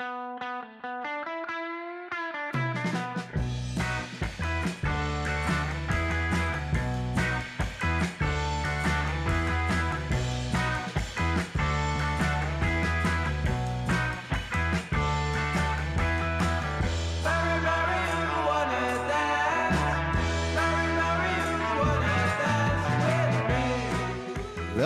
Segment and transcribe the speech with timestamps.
[0.00, 0.49] Thank you.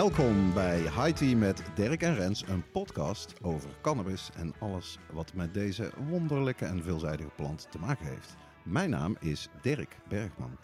[0.05, 5.33] Welkom bij High Tea met Dirk en Rens, een podcast over cannabis en alles wat
[5.33, 8.35] met deze wonderlijke en veelzijdige plant te maken heeft.
[8.63, 10.57] Mijn naam is Dirk Bergman.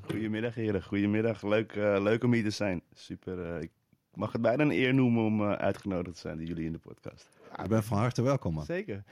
[0.01, 1.41] Goedemiddag heren, goedemiddag.
[1.43, 2.81] Leuk, eh, leuk om hier te zijn.
[2.93, 3.71] Super, eh, ik
[4.13, 6.77] mag het bijna een eer noemen om eh, uitgenodigd te zijn door jullie in de
[6.77, 7.29] podcast.
[7.61, 8.65] Je bent van harte welkom man.
[8.65, 9.03] Zeker.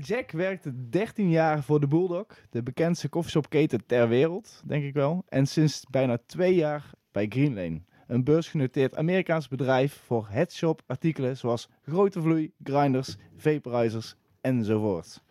[0.00, 5.24] Jack werkte 13 jaar voor de Bulldog, de bekendste koffieshopketen ter wereld, denk ik wel.
[5.28, 11.68] En sinds bijna twee jaar bij Greenlane, een beursgenoteerd Amerikaans bedrijf voor headshop artikelen zoals
[11.82, 15.22] grote vloei, grinders, vaporizers enzovoort.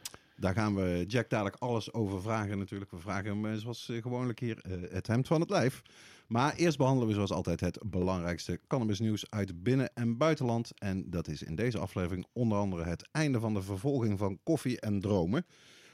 [0.42, 2.92] Daar gaan we Jack dadelijk alles over vragen natuurlijk.
[2.92, 5.82] We vragen hem eh, zoals eh, gewoonlijk hier eh, het hemd van het lijf.
[6.28, 10.72] Maar eerst behandelen we zoals altijd het belangrijkste cannabisnieuws uit binnen- en buitenland.
[10.76, 14.80] En dat is in deze aflevering onder andere het einde van de vervolging van Koffie
[14.80, 15.46] en Dromen.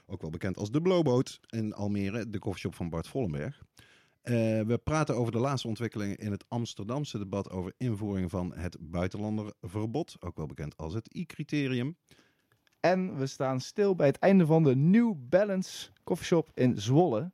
[0.05, 3.61] Ook wel bekend als de Blowboat in Almere, de koffieshop van Bart Vollenberg.
[4.27, 8.77] Eh, we praten over de laatste ontwikkelingen in het Amsterdamse debat over invoering van het
[8.79, 10.15] buitenlanderverbod.
[10.19, 11.97] Ook wel bekend als het I-criterium.
[12.79, 17.31] En we staan stil bij het einde van de New Balance Coffeeshop in Zwolle.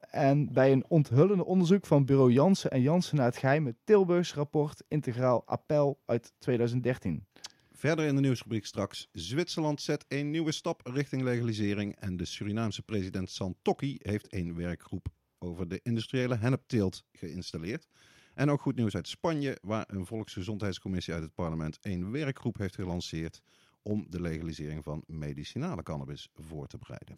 [0.00, 4.82] En bij een onthullende onderzoek van bureau Jansen en Jansen naar het geheime Tilburgs rapport
[4.88, 7.26] Integraal Appel uit 2013.
[7.72, 9.08] Verder in de nieuwsrubriek straks.
[9.12, 11.96] Zwitserland zet een nieuwe stap richting legalisering.
[11.96, 15.08] En de Surinaamse president Santokki heeft een werkgroep
[15.44, 17.88] over de industriële hennepteelt geïnstalleerd.
[18.34, 22.74] En ook goed nieuws uit Spanje, waar een volksgezondheidscommissie uit het parlement een werkgroep heeft
[22.74, 23.42] gelanceerd
[23.82, 27.14] om de legalisering van medicinale cannabis voor te bereiden.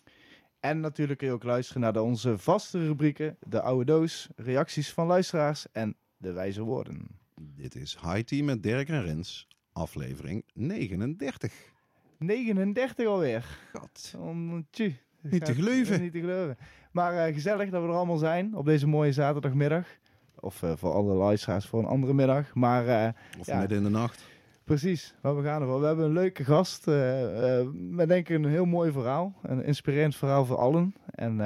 [0.61, 5.07] En natuurlijk kun je ook luisteren naar onze vaste rubrieken, de oude doos, reacties van
[5.07, 7.09] luisteraars en de wijze woorden.
[7.41, 11.53] Dit is High Tea met Dirk en Rens, aflevering 39.
[12.19, 13.59] 39 alweer.
[13.73, 14.15] God.
[14.19, 14.67] Om,
[15.31, 16.01] Niet te geloven.
[16.01, 16.57] Niet te geloven.
[16.93, 19.87] Maar eh, gezellig dat we er allemaal zijn op deze mooie zaterdagmiddag.
[20.41, 22.55] Of eh, voor alle luisteraars voor een andere middag.
[22.55, 23.59] Maar eh, Of Ja.
[23.59, 24.25] midden in de nacht.
[24.65, 25.81] precies, maar we gaan ervoor.
[25.81, 26.89] We hebben een leuke gast.
[26.89, 29.35] eh eh, met denk ik een heel mooi verhaal.
[29.43, 30.95] Een inspirerend verhaal voor allen.
[31.07, 31.41] En,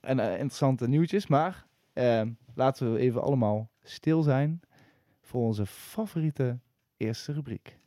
[0.00, 1.26] en interessante nieuwtjes.
[1.26, 1.66] Maar
[2.54, 4.60] laten we even allemaal stil zijn
[5.20, 6.58] voor onze favoriete
[6.96, 7.78] eerste rubriek.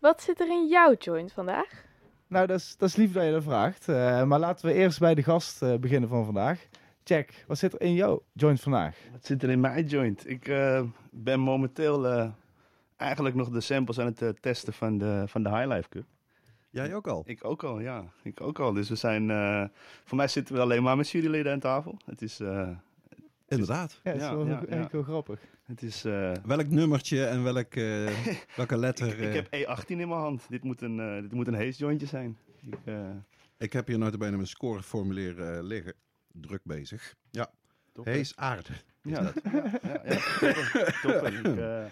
[0.00, 1.84] Wat zit er in jouw joint vandaag?
[2.26, 3.88] Nou, dat is, dat is lief dat je dat vraagt.
[3.88, 6.66] Eh, maar laten we eerst bij de gast eh, beginnen van vandaag.
[7.04, 8.96] Jack, wat zit er in jouw joint vandaag?
[9.12, 10.28] Wat zit er in mijn joint?
[10.28, 12.30] Ik eh, ben momenteel eh,
[12.96, 16.04] eigenlijk nog de samples aan het testen van de, van de High Life Cup.
[16.70, 17.22] Jij ook al?
[17.26, 18.04] Ik ook al, ja.
[18.22, 18.72] Ik ook al.
[18.72, 19.64] Dus we zijn, eh,
[20.04, 21.96] voor mij zitten we alleen maar met juryleden aan tafel.
[22.04, 22.68] Het is, eh,
[23.48, 24.00] Inderdaad.
[24.02, 24.88] Ja, dat is Ja, wel ja, eigenlijk ja.
[24.90, 25.40] heel grappig.
[25.70, 28.06] Het is eh, Welk nummertje en welk, eh,
[28.56, 29.08] welke letter?
[29.08, 30.46] ik, ik eh, heb E18 in mijn hand.
[30.48, 32.38] Dit moet een, eh, dit moet een haze jointje zijn.
[32.66, 33.10] Ik, eh,
[33.58, 35.94] Ik heb hier notabene mijn scoreformulier eh liggen.
[36.32, 37.14] Druk bezig.
[37.30, 37.50] Ja,
[37.92, 38.04] top?
[38.04, 38.72] Hees aarde.
[39.02, 39.62] Ja, ja, ja,
[40.02, 41.26] ja.
[41.26, 41.84] Ik, eh,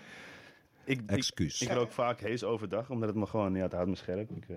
[0.85, 1.61] ik, ik, Excuus.
[1.63, 4.31] ik rook vaak hees overdag, omdat het me gewoon, ja, het houdt me scherp.
[4.31, 4.57] Ik, eh,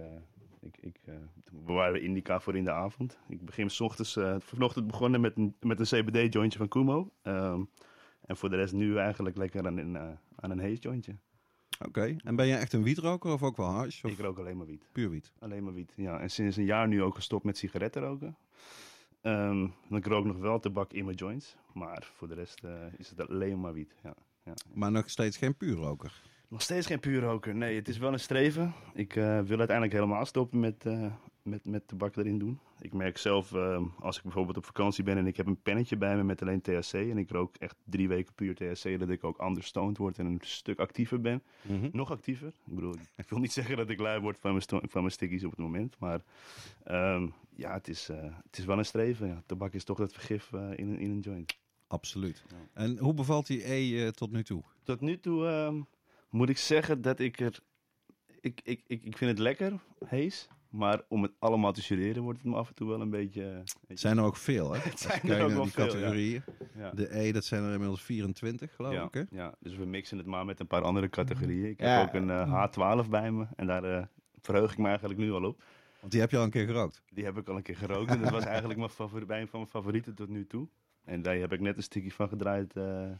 [0.61, 1.13] ik, ik eh,
[1.51, 3.17] bewaar we indica voor in de avond.
[3.29, 7.11] Ik begin s ochtends, eh, vanochtend begonnen met een, met een CBD-jointje van Kumo.
[7.21, 7.61] Ehm,
[8.31, 11.15] en voor de rest nu eigenlijk lekker aan een, eh, aan een haze jointje.
[11.85, 14.03] Oké, en ben je echt een wietroker of ook wel hash?
[14.03, 14.87] Of Ik rook alleen maar wiet.
[14.91, 15.31] puur wiet?
[15.39, 16.19] Alleen maar wiet, ja.
[16.19, 18.37] En sinds een jaar nu ook gestopt met sigaretten roken.
[19.21, 21.55] Ehm, ik rook nog wel tabak in mijn joints.
[21.73, 24.13] Maar voor de rest eh, is het alleen maar wiet, ja.
[24.43, 24.53] ja.
[24.73, 26.21] Maar nog steeds geen puurroker?
[26.47, 27.55] Nog steeds geen puurroker.
[27.55, 28.73] Nee, het is wel een streven.
[28.93, 30.85] Ik eh, wil uiteindelijk helemaal stoppen met,
[31.43, 32.59] met, met tabak erin doen.
[32.79, 35.97] Ik merk zelf, eh, als ik bijvoorbeeld op vakantie ben en ik heb een pennetje
[35.97, 36.93] bij me met alleen THC.
[36.93, 40.25] En ik rook echt drie weken puur THC, dat ik ook anders stoned word en
[40.25, 41.43] een stuk actiever ben.
[41.91, 42.47] Nog actiever.
[42.47, 45.43] Ik bedoel, ik wil niet zeggen dat ik lui word van mijn, van mijn stickies
[45.43, 45.95] op het moment.
[45.99, 46.21] Maar
[46.83, 49.27] ehm, ja, het is, eh, het is wel een streven.
[49.27, 49.43] Ja.
[49.45, 51.57] Tabak is toch dat vergif eh, in, een- in een joint.
[51.87, 52.43] Absoluut.
[52.49, 52.55] Ja.
[52.73, 54.63] En hoe bevalt die E eh, tot nu toe?
[54.83, 55.81] Tot nu toe, ehm,
[56.29, 57.59] Moet ik zeggen dat ik er...
[58.41, 59.73] Ik, ik, ik, ik vind het lekker,
[60.05, 60.47] hees.
[60.71, 63.43] Maar om het allemaal te studeren wordt het me af en toe wel een beetje...
[63.49, 64.79] eh, weet je- zijn er ook veel, hè?
[64.89, 66.43] Het zijn er ook naar wel die veel, categorieën.
[66.75, 66.91] ja.
[66.91, 69.23] De E, dat zijn er inmiddels 24, geloof ja, ik, hè?
[69.29, 71.69] ja, dus we mixen het maar met een paar andere categorieën.
[71.69, 71.87] Ik Ja.
[71.99, 72.67] heb ook een eh,
[73.05, 74.05] H12 bij me en daar eh,
[74.41, 75.63] verheug ik me eigenlijk nu al op.
[75.99, 77.01] Want die heb je al een keer gerookt.
[77.13, 79.47] Die heb ik al een keer gerookt en dat was eigenlijk mijn favori- bij een
[79.47, 80.67] van mijn favorieten tot nu toe.
[81.03, 83.19] En daar heb ik net een stukje van gedraaid eh, en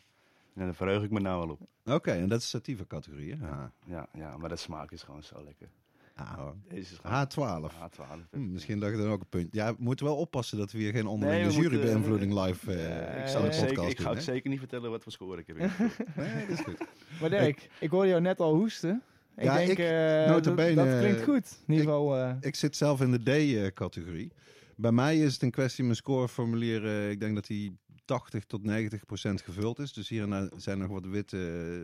[0.54, 1.60] daar verheug ik me nou al op.
[1.96, 3.48] Oké, en dat is sativa categorie, hè?
[3.86, 5.68] Ja, ja, maar de smaak is gewoon zo lekker.
[6.16, 6.48] Ah.
[6.70, 7.74] Deze is gewoon H12.
[7.74, 8.30] H12.
[8.32, 9.48] Hm, misschien dat je dan ook een punt.
[9.54, 13.18] Ja, we moeten wel oppassen dat we hier geen onderlinge Nee, jurybeïnvloeding live Eh, eh
[13.18, 14.22] ik, in zal de het zeker, ik ga ook hè?
[14.22, 15.58] zeker niet vertellen wat voor score ik heb.
[16.16, 16.78] Nee, dat is goed.
[17.22, 19.02] Maar Dirk, ik hoorde jou net al hoesten.
[19.36, 21.60] Ik Ja, denk, ik- eh, bene, dat, dat klinkt goed.
[21.68, 24.32] In ieder ik- geval, eh, Ik zit zelf in de D-categorie.
[24.76, 26.86] Bij mij is het een kwestie mijn scoreformulier.
[26.86, 29.94] eh, ik denk dat die 80 tot 90 procent gevuld is.
[29.94, 31.38] Dus hier en daar zijn nog wat witte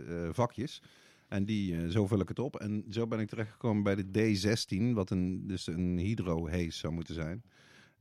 [0.08, 0.82] eh, vakjes.
[1.28, 2.56] En die, eh, zo vul ik het op.
[2.56, 7.14] En zo ben ik terechtgekomen bij de D16, wat een, dus een hydro-haze zou moeten
[7.14, 7.44] zijn.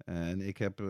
[0.04, 0.80] En ik heb...
[0.80, 0.86] eh,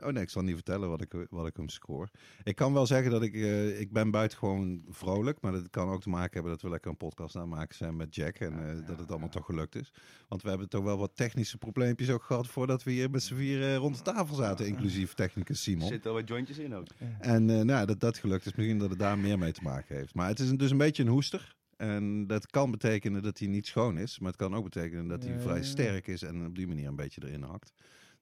[0.00, 2.08] oh nee, ik zal niet vertellen wat ik, wat ik hem score.
[2.42, 3.34] Ik kan wel zeggen dat ik...
[3.34, 5.40] eh, ik ben buitengewoon vrolijk.
[5.40, 7.74] Maar dat kan ook te maken hebben dat we lekker een podcast aan het maken
[7.76, 8.36] zijn met Jack.
[8.36, 9.92] En eh, dat het allemaal toch gelukt is.
[10.28, 12.46] Want we hebben toch wel wat technische probleempjes ook gehad...
[12.46, 14.66] voordat we hier met z'n vieren rond de tafel zaten.
[14.66, 15.88] Inclusief technicus Er Simon.
[15.88, 16.86] zitten al wat jointjes in ook.
[17.20, 19.96] En eh, nou, dat dat gelukt is, misschien dat het daar meer mee te maken
[19.96, 20.14] heeft.
[20.14, 21.54] Maar het is dus een beetje een hoester.
[21.76, 24.18] En dat kan betekenen dat hij niet schoon is.
[24.18, 25.62] Maar het kan ook betekenen dat hij Ja, vrij ja.
[25.62, 27.72] sterk is en op die manier een beetje erin hakt.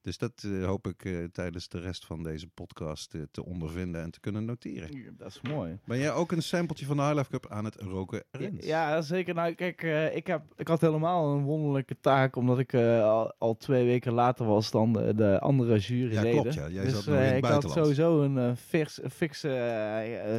[0.01, 4.01] Dus dat eh, hoop ik eh, tijdens de rest van deze podcast eh, te ondervinden
[4.01, 5.15] en te kunnen noteren.
[5.17, 5.79] dat is mooi.
[5.85, 8.65] Ben jij ook een sampletje van de High Life Cup aan het roken, Rens?
[8.65, 9.33] Ja, zeker.
[9.33, 9.81] Nou, kijk,
[10.13, 14.45] ik, heb, ik had helemaal een wonderlijke taak, omdat ik al, al twee weken later
[14.45, 16.33] was dan de, de andere juryleden.
[16.33, 16.69] Ja, klopt, ja.
[16.69, 19.45] Jij dus zat nog in het ik had sowieso een fix,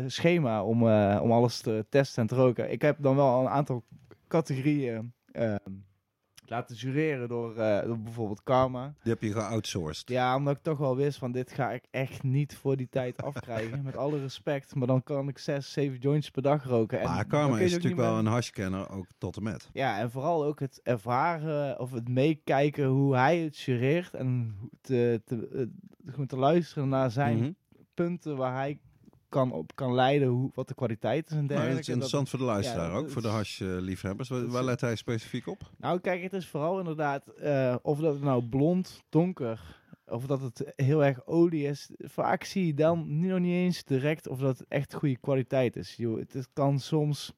[0.07, 0.83] schema om,
[1.21, 2.73] om alles te testen en te roken.
[2.73, 3.85] Ik heb dan wel een aantal
[4.29, 5.55] categorieën eh,
[6.47, 8.95] laten jureren door, eh, door bijvoorbeeld Karma.
[9.03, 10.09] Die heb je geoutsourced.
[10.09, 13.23] Ja, omdat ik toch wel wist van dit ga ik echt niet voor die tijd
[13.23, 13.83] afkrijgen.
[13.85, 14.75] met alle respect.
[14.75, 17.01] Maar dan kan ik zes, zeven joints per dag roken.
[17.01, 19.71] En maar Karma is natuurlijk wel meer- een hashkenner, ook tot en met.
[19.73, 24.15] Ja, en vooral ook het ervaren of het meekijken hoe hij het jureert.
[24.15, 25.69] En te, te,
[26.17, 27.51] eh, te luisteren naar zijn Mhm.
[27.95, 28.79] punten waar hij
[29.33, 31.75] kan op kan leiden hoe, wat de kwaliteit is en dergelijke.
[31.75, 34.29] dat is interessant voor de luisteraar ja, ook, voor de hash-liefhebbers.
[34.29, 35.71] Waar, let hij specifiek op?
[35.79, 40.41] Nou, kijk, het is vooral inderdaad eh, of dat het nou blond, donker, of dat
[40.41, 41.91] het heel erg olie is.
[41.99, 45.95] Vaak zie je dan nog niet eens direct of dat het echt goede kwaliteit is.
[45.97, 47.33] Joh, het, kan soms,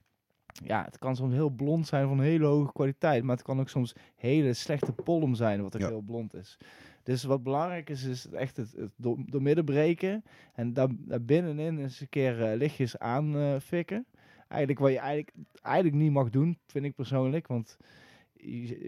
[0.47, 3.69] ja, het kan soms heel blond zijn van hele hoge kwaliteit, maar het kan ook
[3.69, 5.89] soms hele slechte pollen zijn wat ook Ja.
[5.89, 6.59] heel blond is.
[7.05, 10.25] Dus wat belangrijk is, is echt het, het door, door midden breken
[10.55, 14.07] en daar, daar binnenin eens een keer eh, lichtjes aanfikken.
[14.49, 17.47] Eigenlijk wat je eigenlijk, eigenlijk niet mag doen, vind ik persoonlijk.
[17.47, 17.77] Want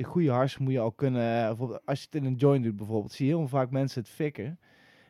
[0.03, 1.41] goede hars moet je al kunnen.
[1.41, 4.01] eh, Bijvoorbeeld als je het in een joint doet, bijvoorbeeld, zie je heel vaak mensen
[4.01, 4.59] het fikken.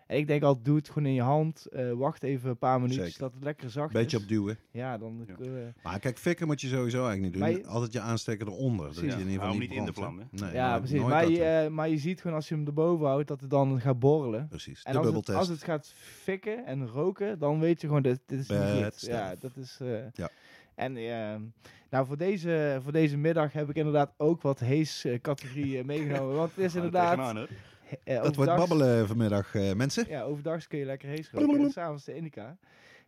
[0.06, 1.66] En ik denk altijd, doe het gewoon in je hand.
[1.66, 3.20] eh, wacht even een paar minuutjes Zeker.
[3.20, 4.22] dat het lekker zacht Beetje is.
[4.22, 4.58] opduwen.
[4.70, 5.24] Ja, dan.
[5.26, 5.44] Ja.
[5.44, 5.50] eh,
[5.82, 7.52] Maar kijk, fikken moet je sowieso eigenlijk niet doen.
[7.60, 8.86] Je- Altijd je aansteker eronder.
[8.86, 9.92] Dat je in ieder geval Hou niet, in de hè.
[9.92, 11.00] vlam, Nee, ja, precies.
[11.00, 13.50] Maar dat je, eh, maar je ziet gewoon als je hem erboven houdt dat het
[13.50, 14.48] dan gaat borrelen.
[14.48, 15.38] Precies, En de als het, bubbeltest.
[15.38, 18.84] als het gaat fikken en roken, dan weet je gewoon, dit, dit is Bad niet
[18.84, 19.00] goed.
[19.00, 19.78] Ja, dat is...
[19.82, 20.28] eh, Ja.
[20.74, 21.36] En eh,
[21.90, 26.36] nou, voor deze, voor deze middag heb ik inderdaad ook wat hees-categorieën meegenomen.
[26.36, 27.46] Want het is inderdaad...
[28.04, 30.04] eh, Dat wordt babbelen vanmiddag, eh, mensen.
[30.08, 31.60] Ja, overdags kun je lekker hees roken.
[31.60, 32.58] en S'avonds de indica.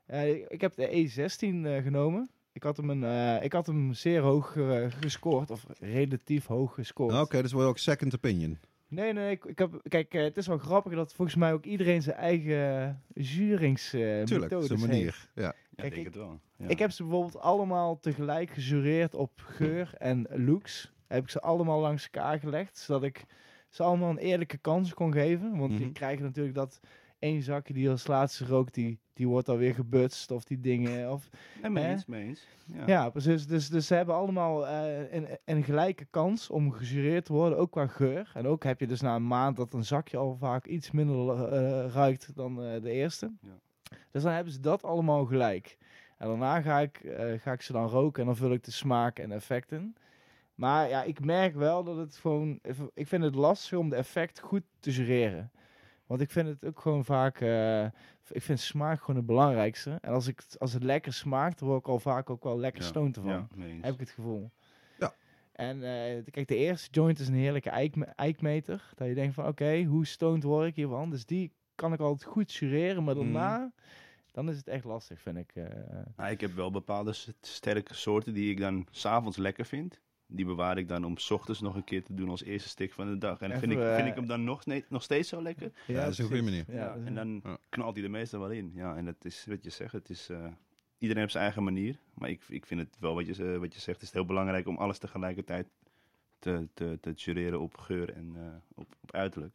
[0.06, 2.30] Eh, ik heb de E16 eh, genomen.
[2.52, 4.56] Ik had hem, een, eh, ik had hem zeer hoog
[5.00, 5.50] gescoord.
[5.50, 7.20] Of relatief hoog gescoord.
[7.20, 8.58] Oké, dus wordt ook second opinion.
[8.88, 12.02] Nee, nee, ik, ik heb, kijk, het is wel grappig dat volgens mij ook iedereen
[12.02, 14.90] zijn eigen juringsmethode Tuurlijk, dat is een heeft.
[14.90, 15.28] manier.
[15.34, 15.42] Ja.
[15.42, 16.40] Ja, Kijk, ik denk het wel.
[16.56, 16.68] Ja.
[16.68, 20.92] Ik heb ze bijvoorbeeld allemaal tegelijk gejureerd op geur en looks.
[21.06, 23.24] Heb ik ze allemaal langs elkaar gelegd, zodat ik
[23.68, 25.56] ze allemaal een eerlijke kans kon geven.
[25.58, 25.82] Want Mhm.
[25.82, 26.80] je krijgt natuurlijk dat
[27.18, 31.10] één zakje die als laatste rookt, die, die wordt alweer gebutst of die dingen.
[31.12, 31.28] Of,
[31.62, 31.90] Nee, mee Hè?
[31.90, 32.46] eens, mee eens.
[32.64, 32.82] Ja.
[32.86, 33.10] ja.
[33.10, 33.46] precies.
[33.46, 37.70] Dus, dus ze hebben allemaal eh, een, een gelijke kans om gejureerd te worden, ook
[37.70, 38.30] qua geur.
[38.34, 41.44] En ook heb je dus na een maand dat een zakje al vaak iets minder
[41.52, 43.32] eh, ruikt dan eh, de eerste.
[43.40, 43.58] Ja.
[44.10, 45.76] Dus dan hebben ze dat allemaal gelijk.
[46.18, 47.00] En daarna ga ik,
[47.40, 49.94] ga ik ze dan roken en dan vul ik de smaak en effecten.
[50.58, 52.58] Maar ja, ik merk wel dat het gewoon...
[52.94, 55.50] Ik vind het lastig om de effect goed te jureren.
[56.06, 57.40] Want ik vind het ook gewoon vaak...
[57.40, 57.84] eh,
[58.30, 59.98] ik vind smaak gewoon het belangrijkste.
[60.00, 62.82] En als, ik, als het lekker smaakt, dan word ik al vaak ook wel lekker
[62.82, 63.48] Ja, stoned ervan.
[63.56, 63.64] Ja.
[63.80, 64.50] Heb ik het gevoel.
[64.98, 65.14] Ja.
[65.52, 68.92] En eh, kijk, de eerste joint is een heerlijke eikme- eikmeter.
[68.94, 71.10] Dat je denkt van, oké, hoe stoned word ik hiervan?
[71.10, 73.04] Dus die kan ik altijd goed jureren.
[73.04, 73.24] Maar Mhm.
[73.32, 73.72] daarna,
[74.30, 75.50] dan is het echt lastig, vind ik.
[75.54, 75.64] eh.
[76.16, 80.00] Nou, ik heb wel bepaalde sterke soorten die ik dan s'avonds lekker vind.
[80.30, 82.92] Die bewaar ik dan om 's ochtends nog een keer te doen als eerste stick
[82.92, 83.40] van de dag.
[83.40, 85.72] En dan vind ik, vind eh, ik hem dan nog, nee, nog steeds zo lekker.
[85.86, 86.64] Ja, dat is een goede manier.
[86.68, 88.70] Ja, en dan knalt hij er meestal wel in.
[88.74, 89.92] Ja, en dat is wat je zegt.
[89.92, 90.46] Het is, eh,
[90.98, 91.98] iedereen heeft zijn eigen manier.
[92.14, 93.98] Maar ik, ik vind het wel wat je, eh, wat je zegt.
[93.98, 95.68] Het is heel belangrijk om alles tegelijkertijd
[96.38, 98.42] te, te, te jureren op geur en eh,
[98.74, 99.54] op, op uiterlijk.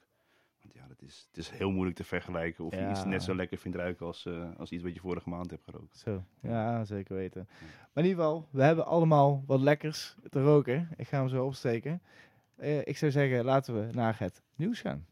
[0.74, 3.58] Ja, dat is, het is heel moeilijk te vergelijken of je iets net zo lekker
[3.58, 5.98] vindt ruiken als, eh, als iets wat je vorige maand hebt gerookt.
[5.98, 7.48] Zo, ja, zeker weten.
[7.94, 10.90] Maar in ieder geval, we hebben allemaal wat lekkers te roken.
[10.96, 12.02] Ik ga hem zo opsteken.
[12.56, 15.06] Eh, ik zou zeggen, laten we naar het nieuws gaan.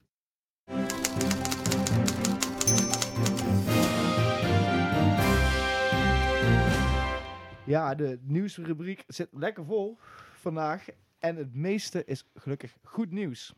[7.65, 9.97] Ja, de nieuwsrubriek zit lekker vol
[10.33, 10.85] vandaag.
[11.19, 13.53] En het meeste is gelukkig goed nieuws.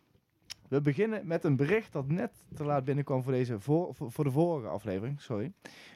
[0.73, 4.31] We beginnen met een bericht dat net te laat binnenkwam voor, deze voor, voor, de
[4.31, 5.21] vorige aflevering.
[5.21, 5.53] Sorry.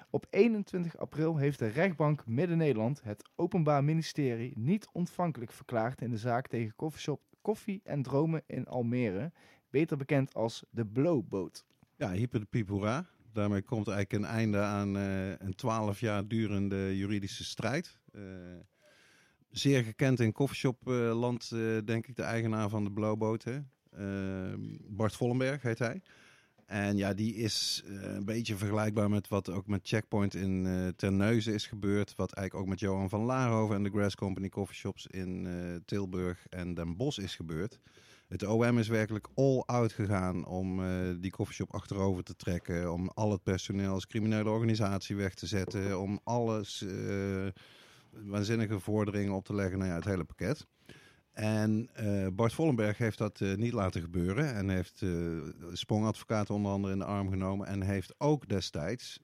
[0.09, 6.17] Op 21 april heeft de rechtbank Midden-Nederland het Openbaar Ministerie niet ontvankelijk verklaard in de
[6.17, 9.31] zaak tegen koffieshop Koffie en Dromen in Almere,
[9.69, 11.65] beter bekend als de Blowboot.
[11.95, 13.05] Ja, hyper de piep hoera.
[13.33, 17.99] Daarmee komt eigenlijk een einde aan eh, een twaalf jaar durende juridische strijd.
[18.11, 18.21] Eh,
[19.49, 23.43] zeer gekend in koffieshopland, eh denk ik, de eigenaar van de Blowboat.
[23.43, 23.59] Hè?
[23.97, 24.53] Eh,
[24.87, 26.01] Bart Vollenberg heet hij.
[26.65, 30.87] En ja, die is eh, een beetje vergelijkbaar met wat ook met Checkpoint in eh
[30.95, 32.15] Terneuzen is gebeurd.
[32.15, 35.53] Wat eigenlijk ook met Johan van Laarhoven en de Grass Company Coffeeshops in eh,
[35.85, 37.79] Tilburg en Den Bosch is gebeurd.
[38.27, 40.81] Het OM is werkelijk all out gegaan om
[41.21, 42.93] die koffieshop achterover te trekken.
[42.93, 45.99] Om al het personeel als criminele organisatie weg te zetten.
[45.99, 46.85] Om alles,
[48.11, 49.77] waanzinnige vorderingen op te leggen.
[49.77, 50.67] Nou ja, het hele pakket.
[51.37, 54.55] En eh, Bart Vollenberg heeft dat eh, niet laten gebeuren.
[54.55, 55.09] En heeft eh
[55.71, 57.67] sprongadvocaten onder andere in de arm genomen.
[57.67, 59.19] En heeft ook destijds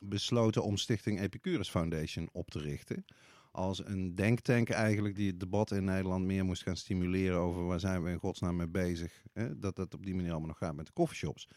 [0.00, 3.04] besloten om Stichting Epicurus Foundation op te richten
[3.52, 7.80] als een denktank eigenlijk die het debat in Nederland meer moest gaan stimuleren over waar
[7.80, 9.22] zijn we in godsnaam mee bezig.
[9.32, 9.58] Hè?
[9.58, 11.48] Dat dat op die manier allemaal nog gaat met de coffeeshops.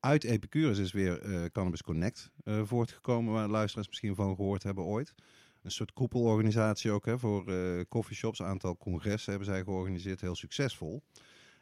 [0.00, 5.14] Uit Epicurus is weer Cannabis Connect voortgekomen, waar luisteraars misschien van gehoord hebben ooit.
[5.62, 8.38] Een soort koepelorganisatie ook hè, voor eh coffeeshops.
[8.38, 11.02] Een aantal congressen hebben zij georganiseerd, heel succesvol.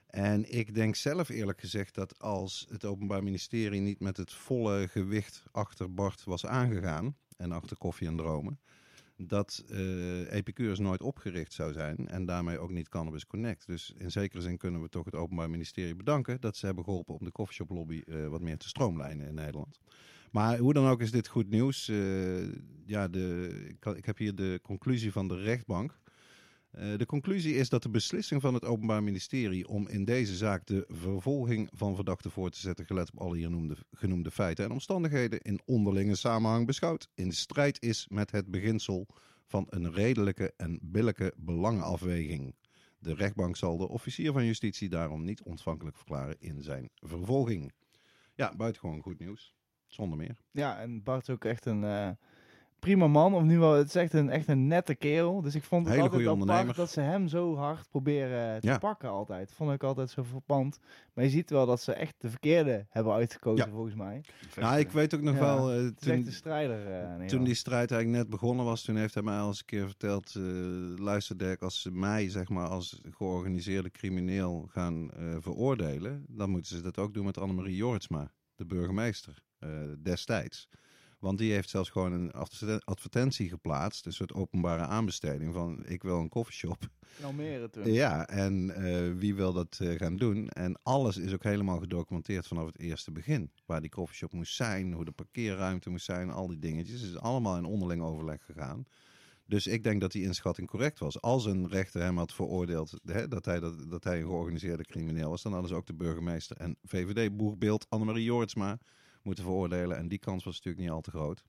[0.07, 4.89] En ik denk zelf eerlijk gezegd dat als het Openbaar Ministerie niet met het volle
[4.89, 8.61] gewicht achter Bart was aangegaan en achter koffie en dromen,
[9.17, 13.67] dat eh Epicurus nooit opgericht zou zijn en daarmee ook niet Cannabis Connect.
[13.67, 17.15] Dus in zekere zin kunnen we toch het Openbaar Ministerie bedanken dat ze hebben geholpen
[17.15, 19.79] om de coffeeshop lobby eh, wat meer te stroomlijnen in Nederland.
[20.31, 21.89] Maar hoe dan ook is dit goed nieuws.
[21.89, 22.53] Eh,
[22.87, 23.51] ja, de,
[23.97, 25.99] ik, heb hier de conclusie van de rechtbank.
[26.71, 30.67] Eh, de conclusie is dat de beslissing van het Openbaar Ministerie om in deze zaak
[30.67, 34.71] de vervolging van verdachten voor te zetten, gelet op alle hier noemde, genoemde feiten en
[34.71, 39.07] omstandigheden, in onderlinge samenhang beschouwd, in strijd is met het beginsel
[39.47, 42.55] van een redelijke en billijke belangenafweging.
[42.99, 47.73] De rechtbank zal de officier van justitie daarom niet ontvankelijk verklaren in zijn vervolging.
[48.35, 49.55] Ja, buitengewoon goed nieuws.
[49.89, 50.37] Zonder meer.
[50.51, 52.09] Ja, en Bart is ook echt een eh,
[52.79, 53.35] prima man.
[53.35, 55.41] Of nu wel, het is echt een, echt een nette kerel.
[55.43, 58.67] Dus ik vond het Hele altijd goede apart dat ze hem zo hard proberen te
[58.67, 58.79] Ja.
[58.79, 59.53] pakken altijd.
[59.53, 60.79] Vond ik altijd zo verpand.
[61.15, 63.73] Maar je ziet wel dat ze echt de verkeerde hebben uitgekozen Ja.
[63.73, 64.21] volgens mij.
[64.57, 66.87] Nou, ik weet ook nog Ja, wel, Het is echt toen, een strijder.
[67.03, 69.59] eh, nee, toen die strijd eigenlijk net begonnen was, toen heeft hij mij al eens
[69.59, 70.43] een keer verteld, eh
[70.97, 76.77] luister Dirk, als ze mij zeg maar als georganiseerde crimineel gaan eh, veroordelen, dan moeten
[76.77, 79.47] ze dat ook doen met Annemarie Jortsma, de burgemeester
[80.03, 80.69] destijds.
[81.19, 86.03] Want die heeft zelfs gewoon een adver- advertentie geplaatst, een soort openbare aanbesteding van ik
[86.03, 86.89] wil een koffieshop.
[87.23, 87.93] Almere toen.
[87.93, 90.49] Ja, en eh, wie wil dat eh, gaan doen?
[90.49, 93.51] En alles is ook helemaal gedocumenteerd vanaf het eerste begin.
[93.67, 97.01] Waar die koffieshop moest zijn, hoe de parkeerruimte moest zijn, al die dingetjes.
[97.01, 98.87] Het is allemaal in onderling overleg gegaan.
[99.47, 101.21] Dus ik denk dat die inschatting correct was.
[101.21, 105.31] Als een rechter hem had veroordeeld hè, dat, hij, dat, dat hij een georganiseerde crimineel
[105.31, 108.79] was, dan hadden ze ook de burgemeester en VVD-boegbeeld Annemarie Jortsma
[109.23, 109.97] moeten veroordelen.
[109.97, 111.45] En die kans was natuurlijk niet al te groot.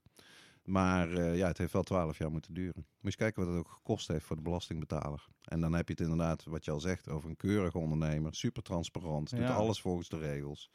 [0.64, 2.86] Maar eh, ja, het heeft wel twaalf jaar moeten duren.
[3.00, 5.26] Moet je kijken wat het ook gekost heeft voor de belastingbetaler.
[5.44, 8.34] En dan heb je het inderdaad, wat je al zegt, over een keurige ondernemer.
[8.34, 9.54] Super transparant, doet Ja.
[9.54, 10.70] alles volgens de regels.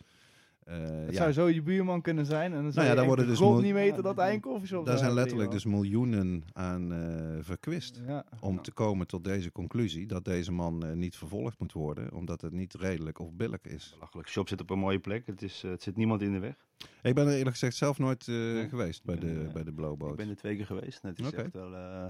[0.65, 2.53] Eh, Het ja, zou zo je buurman kunnen zijn.
[2.53, 4.85] En dan zou ja, je daar worden de dus niet weten dat hij een koffieshop
[4.85, 8.01] daar zijn letterlijk dus miljoenen aan eh, verkwist.
[8.07, 8.25] Ja.
[8.39, 12.41] Om te komen tot deze conclusie dat deze man eh, niet vervolgd moet worden, omdat
[12.41, 13.91] het niet redelijk of billig is.
[13.93, 14.27] Belachelijk.
[14.29, 15.27] Shop zit op een mooie plek.
[15.27, 16.55] Het, is, het zit niemand in de weg.
[17.01, 18.69] Ik ben er eerlijk gezegd zelf nooit eh, Nee.
[18.69, 20.15] geweest bij Ik de, bij de Ik Blowboat.
[20.15, 21.01] ben er twee keer geweest.
[21.01, 21.75] Het is echt wel...
[21.75, 22.05] eh,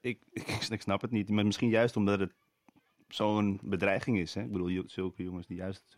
[0.00, 1.28] ik, ik, ik snap het niet.
[1.28, 2.34] Maar misschien juist omdat het
[3.14, 4.34] zo'n bedreiging is.
[4.34, 4.42] Hè?
[4.42, 5.96] Ik bedoel, zulke jongens die juist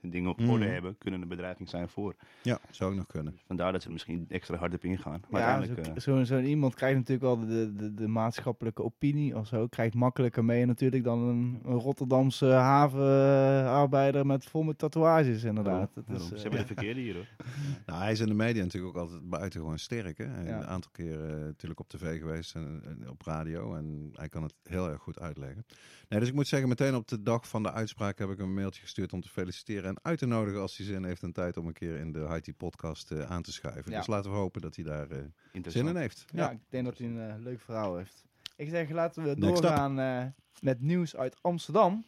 [0.00, 0.72] dingen op orde Mhm.
[0.72, 2.14] hebben, kunnen een bedreiging zijn voor.
[2.42, 3.38] Ja, zou ook nog kunnen.
[3.46, 5.20] Vandaar dat ze er misschien extra hard op ingaan.
[5.30, 8.82] Maar ja, uiteindelijk, zo- eh, zo'n zo iemand krijgt natuurlijk wel de, de, de maatschappelijke
[8.82, 9.66] opinie of zo.
[9.66, 15.90] Krijgt makkelijker mee natuurlijk dan een, een Rotterdamse havenarbeider met vol met tatoeages inderdaad.
[15.94, 17.26] Dat is, ze eh, hebben de verkeerde hier hoor.
[17.86, 20.18] Nou, hij is in de media natuurlijk ook altijd buitengewoon sterk.
[20.18, 20.24] Hè?
[20.24, 20.52] Hij.
[20.52, 23.74] Een aantal keer eh, natuurlijk op tv geweest en, en op radio.
[23.74, 25.64] En hij kan het heel erg goed uitleggen.
[26.08, 28.54] Nee, dus ik moet zeggen, meteen op de dag van de uitspraak heb ik een
[28.54, 29.84] mailtje gestuurd om te feliciteren.
[29.84, 32.18] En uit te nodigen als hij zin heeft en tijd om een keer in de
[32.18, 33.90] Haiti podcast eh, aan te schuiven.
[33.90, 33.98] Ja.
[33.98, 35.18] Dus laten we hopen dat hij daar eh,
[35.66, 36.24] zin in heeft.
[36.34, 38.24] ja, ik denk dat hij een eh, leuk verhaal heeft.
[38.56, 42.04] Ik zeg, laten we Next doorgaan met nieuws uit Amsterdam,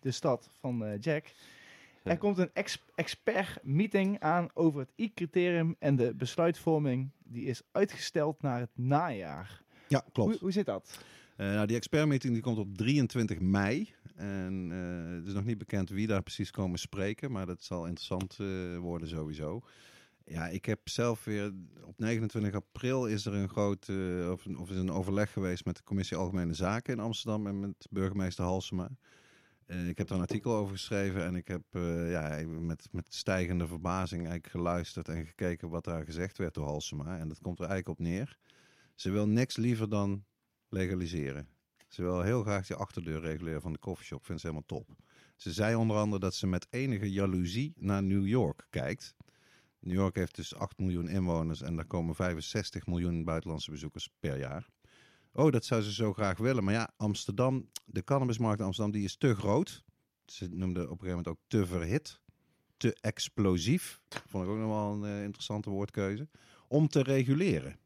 [0.00, 1.24] de stad van Jack.
[2.02, 7.10] Er komt een ex expert meeting aan over het I-criterium en de besluitvorming.
[7.18, 9.62] Die is uitgesteld naar het najaar.
[9.88, 10.30] Ja, klopt.
[10.30, 10.98] Hoe, hoe zit dat?
[11.36, 13.94] Eh, nou, die expertmeeting die komt op 23 mei.
[14.14, 17.32] En eh, het is nog niet bekend wie daar precies komen spreken.
[17.32, 19.60] Maar dat zal interessant eh, worden sowieso.
[20.24, 21.52] Ja, ik heb zelf weer...
[21.82, 23.88] Op 29 april is er een groot...
[23.88, 27.46] eh, of, is een overleg geweest met de Commissie Algemene Zaken in Amsterdam.
[27.46, 28.90] En met burgemeester Halsema.
[29.66, 31.24] Ik heb daar een artikel over geschreven.
[31.24, 31.62] En ik heb
[32.08, 37.18] ja, met, met stijgende verbazing eigenlijk geluisterd en gekeken wat daar gezegd werd door Halsema.
[37.18, 38.38] En dat komt er eigenlijk op neer.
[38.94, 40.24] Ze wil niks liever dan
[40.74, 41.48] legaliseren.
[41.88, 44.24] Ze wil heel graag die achterdeur reguleren van de coffeeshop.
[44.24, 44.96] Vindt ze helemaal top.
[45.36, 49.14] Ze zei onder andere dat ze met enige jaloezie naar New York kijkt.
[49.80, 54.38] New York heeft dus 8 miljoen inwoners en daar komen 65 miljoen buitenlandse bezoekers per
[54.38, 54.68] jaar.
[55.32, 56.64] Oh, dat zou ze zo graag willen.
[56.64, 59.84] Maar ja, Amsterdam, de cannabismarkt in Amsterdam, die is te groot.
[60.26, 62.20] Ze noemde op een gegeven moment ook te verhit,
[62.76, 64.00] te explosief.
[64.26, 66.28] Vond ik ook nog wel een eh, interessante woordkeuze.
[66.68, 67.78] Om te reguleren.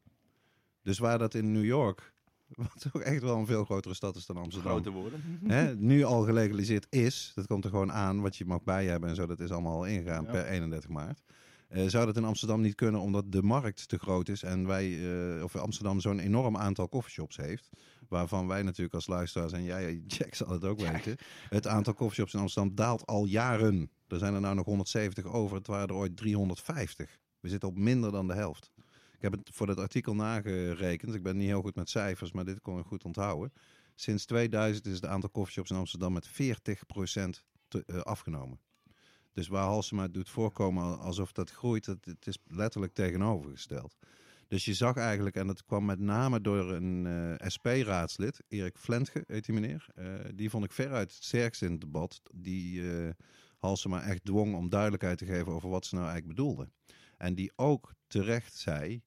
[0.81, 2.13] Dus waar dat in New York,
[2.73, 5.21] wat ook echt wel een veel grotere stad is dan Amsterdam, Grote woorden.
[5.47, 9.09] hè, nu al gelegaliseerd is, dat komt er gewoon aan, wat je mag bij hebben
[9.09, 10.31] en zo, dat is allemaal al ingegaan Ja.
[10.31, 11.21] per 31 maart.
[11.67, 15.11] Eh, zou dat in Amsterdam niet kunnen omdat de markt te groot is en wij,
[15.37, 17.69] eh, of Amsterdam zo'n enorm aantal coffeeshops heeft,
[18.07, 21.15] waarvan wij natuurlijk als luisteraars, en jij Jack zal het ook weten,
[21.49, 23.89] het aantal coffeeshops in Amsterdam daalt al jaren.
[24.07, 27.19] Er zijn er nou nog 170 over, het waren er ooit 350.
[27.39, 28.71] We zitten op minder dan de helft.
[29.19, 31.15] Ik heb het voor dat artikel nagerekend.
[31.15, 33.53] Ik ben niet heel goed met cijfers, maar dit kon ik goed onthouden.
[33.95, 38.59] Sinds 2000 is het aantal coffeeshops in Amsterdam met 40% te, eh, afgenomen.
[39.33, 43.97] Dus waar Halsema doet voorkomen alsof dat groeit, het, het is letterlijk tegenovergesteld.
[44.47, 49.23] Dus je zag eigenlijk, en dat kwam met name door een eh, SP-raadslid, Erik Flentge
[49.27, 49.87] heet die meneer.
[49.95, 50.05] Eh,
[50.35, 52.21] die vond ik veruit het sterkst in het debat.
[52.33, 53.09] Die eh
[53.57, 56.69] Halsema echt dwong om duidelijkheid te geven over wat ze nou eigenlijk bedoelde.
[57.17, 59.01] En die ook terecht zei,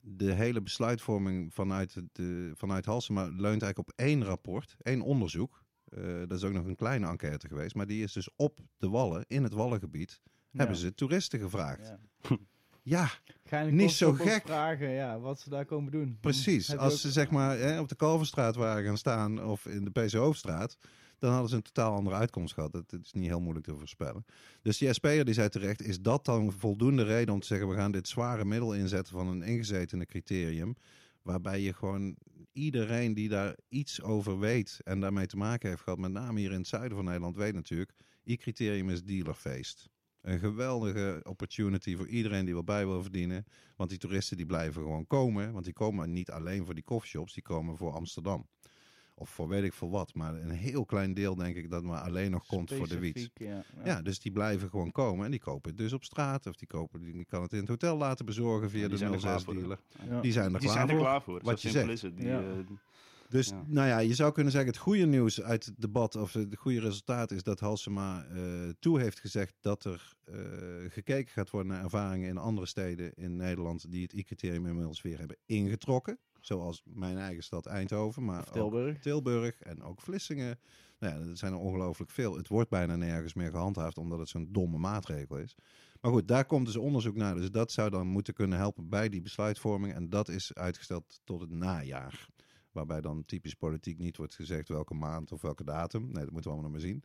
[0.00, 5.64] de hele besluitvorming vanuit, het, eh, vanuit Halsema leunt eigenlijk op één rapport, één onderzoek.
[5.88, 8.88] Eh, dat is ook nog een kleine enquête geweest, maar die is dus op de
[8.88, 10.20] Wallen, in het Wallengebied,
[10.52, 11.92] hebben ze toeristen gevraagd.
[12.22, 12.36] Ja.
[12.88, 13.10] Ja,
[13.70, 14.42] Niet zo gek.
[14.46, 16.18] vragen ja, wat ze daar komen doen.
[16.20, 16.76] precies.
[16.76, 20.12] Als ze zeg maar hè, op de Kalverstraat waren gaan staan of in de PC
[20.12, 20.76] Hoofdstraat,
[21.18, 22.72] dan hadden ze een totaal andere uitkomst gehad.
[22.72, 24.24] Dat, is niet heel moeilijk te voorspellen.
[24.62, 27.74] Dus die SP'er die zei terecht, is dat dan voldoende reden om te zeggen, we
[27.74, 30.76] gaan dit zware middel inzetten van een ingezetene criterium,
[31.22, 32.16] waarbij je gewoon
[32.52, 36.52] iedereen die daar iets over weet en daarmee te maken heeft gehad, met name hier
[36.52, 37.92] in het zuiden van Nederland, weet natuurlijk,
[38.24, 39.88] I-criterium is dealerfeest.
[40.26, 43.46] Een geweldige opportunity voor iedereen die wel bij wil verdienen.
[43.76, 45.52] Want die toeristen die blijven gewoon komen.
[45.52, 48.46] Want die komen niet alleen voor die coffeeshops, die komen voor Amsterdam.
[49.18, 50.14] Of voor weet ik veel wat.
[50.14, 53.30] Maar een heel klein deel denk ik dat maar alleen nog komt voor de wiet.
[53.34, 55.24] Ja, Ja, dus die blijven gewoon komen.
[55.24, 56.46] En die kopen het dus op straat.
[56.46, 59.12] Of die, kopen, die kan het in het hotel laten bezorgen via Ja, die zijn
[59.12, 59.54] er de klaar 06 voor.
[59.54, 59.78] dealer.
[60.08, 60.20] Ja.
[60.20, 61.04] Die zijn er Die klaar zijn er voor.
[61.04, 61.40] klaar voor.
[61.42, 61.92] Wat Zo je simpel zegt.
[61.92, 62.16] is het.
[62.16, 62.40] Die, Ja.
[62.40, 62.76] eh,
[63.28, 63.64] Dus Ja.
[63.66, 66.80] nou ja, je zou kunnen zeggen het goede nieuws uit het debat, of het goede
[66.80, 68.40] resultaat is dat Halsema eh,
[68.78, 70.34] toe heeft gezegd dat er eh,
[70.88, 75.18] gekeken gaat worden naar ervaringen in andere steden in Nederland die het I-criterium inmiddels weer
[75.18, 76.18] hebben ingetrokken.
[76.46, 78.98] Zoals mijn eigen stad Eindhoven, maar Of Tilburg.
[78.98, 80.58] Tilburg en ook Vlissingen.
[80.98, 82.36] Nou ja, er zijn er ongelooflijk veel.
[82.36, 85.56] Het wordt bijna nergens meer gehandhaafd omdat het zo'n domme maatregel is.
[86.00, 87.34] Maar goed, daar komt dus onderzoek naar.
[87.34, 89.94] Dus dat zou dan moeten kunnen helpen bij die besluitvorming.
[89.94, 92.28] En dat is uitgesteld tot het najaar.
[92.72, 96.02] Waarbij dan typisch politiek niet wordt gezegd welke maand of welke datum.
[96.02, 97.02] Nee, dat moeten we allemaal nog maar zien.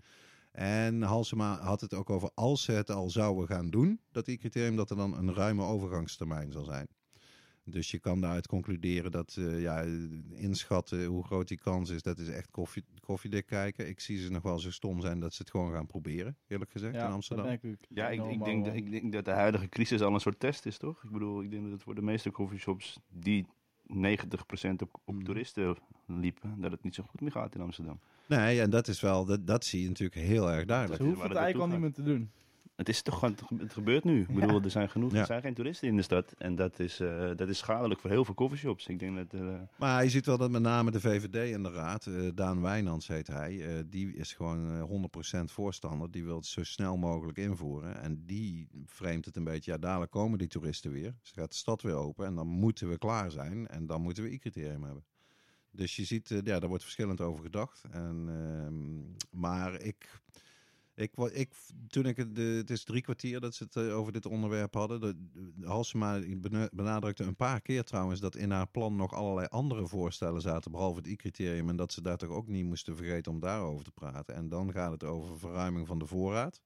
[0.51, 4.37] En Halsema had het ook over als ze het al zouden gaan doen, dat die
[4.37, 6.87] criterium, dat er dan een ruime overgangstermijn zal zijn.
[7.71, 9.81] Dus je kan daaruit concluderen dat eh, ja,
[10.33, 13.87] inschatten hoe groot die kans is, dat is echt koffie, koffiedik kijken.
[13.87, 16.71] Ik zie ze nog wel zo stom zijn dat ze het gewoon gaan proberen, eerlijk
[16.71, 17.45] gezegd, in Amsterdam.
[17.45, 17.87] dat denk ik.
[17.89, 20.65] Ja, ik, ik, denk, dat- ik denk dat de huidige crisis al een soort test
[20.65, 21.03] is, toch?
[21.03, 23.45] Ik bedoel, ik denk dat het voor de meeste coffeeshops die
[23.87, 25.23] 90% op, op Mm.
[25.23, 25.75] toeristen
[26.07, 27.99] liepen, dat het niet zo goed meer gaat in Amsterdam.
[28.27, 31.01] Nee, en dat is wel, dat, dat zie je natuurlijk heel erg duidelijk.
[31.01, 32.31] hoeven waar het eigenlijk al niet meer te doen.
[32.81, 34.21] Het is toch gewoon, het gebeurt nu.
[34.21, 36.33] Ik bedoel, er zijn genoeg, er zijn geen toeristen in de stad.
[36.37, 38.87] En dat is, eh, dat is schadelijk voor heel veel coffeeshops.
[38.87, 41.71] Ik denk dat, eh, Maar je ziet wel dat met name de VVD in de
[41.71, 46.11] raad, eh, Daan Wijnands heet hij, die is gewoon eh, 100% voorstander.
[46.11, 48.01] Die wil het zo snel mogelijk invoeren.
[48.01, 51.15] En die framet het een beetje, ja dadelijk komen die toeristen weer.
[51.21, 53.67] Ze gaat de stad weer open en dan moeten we klaar zijn.
[53.67, 55.03] En dan moeten we i-criterium hebben.
[55.71, 57.83] Dus je ziet, ja, daar wordt verschillend over gedacht.
[57.91, 60.21] En, ehm, maar ik,
[61.01, 61.53] ik, ik,
[61.87, 65.01] toen ik de, het is drie kwartier dat ze het eh, over dit onderwerp hadden.
[65.01, 69.47] De, de Halsema bena- benadrukte een paar keer trouwens dat in haar plan nog allerlei
[69.47, 71.69] andere voorstellen zaten, behalve het i-criterium.
[71.69, 74.35] En dat ze daar toch ook niet moesten vergeten om daarover te praten.
[74.35, 76.61] En dan gaat het over verruiming van de voorraad.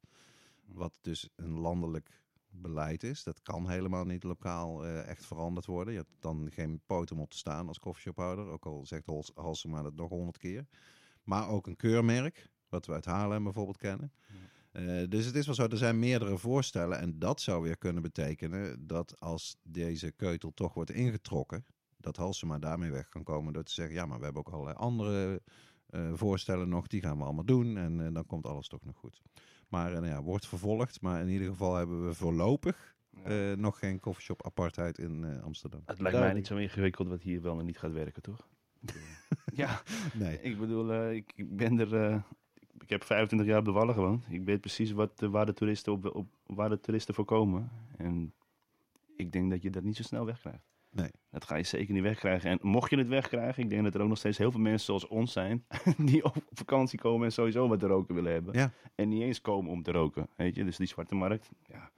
[0.65, 3.24] Wat dus een landelijk beleid is.
[3.24, 5.93] Dat kan helemaal niet lokaal eh, echt veranderd worden.
[5.93, 8.48] Je hebt dan geen poot om op te staan als koffieshophouder.
[8.48, 10.65] Ook al zegt Hals- Halsema dat nog honderd keer.
[11.24, 14.12] Maar ook een keurmerk, wat we uit Haarlem bijvoorbeeld kennen.
[14.72, 17.00] Eh, dus het is wel zo, er zijn meerdere voorstellen.
[17.00, 21.66] En dat zou weer kunnen betekenen dat als deze keutel toch wordt ingetrokken,
[21.98, 24.78] dat Halsema daarmee weg kan komen door te zeggen, ja, maar we hebben ook allerlei
[24.78, 25.42] andere
[25.90, 27.78] eh, voorstellen nog, die gaan we allemaal doen.
[27.78, 29.22] En eh, dan komt alles toch nog goed.
[29.70, 31.02] Maar eh, nou ja, wordt vervolgd.
[31.02, 33.52] Maar in ieder geval hebben we voorlopig ja.
[33.52, 35.82] eh, nog geen koffieshop apartheid in eh, Amsterdam.
[35.86, 38.48] het lijkt mij niet zo ingewikkeld wat hier wel en niet gaat werken, toch?
[39.54, 39.82] Ja,
[40.14, 40.42] Nee.
[40.42, 42.24] ik bedoel, eh, ik, ik ben er...
[42.82, 44.26] ik heb 25 jaar op de Wallen gewoond.
[44.30, 47.72] Ik weet precies wat, eh, waar, de toeristen op, op, waar de toeristen voor komen.
[47.98, 48.34] En
[49.16, 50.74] ik denk dat je dat niet zo snel wegkrijgt.
[50.90, 51.12] Nee.
[51.32, 52.50] Dat ga je zeker niet wegkrijgen.
[52.50, 54.86] En mocht je het wegkrijgen, ik denk dat er ook nog steeds heel veel mensen
[54.86, 55.66] zoals ons zijn,
[55.98, 58.54] die op vakantie komen en sowieso wat te roken willen hebben.
[58.54, 58.72] Ja.
[58.96, 60.30] En niet eens komen om te roken.
[60.36, 60.64] Weet je?
[60.64, 61.92] Dus die zwarte markt, ja,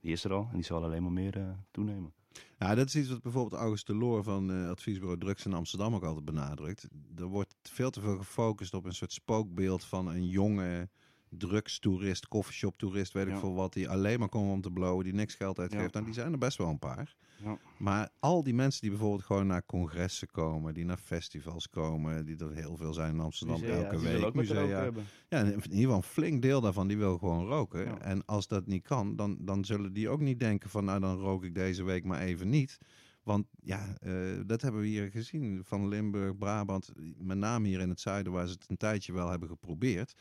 [0.00, 2.12] die is er al en die zal alleen maar meer eh, toenemen.
[2.58, 5.94] Ja, dat is iets wat bijvoorbeeld August de Loor van eh, adviesbureau Drugs in Amsterdam
[5.94, 6.88] ook altijd benadrukt.
[7.16, 10.88] Er wordt veel te veel gefocust op een soort spookbeeld van een jonge
[11.38, 13.38] drugstoerist, coffeeshop-toerist, weet ik Ja.
[13.38, 15.82] veel wat, die alleen maar komen om te blowen, die niks geld uitgeeft.
[15.84, 15.90] Ja.
[15.92, 17.14] Nou, die zijn er best wel een paar.
[17.44, 17.58] Ja.
[17.78, 22.36] Maar al die mensen die bijvoorbeeld gewoon naar congressen komen, die naar festivals komen, die
[22.36, 24.66] er heel veel zijn in Amsterdam Musea, elke week, musea.
[24.66, 25.04] hebben.
[25.28, 28.02] Ja, in ieder geval een flink deel daarvan, die wil gewoon roken.
[28.02, 31.16] En als dat niet kan, dan, dan zullen die ook niet denken van, nou dan
[31.18, 32.78] rook ik deze week maar even niet.
[33.22, 34.12] Want ja, eh,
[34.46, 38.46] dat hebben we hier gezien van Limburg, Brabant, met name hier in het zuiden, waar
[38.46, 40.14] ze het een tijdje wel hebben geprobeerd.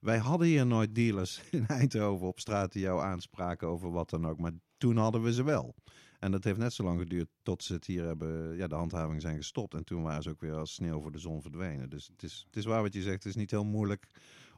[0.00, 4.26] Wij hadden hier nooit dealers in Eindhoven op straat die jou aanspraken over wat dan
[4.26, 5.74] ook, maar toen hadden we ze wel.
[6.18, 9.20] En dat heeft net zo lang geduurd tot ze het hier hebben, ja, de handhaving
[9.20, 9.74] zijn gestopt.
[9.74, 11.90] En toen waren ze ook weer als sneeuw voor de zon verdwenen.
[11.90, 14.06] Dus het is, het is waar wat je zegt, het is niet heel moeilijk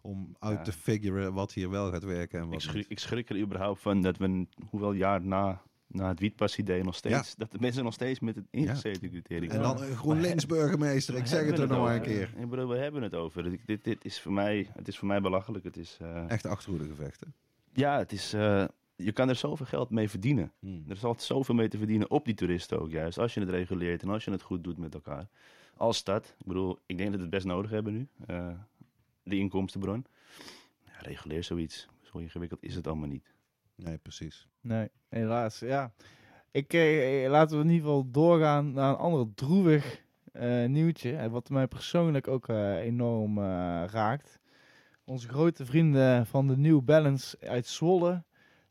[0.02, 0.62] om uit Ja.
[0.64, 2.90] te figuren wat hier wel gaat werken en Ik wat schrik, niet.
[2.90, 7.34] ik schrik er überhaupt van dat we, hoeveel jaar na, na het wietpasidee nog steeds,
[7.36, 9.50] dat de mensen nog steeds met het ingezeten criterium.
[9.50, 12.32] En dan een GroenLinks burgemeester, ik zeg het er nog maar een keer.
[12.36, 13.42] Ik bedoel, we hebben het over.
[13.50, 15.64] Dit, dit, dit is voor mij, het is voor mij belachelijk.
[15.64, 17.34] Het is, eh, Echt achterhoedegevechten.
[17.72, 18.64] ja, het is, eh,
[18.96, 20.52] je kan er zoveel geld mee verdienen.
[20.62, 23.18] Er is altijd zoveel mee te verdienen op die toeristen ook juist.
[23.18, 25.28] Als je het reguleert en als je het goed doet met elkaar.
[25.76, 26.34] Als stad.
[26.38, 28.08] Ik bedoel, ik denk dat we het best nodig hebben nu.
[28.26, 28.48] eh,
[29.22, 30.04] de inkomstenbron.
[30.84, 31.88] Ja, reguleer zoiets.
[32.02, 33.32] Zo ingewikkeld is het allemaal niet.
[33.84, 34.48] Nee, precies.
[34.60, 35.58] Nee, helaas.
[35.58, 35.92] Ja.
[36.50, 41.16] Ik, eh, laten we in ieder geval doorgaan naar een ander droevig eh, nieuwtje.
[41.16, 43.44] En wat mij persoonlijk ook eh, enorm eh,
[43.86, 44.38] raakt.
[45.04, 48.24] Onze grote vrienden van de New Balance uit Zwolle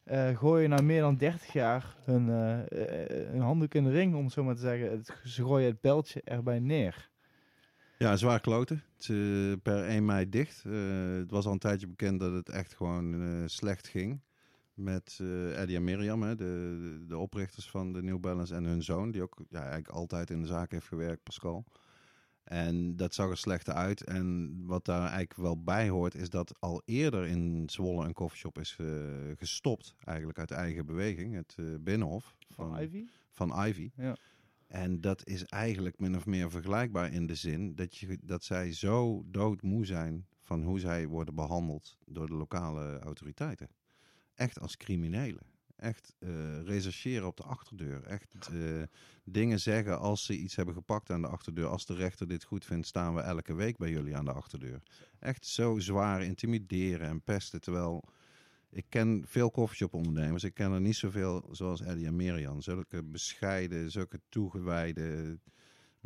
[0.03, 4.15] eh, gooien na meer dan 30 jaar hun, eh, eh, hun handdoek in de ring,
[4.15, 4.91] om het zo maar te zeggen.
[4.91, 7.09] Het, ze gooien het beltje erbij neer.
[7.97, 8.83] Ja, zwaar kloten.
[8.95, 10.63] Het is eh, per 1 mei dicht.
[10.65, 10.73] Eh,
[11.17, 14.21] het was al een tijdje bekend dat het echt gewoon eh, slecht ging.
[14.77, 18.83] Met eh Eddie en Miriam, hè, de, de, oprichters van de New Balance en hun
[18.83, 19.11] zoon.
[19.11, 21.65] Die ook ja, eigenlijk altijd in de zaak heeft gewerkt, Pascal.
[22.43, 24.03] En dat zag er slecht uit.
[24.03, 28.59] En wat daar eigenlijk wel bij hoort, is dat al eerder in Zwolle een koffieshop
[28.59, 28.87] is eh,
[29.37, 29.95] gestopt.
[30.03, 31.35] Eigenlijk uit eigen beweging.
[31.35, 33.05] Het eh, Binnenhof Van Ivy?
[33.31, 33.91] van Ivy.
[33.95, 34.15] Ja.
[34.67, 38.73] En dat is eigenlijk min of meer vergelijkbaar in de zin dat, je, dat zij
[38.73, 43.69] zo doodmoe zijn van hoe zij worden behandeld door de lokale autoriteiten.
[44.37, 45.43] Echt als criminelen.
[45.75, 48.03] Echt eh, rechercheren op de achterdeur.
[48.03, 48.83] Echt eh,
[49.23, 51.67] dingen zeggen als ze iets hebben gepakt aan de achterdeur.
[51.67, 54.81] Als de rechter dit goed vindt, staan we elke week bij jullie aan de achterdeur.
[55.19, 57.61] Echt zo zwaar intimideren en pesten.
[57.61, 58.03] Terwijl
[58.69, 60.43] ik ken veel koffieshop-ondernemers.
[60.43, 62.61] Ik ken er niet zoveel zoals Eddie en Miriam.
[62.61, 65.39] Zulke bescheiden, zulke toegewijde,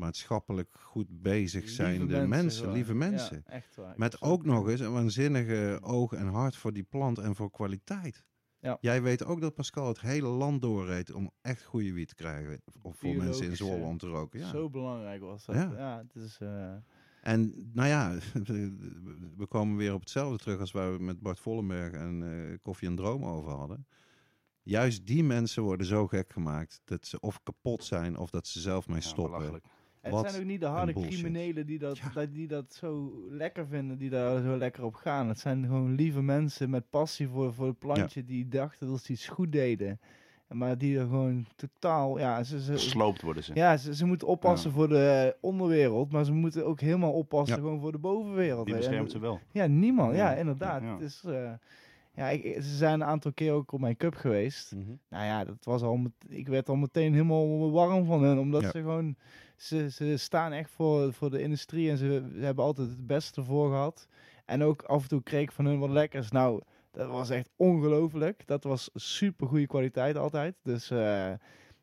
[0.02, 2.76] maatschappelijk goed bezig zijnde mensen, gewoon.
[2.76, 3.44] lieve mensen.
[3.46, 3.94] Ja, echt waar.
[3.98, 8.26] Met ook nog eens een waanzinnige oog en hart voor die plant en voor kwaliteit.
[8.60, 8.78] Ja.
[8.82, 12.62] Jij weet ook dat Pascal het hele land doorreed om echt goede wiet te krijgen.
[12.82, 13.56] Of voor mensen in.
[13.56, 14.40] Zwolle om te roken.
[14.40, 14.50] Ja.
[14.50, 15.56] Zo belangrijk was dat.
[15.56, 15.72] Ja.
[15.78, 16.38] Ja, het is...
[16.40, 16.74] eh,
[17.22, 18.18] En nou ja,
[19.38, 22.88] we komen weer op hetzelfde terug als waar we met Bart Vollenberg en eh, Koffie
[22.88, 23.88] en Droom over hadden.
[24.64, 28.60] Juist die mensen worden zo gek gemaakt dat ze of kapot zijn of dat ze
[28.60, 29.62] zelf mee Ja, stoppen.
[30.02, 32.26] Het zijn ook niet de harde criminelen die dat, Ja.
[32.26, 35.28] die dat zo lekker vinden, die daar zo lekker op gaan.
[35.28, 39.12] Het zijn gewoon lieve mensen met passie voor, voor het plantje die dachten dat ze
[39.12, 40.00] iets goed deden.
[40.48, 43.52] Maar die er gewoon totaal, ja, ze, ze, Gesloopt worden ze.
[43.54, 47.80] ja, ze, ze moeten oppassen voor de onderwereld, maar ze moeten ook helemaal oppassen gewoon
[47.80, 48.66] voor de bovenwereld.
[48.66, 49.40] Die beschermt ze wel.
[49.52, 50.16] Ja, niemand.
[50.16, 50.82] Ja, inderdaad.
[50.82, 50.94] Ja.
[50.94, 51.52] Het is, eh,
[52.16, 54.76] ja, ik, ze zijn een aantal keer ook op mijn cup geweest.
[54.76, 54.92] Mhm.
[55.10, 58.38] Nou ja, dat was al met, ik werd al meteen helemaal warm van hen.
[58.40, 59.16] Omdat ze gewoon,
[59.62, 64.08] ze, staan echt voor, voor de industrie en ze, hebben altijd het beste ervoor gehad.
[64.46, 66.32] En ook af en toe kreeg ik van hun wat lekkers.
[66.32, 68.48] Nou, dat was echt ongelooflijk.
[68.48, 70.56] Dat was super goede kwaliteit altijd.
[70.64, 71.32] Dus eh,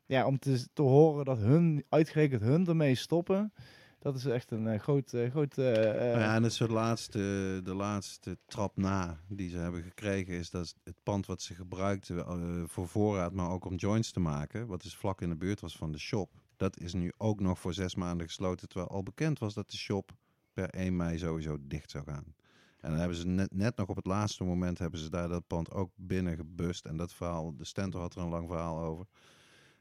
[0.05, 3.53] ja, om te, te horen dat hun, uitgerekend hun ermee stoppen.
[3.99, 7.19] Dat is echt een eh, groot, eh, groot ja, en het laatste,
[7.63, 12.25] de laatste trap na die ze hebben gekregen, is dat het pand wat ze gebruikten
[12.69, 15.77] voor voorraad, maar ook om joints te maken, wat dus vlak in de buurt was
[15.77, 16.29] van de shop,
[16.59, 19.77] dat is nu ook nog voor zes maanden gesloten, terwijl al bekend was dat de
[19.77, 20.11] shop
[20.53, 22.35] per 1 mei sowieso dicht zou gaan.
[22.79, 25.47] En dan hebben ze net, net nog op het laatste moment hebben ze daar dat
[25.47, 26.85] pand ook binnen gebust.
[26.85, 29.05] En dat verhaal, de Stentor had er een lang verhaal over.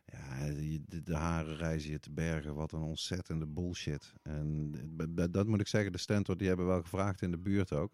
[0.04, 0.46] Ja,
[0.86, 2.54] de, de haren reizen je te bergen.
[2.54, 4.12] Wat een ontzettende bullshit.
[4.22, 4.72] En
[5.30, 7.92] dat moet ik zeggen, de Stentor die hebben wel gevraagd in de buurt ook.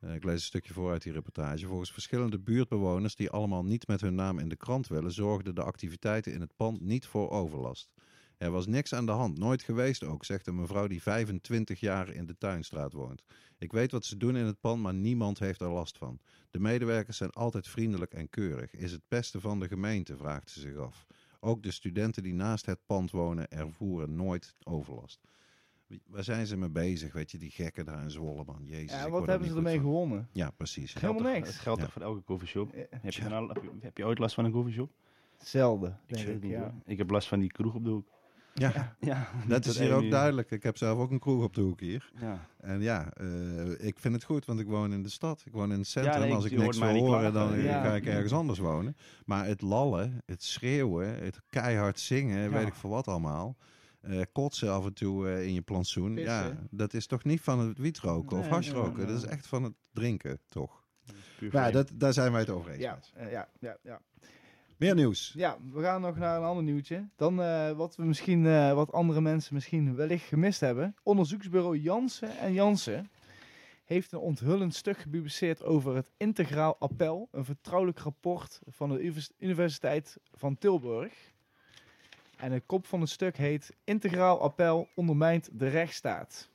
[0.00, 1.66] Eh, ik lees een stukje voor uit die reportage.
[1.66, 5.62] Volgens verschillende buurtbewoners die allemaal niet met hun naam in de krant willen, zorgden de
[5.62, 7.90] activiteiten in het pand niet voor overlast.
[8.38, 12.08] Er was niks aan de hand, nooit geweest ook, zegt een mevrouw die 25 jaar
[12.10, 13.22] in de Tuinstraat woont.
[13.58, 16.18] Ik weet wat ze doen in het pand, maar niemand heeft er last van.
[16.50, 18.74] De medewerkers zijn altijd vriendelijk en keurig.
[18.74, 21.06] Is het beste van de gemeente, vraagt ze zich af.
[21.40, 25.20] Ook de studenten die naast het pand wonen ervoeren nooit overlast.
[26.06, 28.62] Waar zijn ze mee bezig, weet je, die gekken daar in Zwolle, man.
[28.64, 29.84] Jezus, ja, ik wat word er hebben ze ermee van.
[29.84, 30.28] gewonnen?
[30.32, 30.94] Ja, precies.
[30.94, 31.48] Helemaal toch- niks.
[31.48, 31.84] Het geldt Ja.
[31.84, 32.70] toch voor elke koffieshop?
[32.74, 34.90] Ja, Heb je, heb, je, heb je ooit last van een koffieshop?
[35.38, 36.44] Zelden, denk ik.
[36.50, 36.60] ja.
[36.60, 36.72] hoor.
[36.84, 38.08] Ik heb last van die kroeg op de hoek.
[38.58, 40.50] Ja, Ja, dat is hier ook duidelijk.
[40.50, 42.10] Ik heb zelf ook een kroeg op de hoek hier.
[42.20, 42.46] Ja.
[42.60, 45.42] En ja, eh, ik vind het goed, want ik woon in de stad.
[45.44, 46.20] Ik woon in het centrum.
[46.20, 47.82] nee, Als ik niks wil horen, dan eh, Ja.
[47.82, 48.96] ga ik ergens anders wonen.
[49.24, 52.48] Maar het lallen, het schreeuwen, het keihard zingen, Ja.
[52.50, 53.56] weet ik voor wat allemaal.
[54.00, 56.16] eh, kotsen af en toe in je plantsoen.
[56.16, 58.96] Ja, dat is toch niet van het wietroken of Nee, hashroken.
[58.96, 59.14] nee, nee.
[59.14, 60.82] Dat is echt van het drinken, toch?
[61.50, 62.80] Ja, dat, daar zijn wij het over eens.
[62.80, 62.98] Ja,
[63.30, 64.00] ja, ja, ja.
[64.78, 65.32] Meer nieuws.
[65.36, 67.08] ja, we gaan nog naar een ander nieuwtje.
[67.16, 70.94] Dan eh, wat we misschien, eh, wat andere mensen misschien wellicht gemist hebben.
[71.02, 73.10] Onderzoeksbureau Jansen en Jansen
[73.84, 77.28] heeft een onthullend stuk gepubliceerd over het Integraal Appel.
[77.32, 81.12] Een vertrouwelijk rapport van de Univers- Universiteit van Tilburg.
[82.36, 86.48] En de kop van het stuk heet Integraal Appel ondermijnt de rechtsstaat.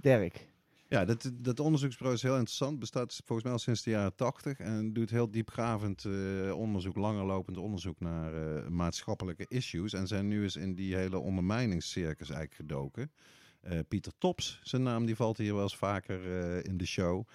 [0.00, 0.46] Dirk.
[0.88, 2.78] Ja, dat, dat onderzoeksbureau is heel interessant.
[2.78, 4.58] Bestaat volgens mij al sinds de jaren tachtig.
[4.58, 9.92] En doet heel diepgravend eh, onderzoek, langerlopend onderzoek naar eh, maatschappelijke issues.
[9.92, 13.10] En zijn nu eens in die hele ondermijningscircus eigenlijk gedoken.
[13.60, 16.20] Eh, Pieter Tops, zijn naam, die valt hier wel eens vaker
[16.66, 17.28] in de show.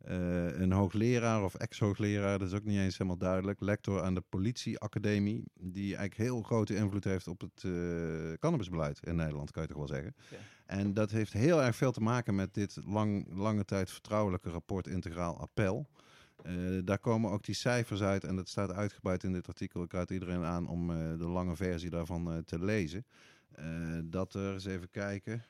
[0.00, 3.60] Een hoogleraar of ex-hoogleraar, dat is ook niet eens helemaal duidelijk.
[3.60, 7.60] Lector aan de politieacademie, die eigenlijk heel grote invloed heeft op het
[8.40, 10.14] cannabisbeleid in Nederland, kan je toch wel zeggen.
[10.30, 10.36] Ja.
[10.66, 14.86] En dat heeft heel erg veel te maken met dit lang, lange tijd vertrouwelijke rapport
[14.86, 15.86] Integraal Appel.
[16.42, 19.82] Eh, daar komen ook die cijfers uit en dat staat uitgebreid in dit artikel.
[19.82, 23.06] Ik raad iedereen aan om eh, de lange versie daarvan eh, te lezen.
[24.04, 25.44] Dat er, eens even kijken,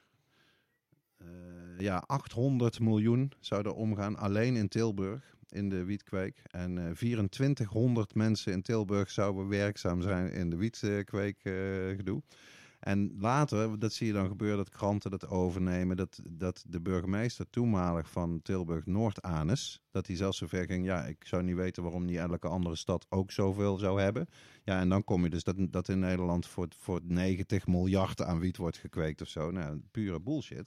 [1.79, 6.43] ja, 800 miljoen zou er omgaan alleen in Tilburg in de wietkweek.
[6.51, 11.53] En eh 2400 mensen in Tilburg zouden werkzaam zijn in de wietkweek eh,
[11.97, 12.23] gedoe.
[12.81, 15.97] En later, dat zie je dan gebeuren, dat kranten dat overnemen.
[15.97, 21.25] Dat, dat de burgemeester toenmalig van Tilburg, Noord-Anus, dat hij zelfs zover ging, ja, ik
[21.27, 24.29] zou niet weten waarom niet elke andere stad ook zoveel zou hebben.
[24.65, 28.39] Ja, en dan kom je dus dat, dat in Nederland voor, voor 90 miljard aan
[28.39, 29.51] wiet wordt gekweekt of zo.
[29.51, 30.67] Nou, pure bullshit.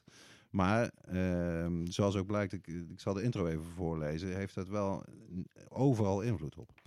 [0.49, 5.03] Maar ehm, zoals ook blijkt, ik, ik zal de intro even voorlezen, heeft dat wel
[5.69, 6.78] overal invloed op.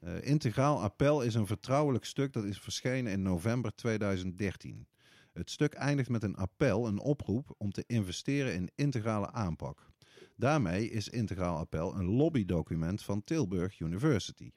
[0.00, 4.86] Eh, Integraal Appel is een vertrouwelijk stuk dat is verschenen in november 2013.
[5.32, 9.90] Het stuk eindigt met een appel, een oproep om te investeren in integrale aanpak.
[10.36, 14.50] Daarmee is Integraal Appel een lobbydocument van Tilburg University.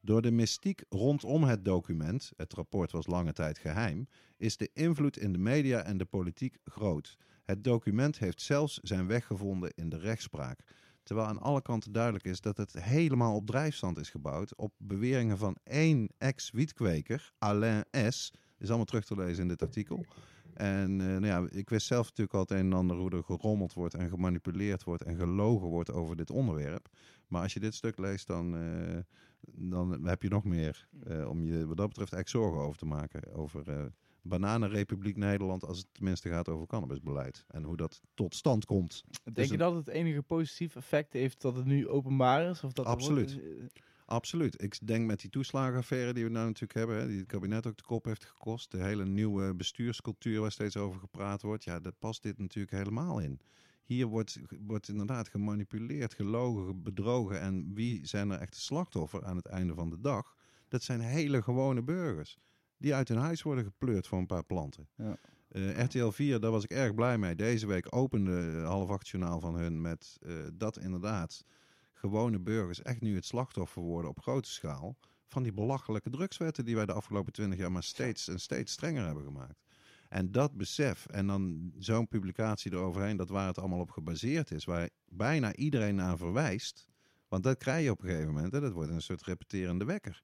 [0.00, 5.16] Door de mystiek rondom het document, het rapport was lange tijd geheim, is de invloed
[5.16, 7.16] in de media en de politiek groot.
[7.44, 10.60] Het document heeft zelfs zijn weg gevonden in de rechtspraak.
[11.02, 14.56] Terwijl aan alle kanten duidelijk is dat het helemaal op drijfstand is gebouwd.
[14.56, 18.32] Op beweringen van één ex-wietkweker, Alain S.
[18.58, 20.04] Is allemaal terug te lezen in dit artikel.
[20.54, 23.24] En eh, nou ja, ik wist zelf natuurlijk al het een en ander hoe er
[23.24, 26.88] gerommeld wordt en gemanipuleerd wordt en gelogen wordt over dit onderwerp.
[27.26, 28.98] Maar als je dit stuk leest, dan, eh,
[29.40, 32.86] dan heb je nog meer eh, om je wat dat betreft echt zorgen over te
[32.86, 33.34] maken.
[33.34, 37.44] Over Bananenrepubliek Nederland als het tenminste gaat over cannabisbeleid.
[37.48, 39.04] En hoe dat tot stand komt.
[39.24, 42.64] Denk Dus je dat het enige positief effect heeft dat het nu openbaar is?
[42.64, 43.34] Of dat Absoluut.
[43.34, 44.62] wordt- Absoluut.
[44.62, 47.76] Ik denk met die toeslagenaffaire die we nou natuurlijk hebben, hè, die het kabinet ook
[47.76, 51.92] de kop heeft gekost, de hele nieuwe bestuurscultuur waar steeds over gepraat wordt, ja, daar
[51.92, 53.40] past dit natuurlijk helemaal in.
[53.82, 57.40] Hier wordt, wordt inderdaad gemanipuleerd, gelogen, bedrogen.
[57.40, 60.36] En wie zijn er echt de slachtoffer aan het einde van de dag?
[60.68, 62.38] Dat zijn hele gewone burgers.
[62.82, 64.88] Die uit hun huis worden gepleurd voor een paar planten.
[64.96, 65.16] Ja.
[65.48, 67.34] Eh, RTL 4, daar was ik erg blij mee.
[67.34, 71.44] Deze week opende half acht journaal van hun met eh, dat inderdaad
[71.92, 74.96] gewone burgers echt nu het slachtoffer worden op grote schaal
[75.28, 79.04] van die belachelijke drugswetten die wij de afgelopen twintig jaar maar steeds en steeds strenger
[79.04, 79.62] hebben gemaakt.
[80.08, 84.64] En dat besef en dan zo'n publicatie eroverheen, dat waar het allemaal op gebaseerd is,
[84.64, 86.88] waar bijna iedereen naar verwijst,
[87.28, 90.22] want dat krijg je op een gegeven moment, hè, dat wordt een soort repeterende wekker.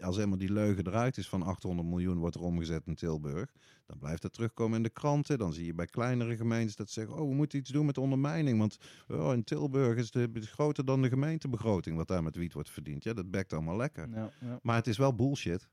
[0.00, 3.52] Als helemaal die leugen eruit is van 800 miljoen wordt er omgezet in Tilburg,
[3.86, 5.38] dan blijft dat terugkomen in de kranten.
[5.38, 7.98] Dan zie je bij kleinere gemeentes dat ze zeggen, oh we moeten iets doen met
[7.98, 8.76] ondermijning, want
[9.08, 13.04] oh, in Tilburg is is groter dan de gemeentebegroting wat daar met wiet wordt verdiend.
[13.04, 14.08] Ja, dat bekt allemaal lekker.
[14.10, 14.58] Ja, ja.
[14.62, 15.68] Maar het is wel bullshit.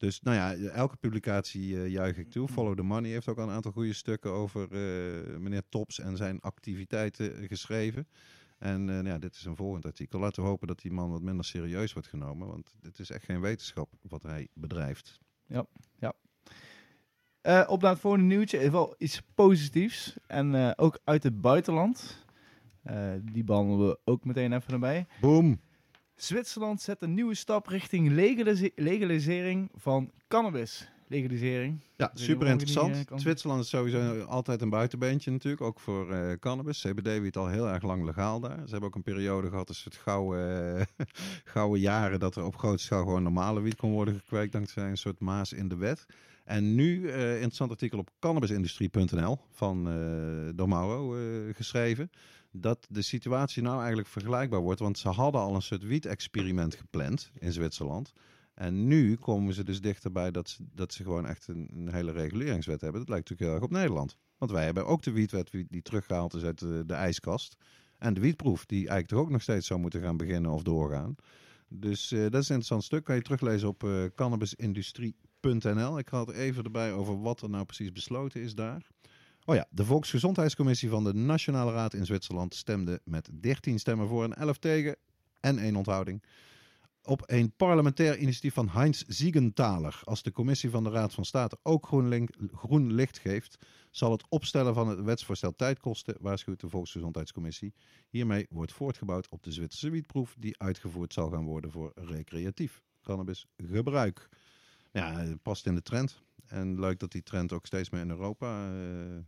[0.00, 2.48] Dus nou ja, elke publicatie eh, juich ik toe.
[2.48, 6.16] Follow the Money heeft ook al een aantal goede stukken over eh, meneer Tops en
[6.16, 8.06] zijn activiteiten eh, geschreven.
[8.60, 10.18] En eh, ja, dit is een volgend artikel.
[10.18, 12.48] Laten we hopen dat die man wat minder serieus wordt genomen.
[12.48, 15.18] Want dit is echt geen wetenschap wat hij bedrijft.
[17.40, 18.58] Eh, op naar het volgende nieuwtje.
[18.58, 20.16] Even Wel iets positiefs.
[20.26, 22.24] En eh, ook uit het buitenland.
[23.22, 25.06] Die behandelen we ook meteen even erbij.
[25.20, 25.60] Boom!
[26.14, 30.92] Zwitserland zet een nieuwe stap richting legalise- legalisering van cannabis.
[31.10, 31.80] Legalisering.
[31.96, 33.10] Ja, super interessant.
[33.10, 36.80] eh, Zwitserland is sowieso altijd een buitenbeentje natuurlijk, ook voor eh, cannabis.
[36.80, 38.56] CBD wiet al heel erg lang legaal daar.
[38.64, 40.86] Ze hebben ook een periode gehad, een soort gouden, eh,
[41.54, 44.96] gouden jaren, dat er op grote schaal gewoon normale wiet kon worden gekweekt, dankzij een
[44.96, 46.06] soort maas in de wet.
[46.44, 52.10] En nu, eh interessant artikel op cannabisindustrie.nl van eh, geschreven,
[52.50, 57.30] dat de situatie nou eigenlijk vergelijkbaar wordt, want ze hadden al een soort wiet-experiment gepland
[57.38, 58.12] in Zwitserland.
[58.60, 62.80] En nu komen ze dus dichterbij dat ze, dat ze gewoon echt een, hele reguleringswet
[62.80, 63.00] hebben.
[63.00, 64.16] Dat lijkt natuurlijk heel erg op Nederland.
[64.38, 67.56] Want wij hebben ook de wietwet die teruggehaald is uit de, de ijskast.
[67.98, 71.14] En de wietproef, die eigenlijk toch ook nog steeds zou moeten gaan beginnen of doorgaan.
[71.68, 73.04] Dus eh, dat is een interessant stuk.
[73.04, 75.98] Kan je teruglezen op eh cannabisindustrie.nl.
[75.98, 78.86] Ik had er even erbij over wat er nou precies besloten is daar.
[79.44, 84.24] Oh ja, de Volksgezondheidscommissie van de Nationale Raad in Zwitserland stemde met 13 stemmen voor
[84.24, 84.96] en 11 tegen
[85.40, 86.22] en één onthouding
[87.10, 90.00] op een parlementair initiatief van Heinz Siegenthaler.
[90.04, 91.86] Als de commissie van de Raad van State ook
[92.52, 93.58] groen, licht geeft,
[93.90, 97.74] zal het opstellen van het wetsvoorstel tijd kosten, waarschuwt de Volksgezondheidscommissie.
[98.08, 104.28] Hiermee wordt voortgebouwd op de Zwitserse wietproef die uitgevoerd zal gaan worden voor recreatief cannabisgebruik.
[104.92, 106.22] Ja, het past in de trend.
[106.46, 109.18] En leuk dat die trend ook steeds meer in Europa eh,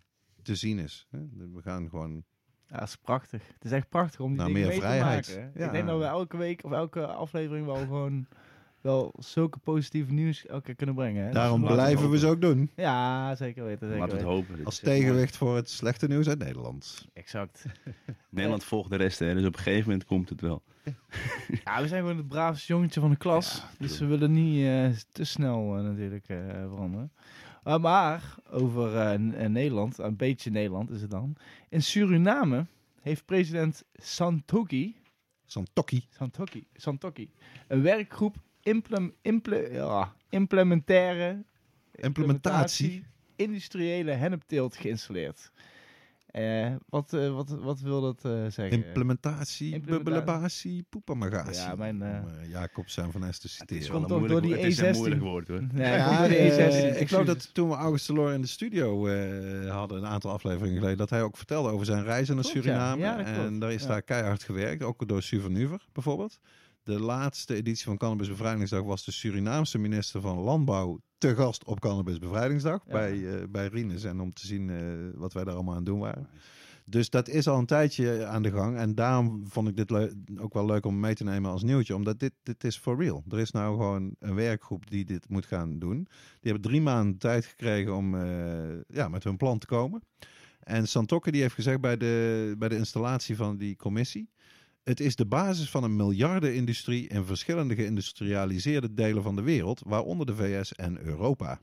[0.42, 1.06] te zien is.
[1.52, 2.24] We gaan gewoon
[2.72, 3.42] Ja, dat is prachtig.
[3.54, 5.24] Het is echt prachtig om die Nou, dingen meer mee vrijheid.
[5.24, 5.52] te maken.
[5.54, 5.66] Ja.
[5.66, 8.26] Ik denk dat we elke week of elke aflevering wel gewoon
[8.80, 11.24] wel zulke positieve nieuws elke keer kunnen brengen.
[11.24, 11.32] Hè?
[11.32, 12.70] Daarom Dus blijven we ze ook doen.
[12.76, 13.86] Ja, zeker weten.
[13.88, 14.64] Zeker Laten we het hopen.
[14.64, 17.06] Als tegenwicht voor het slechte nieuws uit Nederland.
[17.12, 17.64] Exact.
[18.30, 20.62] Nederland volgt de rest, hè, dus op een gegeven moment komt het wel.
[21.64, 23.56] Ja, we zijn gewoon het braafste jongetje van de klas.
[23.56, 26.36] Ja, dus we willen niet eh, te snel eh, natuurlijk eh,
[26.68, 27.12] veranderen.
[27.64, 31.36] Uh, maar over eh, eh, Nederland, een beetje Nederland is het dan.
[31.68, 32.66] In Suriname
[33.00, 34.96] heeft president Santoki,
[35.46, 36.06] Santokki.
[36.10, 37.30] Santoki, Santoki
[37.68, 41.44] een werkgroep implem, imple, ja, implementaire
[41.92, 43.04] Implementatie.
[43.36, 45.52] industriële hennepteelt geïnstalleerd.
[46.32, 48.70] Eh, wat, eh, wat, wat wil dat eh, zeggen?
[48.70, 49.82] Implementatie, Implementatie.
[49.84, 51.62] bubbelebatie, poepamagatie.
[51.62, 53.82] Ja, mijn, Om Jacob zijn van Es te Het citeren.
[53.92, 54.96] wel komt toch door die het is een E16.
[54.96, 55.62] moeilijk woord hoor.
[55.72, 57.00] Nee, Ja, E16.
[57.00, 60.76] ik geloof dat toen we August Delors in de studio eh, hadden, een aantal afleveringen
[60.76, 62.50] geleden, dat hij ook vertelde over zijn reizen naar ja.
[62.50, 63.00] Suriname.
[63.00, 63.88] Ja, en daar is Ja.
[63.88, 66.38] daar keihard gewerkt, ook door Suvernuver bijvoorbeeld.
[66.82, 71.80] De laatste editie van Cannabis Bevrijdingsdag was de Surinaamse minister van Landbouw te gast op
[71.80, 72.92] Cannabis Bevrijdingsdag Ja.
[72.92, 74.04] bij, eh bij Rinus.
[74.04, 74.78] En om te zien eh,
[75.14, 76.28] wat wij daar allemaal aan doen waren.
[76.84, 78.76] Dus dat is al een tijdje aan de gang.
[78.76, 79.92] En daarom vond ik dit
[80.40, 81.94] ook wel leuk om mee te nemen als nieuwtje.
[81.94, 83.24] Omdat dit, dit is for real.
[83.28, 85.96] Er is nou gewoon een werkgroep die dit moet gaan doen.
[86.40, 90.02] Die hebben drie maanden tijd gekregen om eh, ja, met hun plan te komen.
[90.60, 94.30] En Santokke die heeft gezegd bij de, bij de installatie van die commissie...
[94.82, 100.26] Het is de basis van een miljardenindustrie in verschillende geïndustrialiseerde delen van de wereld, waaronder
[100.26, 101.60] de VS en Europa.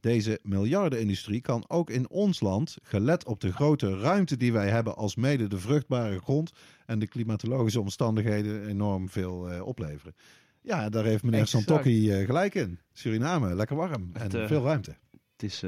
[0.00, 4.96] Deze miljardenindustrie kan ook in ons land, gelet op de grote ruimte die wij hebben
[4.96, 6.52] als mede de vruchtbare grond
[6.86, 10.14] en de klimatologische omstandigheden, enorm veel eh, opleveren.
[10.60, 11.46] Ja, daar heeft meneer.
[11.46, 12.78] Santokki eh, gelijk in.
[12.92, 14.96] Suriname, lekker warm en Het, eh, veel ruimte.
[15.10, 15.62] Het is,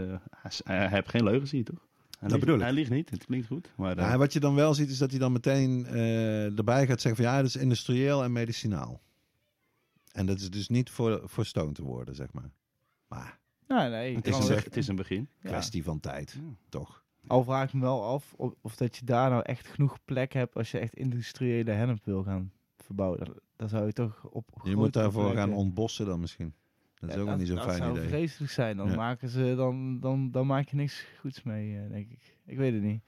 [0.65, 1.89] hij heeft geen leugens hier, toch?
[2.31, 2.61] Hij Dat ik.
[2.61, 3.73] Hij liegt niet, het klinkt goed.
[3.77, 6.87] Maar, eh, Ja, wat je dan wel ziet is dat hij dan meteen eh, erbij
[6.87, 9.01] gaat zeggen van ja, dat is industrieel en medicinaal.
[10.13, 12.51] En dat is dus niet voor, voor stoon te worden, zeg maar.
[13.09, 14.17] Maar Ja, nee.
[14.17, 15.29] het, is een, wel- het is een begin.
[15.41, 15.49] ja.
[15.49, 16.55] kwestie van tijd, Ja.
[16.69, 17.03] toch?
[17.27, 20.33] Al vraag ik me wel af of, of dat je daar nou echt genoeg plek
[20.33, 23.35] hebt als je echt industriële hennep wil gaan verbouwen.
[23.57, 26.55] Dan, zou je toch op Je moet daarvoor gaan ontbossen dan misschien.
[27.07, 28.09] Dat is Ja, ook niet zo'n dat fijn zou idee.
[28.09, 28.77] vreselijk zijn.
[28.77, 28.97] Dan Ja.
[28.97, 32.37] maken ze dan, dan, dan maak je niks goeds mee, eh, denk ik.
[32.47, 33.03] Ik weet het niet.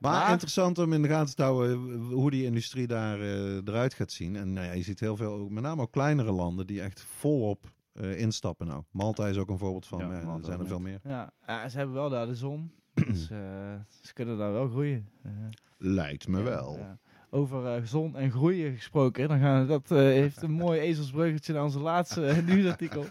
[0.00, 3.94] Maar, Maar- interessant om in de gaten te houden hoe die industrie daar eh, eruit
[3.94, 4.36] gaat zien.
[4.36, 7.00] En nou ja, je ziet heel veel, ook- met name ook kleinere landen, die echt
[7.00, 8.82] volop eh, instappen nou.
[8.90, 11.00] Malta is ook een voorbeeld van, Ja, maar er zijn er veel meer.
[11.04, 12.72] Ja, ja, ze hebben wel daar de zon.
[13.06, 13.38] dus eh,
[14.00, 15.08] ze kunnen daar wel groeien.
[15.22, 15.30] Eh,
[15.78, 16.78] Lijkt me ja, wel.
[17.34, 19.28] Over eh, zon en groeien gesproken.
[19.28, 23.04] Dan gaan we, dat eh, heeft een mooi ezelsbruggetje naar onze laatste eh, nieuwsartikel.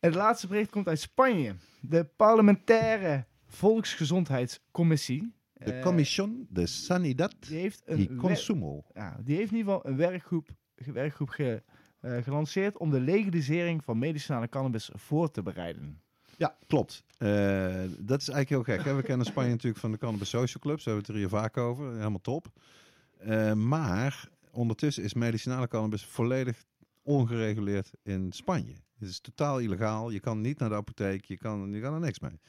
[0.00, 1.54] Het laatste bericht komt uit Spanje.
[1.80, 5.32] De parlementaire volksgezondheidscommissie.
[5.52, 8.84] De Commission de Sanidad die heeft een Consumo.
[8.94, 11.62] ja, die heeft in ieder geval een werkgroep, werkgroep ge-
[12.00, 16.00] gelanceerd om de legalisering van medicinale cannabis voor te bereiden.
[16.38, 17.04] Ja, klopt.
[17.18, 17.28] Eh,
[17.98, 18.84] dat is eigenlijk heel gek.
[18.84, 18.94] Hè?
[18.94, 20.84] We kennen Spanje natuurlijk van de Cannabis Social Clubs.
[20.84, 21.92] Daar hebben het er hier vaak over.
[21.92, 22.46] Helemaal top.
[23.18, 26.64] Eh, maar ondertussen is medicinale cannabis volledig
[27.02, 28.74] ongereguleerd in Spanje.
[28.98, 30.10] Het is totaal illegaal.
[30.10, 31.24] Je kan niet naar de apotheek.
[31.24, 32.40] Je kan, je kan er niks mee.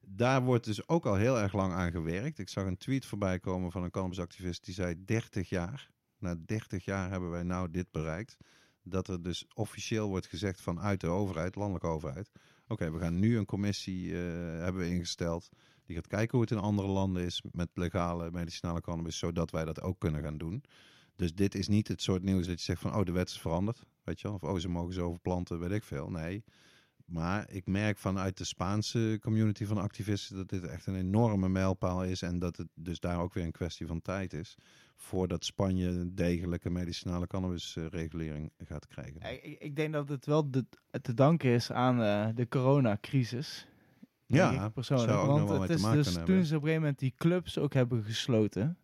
[0.00, 2.38] Daar wordt dus ook al heel erg lang aan gewerkt.
[2.38, 5.90] Ik zag een tweet voorbij komen van een cannabisactivist die zei 30 jaar.
[6.18, 8.36] Na 30 jaar hebben wij nou dit bereikt.
[8.82, 12.30] Dat er dus officieel wordt gezegd vanuit de overheid, landelijke overheid.
[12.68, 14.20] Oké, we gaan nu een commissie eh,
[14.62, 15.48] hebben ingesteld.
[15.84, 19.64] Die gaat kijken hoe het in andere landen is met legale medicinale cannabis, zodat wij
[19.64, 20.62] dat ook kunnen gaan doen.
[21.16, 23.40] Dus dit is niet het soort nieuws dat je zegt van, oh, de wet is
[23.40, 23.82] veranderd.
[24.04, 24.30] Weet je?
[24.30, 26.10] Of, oh, ze mogen zoveel planten, weet ik veel.
[26.10, 26.44] Nee.
[27.06, 32.04] Maar ik merk vanuit de Spaanse community van activisten dat dit echt een enorme mijlpaal
[32.04, 32.22] is.
[32.22, 34.56] En dat het dus daar ook weer een kwestie van tijd is.
[34.96, 39.42] Voordat Spanje degelijke medicinale cannabisregulering gaat krijgen.
[39.42, 40.64] Ik, ik- denk dat het wel de,
[41.02, 43.66] te danken is aan eh, de coronacrisis.
[44.26, 45.10] Ja, persoonlijk.
[45.10, 46.44] Want het is dus toen hebben.
[46.46, 48.78] ze op een gegeven moment die clubs ook hebben gesloten.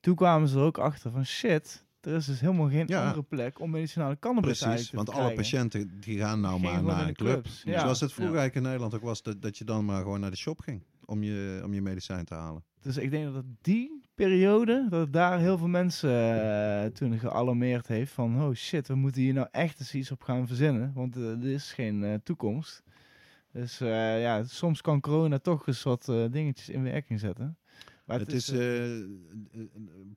[0.00, 3.02] Toen kwamen ze er ook achter van shit, er is dus helemaal geen Ja.
[3.06, 7.08] andere plek om medicinale cannabis Precies, te want alle patiënten die gaan nou maar naar
[7.08, 7.32] een club.
[7.42, 7.80] clubs, ja.
[7.80, 8.40] Zoals het vroeger Ja.
[8.40, 10.82] eigenlijk in Nederland ook was, dat, dat je dan maar gewoon naar de shop ging
[11.04, 12.64] om je, om je medicijn te halen.
[12.82, 16.10] Dus ik denk dat die periode, dat het daar heel veel mensen
[16.82, 20.22] eh, toen gealarmeerd heeft van oh shit, we moeten hier nou echt eens iets op
[20.22, 22.82] gaan verzinnen, want eh, er is geen eh, toekomst.
[23.52, 27.58] Dus ja, soms kan corona toch eens wat dingetjes in werking zetten.
[28.10, 29.06] Maar het is eh, eh,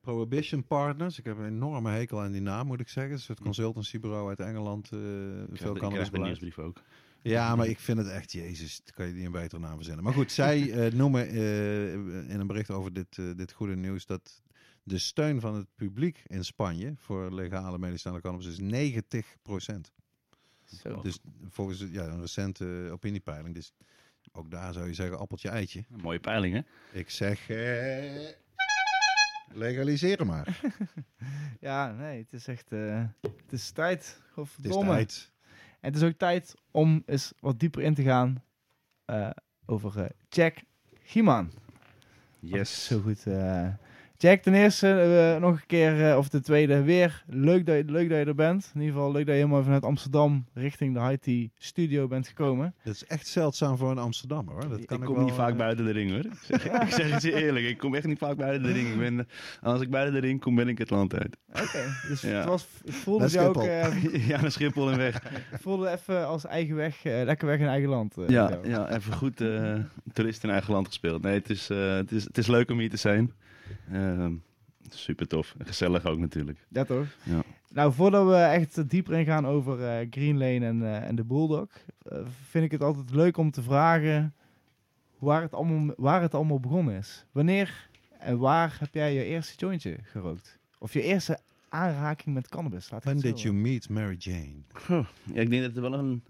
[0.00, 1.18] Prohibition Partners.
[1.18, 3.12] Ik heb een enorme hekel aan die naam, moet ik zeggen.
[3.12, 4.90] Het is het consultancybureau uit Engeland.
[4.92, 6.58] eh Ik veel krijg de- ik krijg de cannabisbeleid.
[6.58, 6.82] ook.
[7.22, 10.04] Ja, maar ik vind het echt, jezus, dat kan je niet een betere naam verzinnen.
[10.04, 14.06] Maar goed, zij eh, noemen eh, in een bericht over dit, eh, dit goede nieuws
[14.06, 14.42] dat
[14.82, 19.36] de steun van het publiek in Spanje voor legale medicinale cannabis is 90
[20.64, 21.00] zo.
[21.02, 21.18] Dus
[21.48, 23.54] volgens ja, een recente opiniepeiling.
[23.54, 23.72] Dus
[24.36, 25.84] ook daar zou je zeggen appeltje eitje.
[25.92, 26.60] Een mooie peiling, hè?
[26.98, 28.28] Ik zeg eh,
[29.52, 30.60] legaliseren maar.
[31.60, 34.20] Ja, nee, het is echt, eh, het is tijd.
[34.34, 35.32] Het is tijd.
[35.80, 38.42] En het is ook tijd om eens wat dieper in te gaan
[39.04, 39.30] eh,
[39.66, 40.56] over eh, Jack
[41.02, 41.52] Gieman.
[42.38, 42.84] Yes.
[42.86, 43.24] Zo goed.
[44.24, 44.88] Jack, ten eerste
[45.34, 48.24] eh, nog een keer, eh, of de tweede, weer leuk dat, je, leuk dat je
[48.24, 48.70] er bent.
[48.74, 52.74] In ieder geval leuk dat je helemaal vanuit Amsterdam richting de High studio bent gekomen.
[52.84, 54.68] Dat is echt zeldzaam voor een Amsterdammer hoor.
[54.68, 56.24] Dat ik kan kom wel, niet vaak eh, buiten de ring, hoor.
[56.24, 56.64] Ik zeg,
[57.06, 58.88] ik het je eerlijk, ik kom echt niet vaak buiten de ring.
[58.88, 59.28] Ik ben,
[59.62, 61.36] als ik buiten de ring kom, ben ik het land uit.
[61.48, 62.28] Oké, dus Ja.
[62.28, 65.16] het was, ik voelde je ook eh, ja, naar Schiphol en weg.
[65.52, 68.16] ik voelde even als eigen weg, eh, lekker weg in eigen land.
[68.16, 69.74] eh, Ja, ja, even goed eh
[70.12, 71.22] toerist in eigen land gespeeld.
[71.22, 73.32] Nee, het is, eh, het is, het is leuk om hier te zijn.
[73.92, 74.34] Ehm
[74.88, 75.54] super tof.
[75.58, 76.66] Gezellig ook natuurlijk.
[76.68, 77.06] Ja, toch?
[77.22, 77.42] Ja.
[77.70, 81.68] Nou, voordat we echt dieper ingaan over eh, Green Lane en, eh, en de Bulldog,
[82.02, 84.34] eh, vind ik het altijd leuk om te vragen
[85.18, 87.24] waar het, allemaal, waar het allemaal begonnen is.
[87.32, 87.88] Wanneer
[88.18, 90.58] en waar heb jij je eerste jointje gerookt?
[90.78, 91.38] Of je eerste
[91.68, 92.90] aanraking met cannabis?
[92.90, 94.62] Laat When did you meet Mary Jane?
[94.88, 96.22] Ja, ik denk dat er wel een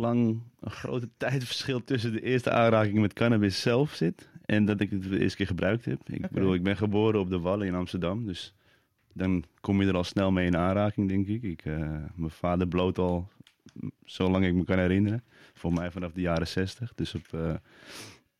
[0.00, 4.90] lang, een grote tijdverschil tussen de eerste aanraking met cannabis zelf zit En dat ik
[4.90, 6.08] het de eerste keer gebruikt heb.
[6.08, 8.26] Ik bedoel, ik ben geboren op de Wallen in Amsterdam.
[8.26, 8.54] Dus
[9.12, 11.42] dan kom je er al snel mee in aanraking, denk ik.
[11.42, 11.78] ik eh,
[12.14, 13.28] mijn vader bloot al
[14.04, 15.22] zolang ik me kan herinneren.
[15.54, 16.92] Voor mij vanaf de jaren zestig.
[16.94, 17.30] Dus op,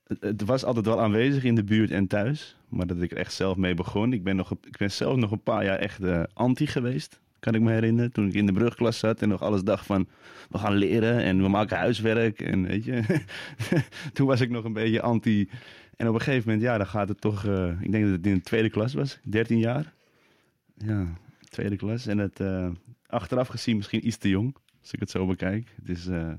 [0.06, 2.56] het, het was altijd wel aanwezig in de buurt en thuis.
[2.68, 4.12] Maar dat ik er echt zelf mee begon.
[4.12, 7.20] Ik ben, nog, ik ben zelf nog een paar jaar echt eh, anti geweest.
[7.38, 8.12] Kan ik me herinneren.
[8.12, 10.08] Toen ik in de brugklas zat en nog alles dacht van...
[10.48, 12.40] We gaan leren en we maken huiswerk.
[12.40, 13.20] En weet je...
[14.12, 15.48] Toen was ik nog een beetje anti.
[16.01, 17.44] En op een gegeven moment, ja, dan gaat het toch...
[17.46, 19.18] eh, ik denk dat het in de tweede klas was.
[19.22, 19.92] 13 jaar.
[20.74, 21.07] Ja,
[21.48, 22.07] tweede klas.
[22.07, 22.68] En het eh,
[23.07, 24.57] achteraf gezien misschien iets te jong.
[24.80, 25.74] Als ik het zo bekijk.
[25.76, 26.07] Het is...
[26.07, 26.32] eh,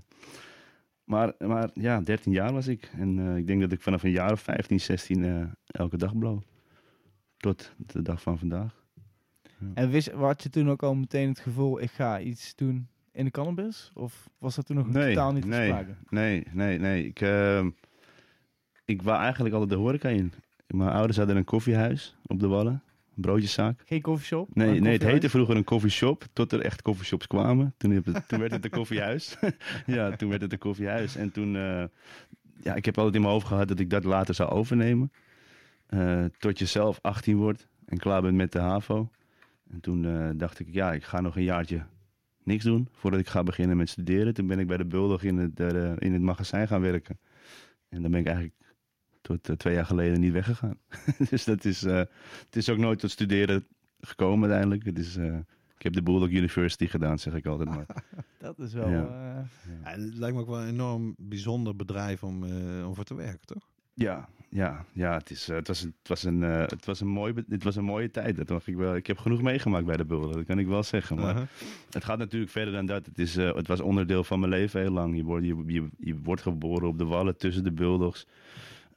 [1.03, 2.91] maar, maar ja, 13 jaar was ik.
[2.97, 6.41] En ik denk dat ik vanaf een jaar of 15, 16 eh, elke dag blow.
[7.37, 8.83] Tot de dag van vandaag.
[9.73, 13.25] En wist, had je toen ook al meteen het gevoel, ik ga iets doen in
[13.25, 13.91] de cannabis?
[13.93, 15.67] Of was dat toen nog Nee, totaal niet te nee.
[15.67, 15.95] sprake?
[16.09, 17.05] Nee, nee, nee.
[17.05, 17.19] Ik,
[18.91, 20.31] ik wou eigenlijk altijd de horeca in.
[20.67, 22.83] Mijn ouders hadden een koffiehuis op de Wallen.
[23.15, 23.81] Een broodjeszaak.
[23.85, 24.49] Geen koffieshop?
[24.55, 27.73] Nee, nee, het heette vroeger een koffieshop, tot er echt koffieshops kwamen.
[27.77, 29.37] Toen, het- toen werd het een koffiehuis.
[29.85, 31.15] ja, toen werd het een koffiehuis.
[31.15, 31.83] En toen, eh,
[32.61, 35.11] ja, ik heb altijd in mijn hoofd gehad dat ik dat later zou overnemen.
[35.87, 39.09] Eh, tot je zelf 18 wordt en klaar bent met de HAVO.
[39.71, 41.83] En toen eh, dacht ik, ja, ik ga nog een jaartje
[42.43, 44.33] niks doen voordat ik ga beginnen met studeren.
[44.33, 45.59] Toen ben ik bij de Bulldog in het,
[46.01, 47.19] in het magazijn gaan werken.
[47.89, 48.55] En dan ben ik eigenlijk
[49.21, 50.77] tot eh, twee jaar geleden niet weggegaan.
[51.29, 51.95] dus dat is, eh,
[52.45, 53.65] het is ook nooit tot studeren
[53.99, 54.85] gekomen uiteindelijk.
[54.85, 55.35] Het is, eh,
[55.77, 57.85] ik heb de Bulldog University gedaan, zeg ik altijd maar.
[58.39, 58.89] Dat is wel...
[58.89, 59.03] Ja.
[59.05, 59.43] eh,
[59.83, 63.15] Ja, het lijkt me ook wel een enorm bijzonder bedrijf om, eh, om voor te
[63.15, 63.69] werken, toch?
[63.93, 66.99] Ja, ja, ja het, is, eh, het, was, een- het, was een, eh, het, was
[67.01, 68.35] een mooi, be- het was een mooie tijd.
[68.35, 70.83] Dat mag ik, wel, ik heb genoeg meegemaakt bij de Bulldog, dat kan ik wel
[70.83, 71.15] zeggen.
[71.15, 71.47] Maar Uh-huh.
[71.89, 73.05] het gaat natuurlijk verder dan dat.
[73.05, 75.15] Het, is, eh, het was onderdeel van mijn leven heel lang.
[75.15, 78.27] Je wordt, je, je, je wordt geboren op de wallen tussen de Bulldogs.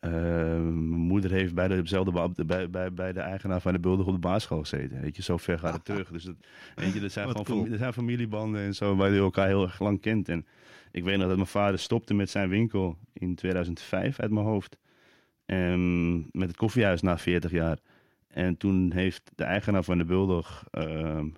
[0.04, 4.12] Eh, mijn moeder heeft bij, dezelfde, bij, bij, bij de eigenaar van de Bulldog op
[4.12, 5.00] de basisschool gezeten.
[5.00, 6.08] Weet je, zo ver gaat het terug.
[6.08, 6.34] Dus dat,
[6.74, 7.68] weet je, dat zijn gewoon cool.
[7.68, 10.28] dat zijn familiebanden en zo, waar je elkaar heel erg lang kent.
[10.28, 10.46] En
[10.90, 14.78] ik weet nog dat mijn vader stopte met zijn winkel in 2005 uit mijn hoofd.
[15.46, 17.78] En met het koffiehuis na 40 jaar.
[18.28, 20.84] En toen heeft de eigenaar van de Bulldog eh,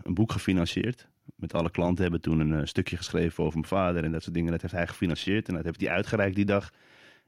[0.02, 1.08] een boek gefinancierd.
[1.36, 4.34] Met alle klanten hebben toen een eh, stukje geschreven over mijn vader en dat soort
[4.34, 4.52] dingen.
[4.52, 6.72] Dat heeft hij gefinancierd en dat heeft hij uitgereikt die dag.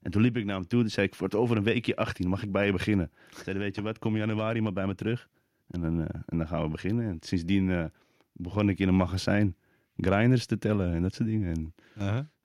[0.02, 1.96] En toen liep ik naar hem toe en zei ik, voor het over een weekje
[1.96, 3.10] 18, mag ik bij je beginnen?
[3.34, 5.28] Hij zei, weet je wat, kom januari maar bij me terug.
[5.70, 7.06] En dan, eh, en dan gaan we beginnen.
[7.08, 7.84] En sindsdien eh,
[8.32, 9.56] begon ik in een magazijn
[9.96, 11.54] grinders te tellen en dat soort dingen.
[11.56, 11.74] En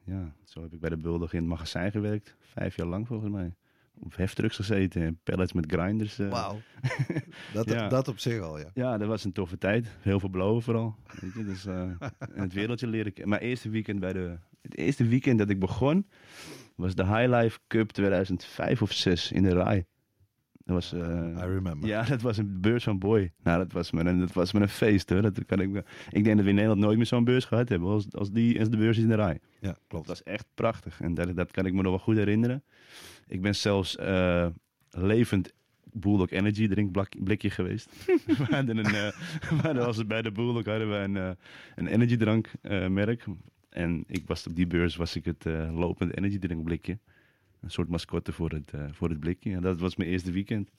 [0.06, 2.36] ja, zo heb ik bij de Bulldog in het magazijn gewerkt.
[2.40, 3.56] Vijf jaar lang volgens mij.
[4.00, 6.20] Op heftrucks gezeten en pallets met grinders.
[6.20, 6.30] eh.
[6.30, 6.60] Wauw.
[7.54, 7.88] dat, Ja.
[7.88, 8.70] dat op zich al, ja.
[8.74, 9.88] Ja, dat was een toffe tijd.
[10.00, 10.96] Heel veel blowen vooral.
[11.22, 11.66] Weet je, dus,
[12.34, 13.30] het wereldje leren kennen.
[13.30, 14.38] Mijn eerste weekend bij de...
[14.62, 16.08] Het eerste weekend dat ik begon
[16.76, 19.86] was de High Life Cup 2005 of 6 in de RAI.
[20.66, 20.94] Dat was...
[20.94, 21.00] eh,
[21.38, 21.90] I remember.
[21.90, 23.32] ja, dat was een beurs van Boy.
[23.44, 25.22] Nou, dat was me een, dat was me een feest hoor.
[25.22, 25.76] Dat kan ik,
[26.10, 28.60] ik denk dat we in Nederland nooit meer zo'n beurs gehad hebben als, als, die,
[28.60, 29.38] als de beurs is in de RAI.
[29.60, 30.08] Ja, Dat klopt.
[30.08, 31.02] was echt prachtig.
[31.02, 32.64] En dat, dat kan ik me nog wel goed herinneren.
[33.28, 34.48] Ik ben zelfs eh,
[34.90, 35.52] levend
[35.96, 37.90] Bulldog Energy drinkblik- blikje geweest.
[38.26, 38.92] we hadden een,
[39.50, 41.30] we hadden als bij de Bulldog hadden we een, eh,
[41.76, 42.52] een energy drank
[42.90, 43.26] merk.
[43.74, 46.98] En ik was op die beurs was ik het eh, lopende energy drink blikje.
[47.60, 49.54] Een soort mascotte voor het, eh, voor het blikje.
[49.54, 50.70] En dat was mijn eerste weekend.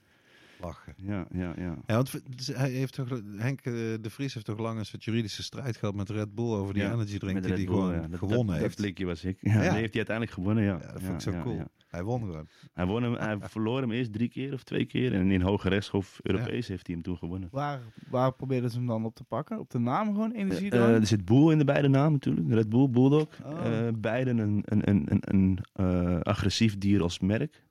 [0.61, 0.95] Lachen.
[0.97, 1.77] Ja, ja, ja.
[1.87, 2.13] Ja, want
[2.53, 5.95] hij heeft toch, Henk eh, de Vries heeft toch lang eens wat juridische strijd gehad
[5.95, 8.07] met Red Bull over die Ja, energy drink die hij gewoon ja.
[8.17, 8.77] Gewonnen dat, heeft.
[8.77, 9.39] Dat blikje was ik.
[9.41, 9.59] Ja, Ja.
[9.61, 10.79] Die heeft hij uiteindelijk gewonnen, ja.
[10.81, 11.55] ja, dat vond ik zo ja, cool.
[11.57, 11.69] ja.
[11.89, 12.49] Hij won gewoon.
[12.73, 15.15] Hij, won hem, hij verloor hem eerst drie keer of twee keer.
[15.15, 17.49] En in Hoge Rechtshof Europees heeft hij hem toen gewonnen.
[17.53, 17.81] waar,
[18.11, 19.59] waar probeerden ze hem dan op te pakken?
[19.59, 20.97] Op de naam gewoon, Eh, energiedrank?
[21.01, 22.49] er zit Boel in de beide namen natuurlijk.
[22.51, 23.29] Red Bull, Bulldog.
[23.45, 23.67] Oh.
[23.67, 27.63] Eh, beiden een, een, een, een, een eh, agressief dier als merk.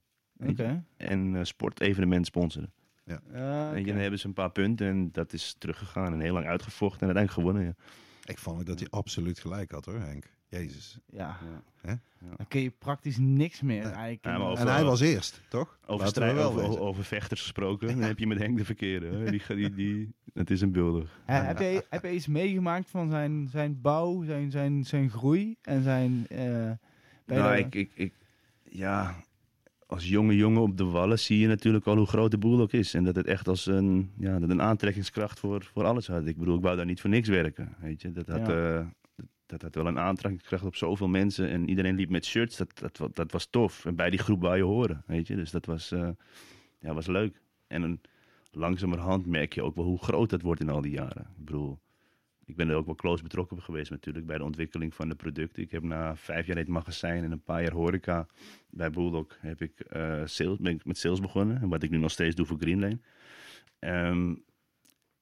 [0.97, 2.71] En eh, sportevenement sponsoren.
[3.05, 3.83] Ja, En oké.
[3.83, 7.15] dan hebben ze een paar punten en dat is teruggegaan en heel lang uitgevochten en
[7.15, 7.63] uiteindelijk gewonnen.
[7.63, 7.85] Ja.
[8.31, 10.25] Ik vond ook dat hij absoluut gelijk had hoor, Henk.
[10.47, 10.97] Jezus.
[11.05, 11.37] Ja.
[11.81, 11.93] Hè?
[12.37, 13.91] Dan kun je praktisch niks meer Nee.
[13.91, 14.25] eigenlijk.
[14.25, 15.77] Ja, over- En hij was eerst, toch?
[15.85, 19.07] Over, we strijd, wel over, vechters gesproken, dan heb je met Henk de verkeerde.
[19.07, 19.29] hè.
[19.31, 21.19] Die, die, die, dat is een beeldig.
[21.25, 25.83] Heb, je, heb je iets meegemaakt van zijn, zijn bouw, zijn, zijn, zijn groei en
[25.83, 26.25] zijn...
[26.29, 26.77] eh, je
[27.25, 28.13] Nou, ik, ik, ik,
[28.69, 29.15] ja,
[29.93, 32.71] als jonge jongen op de wallen zie je natuurlijk al hoe groot de boel ook
[32.73, 32.93] is.
[32.93, 36.25] En dat het echt als een, ja, dat een aantrekkingskracht voor, voor alles had.
[36.27, 37.75] Ik bedoel, ik wou daar niet voor niks werken.
[37.79, 38.11] Weet je?
[38.11, 38.77] Dat, had, Ja.
[38.79, 38.85] eh,
[39.15, 41.49] dat, dat had wel een aantrekkingskracht op zoveel mensen.
[41.49, 42.57] En iedereen liep met shirts.
[42.57, 43.85] Dat, dat, dat was tof.
[43.85, 45.03] En bij die groep wou je horen.
[45.07, 45.35] Weet je?
[45.35, 46.09] Dus dat was, eh,
[46.79, 47.41] ja, was leuk.
[47.67, 48.01] En een,
[48.51, 51.27] langzamerhand merk je ook wel hoe groot dat wordt in al die jaren.
[51.37, 51.79] Ik bedoel,
[52.45, 55.63] ik ben er ook wel close betrokken geweest natuurlijk bij de ontwikkeling van de producten.
[55.63, 58.27] Ik heb na vijf jaar in het magazijn en een paar jaar horeca
[58.69, 61.61] bij Bulldog heb ik, eh, sales, ben ik met sales begonnen.
[61.61, 62.99] En wat ik nu nog steeds doe voor Greenlane.
[63.79, 64.35] Ehm,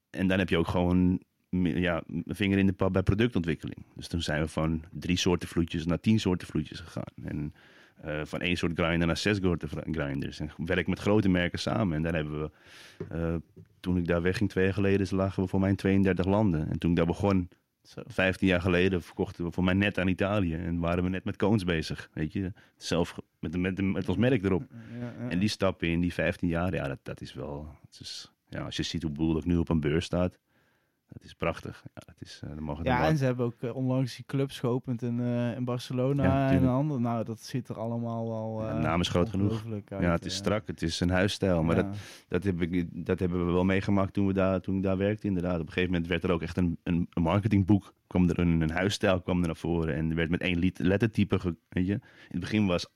[0.09, 1.22] en dan heb je ook gewoon
[1.59, 3.86] ja, een vinger in de pap bij productontwikkeling.
[3.95, 7.13] Dus toen zijn we van drie soorten vloedjes naar tien soorten vloedjes gegaan.
[7.24, 7.53] En
[8.01, 10.39] eh, van één soort grinder naar zes soorten grinders.
[10.39, 11.95] En werk met grote merken samen.
[11.95, 12.51] En daar hebben we,
[13.09, 13.35] eh,
[13.79, 16.69] toen ik daar wegging twee jaar geleden, lagen we voor mij in 32 landen.
[16.69, 17.49] En toen ik daar begon,
[17.83, 18.01] Zo.
[18.05, 20.53] 15 jaar geleden, verkochten we voor mij net aan Italië.
[20.55, 22.53] En waren we net met Coons bezig, weet je.
[22.77, 24.63] Zelf met, met, met ons merk erop.
[24.71, 25.29] Ja, ja.
[25.29, 27.75] En die stappen in die 15 jaar, ja, dat, dat is wel...
[27.89, 30.37] Het is, ja, als je ziet hoe Bulldog nu op een beurs staat,
[31.12, 31.84] dat is prachtig.
[31.93, 35.01] Ja, dat is, eh mogen Ja, en ze hebben ook eh, onlangs die clubs geopend
[35.01, 37.01] in, eh, in Barcelona Ja, en ander.
[37.01, 38.68] Nou, dat ziet er allemaal wel.
[38.68, 39.64] Ja, de naam is groot genoeg.
[39.72, 41.64] uit, ja, het is strak, het is een huisstijl.
[41.64, 41.86] Maar dat,
[42.28, 45.28] dat, heb ik, dat hebben we wel meegemaakt toen, we daar, toen ik daar werkte.
[45.28, 47.93] Inderdaad, op een gegeven moment werd er ook echt een, een, een marketingboek.
[48.07, 49.95] kwam er een, een huisstijl kwam er naar voren.
[49.95, 51.39] En er werd met één lettertype.
[51.39, 51.93] Ge, weet je.
[51.93, 52.88] In het begin was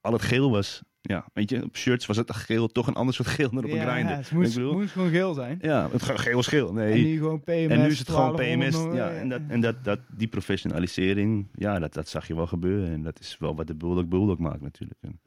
[0.00, 0.82] al het geel was.
[1.00, 3.70] Ja, weet je, op shirts was het geel toch een ander soort geel dan op
[3.70, 4.16] een Ja, grinder.
[4.16, 5.58] het moest, Ik bedoel- moest gewoon geel zijn.
[5.62, 6.72] Ja, het ge- geel is geel.
[6.72, 6.92] Nee.
[6.92, 7.66] En nu gewoon PMS.
[7.68, 8.96] En nu is het gewoon 1200 PMS.
[8.96, 12.92] Ja, en dat, en dat, dat, die professionalisering, ja, dat, dat zag je wel gebeuren.
[12.92, 15.00] En dat is wel wat de Bulldog Bulldog maakt natuurlijk.
[15.02, 15.20] En,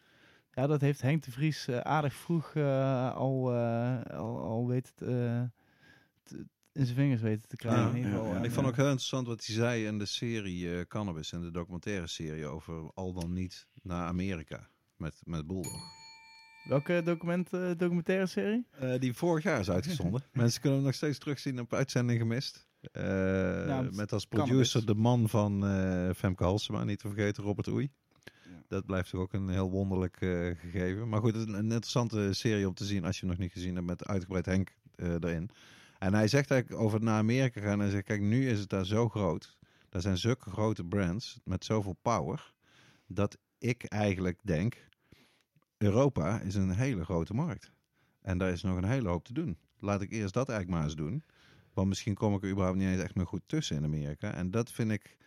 [0.53, 4.81] Ja, dat heeft Henk de Vries eh, aardig vroeg eh, al, eh, al, al eh,
[4.95, 5.49] te-
[6.73, 7.81] in zijn vingers weten te krijgen.
[7.81, 8.33] Ja, in ieder geval.
[8.33, 8.43] ja.
[8.43, 11.41] Ik vond eh, ook heel interessant wat hij zei in de serie eh, Cannabis, en
[11.41, 15.99] de documentaire serie over al dan niet naar Amerika met, met Bulldog.
[16.63, 18.65] Welke document, eh, documentaire serie?
[18.71, 20.23] Eh, die vorig jaar is uitgezonden.
[20.33, 22.67] Mensen kunnen hem nog steeds terugzien op uitzending gemist.
[22.81, 24.53] Eh, met als Cannabis.
[24.53, 27.91] producer de man van eh, Femke Halsema, niet te vergeten, Robert Oei.
[28.67, 30.17] Dat blijft toch ook een heel wonderlijk
[30.59, 31.09] gegeven.
[31.09, 33.51] Maar goed, het is een interessante serie om te zien als je hem nog niet
[33.51, 35.49] gezien hebt met uitgebreid Henk eh, erin.
[36.01, 37.79] En hij zegt eigenlijk over naar Amerika gaan.
[37.79, 39.57] Hij zegt, kijk, nu is het daar zo groot.
[39.89, 42.53] Daar zijn zulke grote brands met zoveel power.
[43.07, 44.87] Dat ik eigenlijk denk,
[45.77, 47.71] Europa is een hele grote markt.
[48.21, 49.57] En daar is nog een hele hoop te doen.
[49.79, 51.23] Laat ik eerst dat eigenlijk maar eens doen.
[51.73, 54.33] Want misschien kom ik er überhaupt niet eens echt meer goed tussen in Amerika.
[54.33, 55.17] En dat vind ik,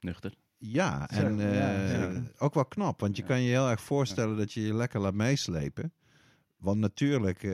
[0.00, 0.34] nuchter.
[0.58, 1.54] ja, en eh,
[1.94, 3.00] ja, ook wel knap.
[3.00, 3.28] Want je Ja.
[3.28, 5.92] kan je heel erg voorstellen dat je je lekker laat meeslepen.
[6.60, 7.50] Want natuurlijk eh,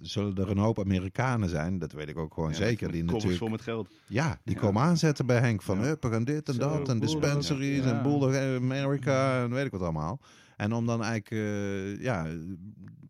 [0.00, 1.78] zullen er een hoop Amerikanen zijn.
[1.78, 2.92] Dat weet ik ook gewoon Ja, zeker.
[2.92, 3.90] Die koffers natuurlijk vol met geld.
[4.06, 4.60] ja, die Ja.
[4.60, 5.96] komen aanzetten bij Henk van Ja.
[6.00, 9.82] we gaan dit en Zo, dat en dispensaries en Bulldog America en weet ik wat
[9.82, 10.20] allemaal.
[10.56, 12.26] En om dan eigenlijk eh, ja,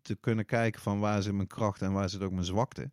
[0.01, 2.91] te kunnen kijken van waar zit mijn kracht en waar zit ook mijn zwakte.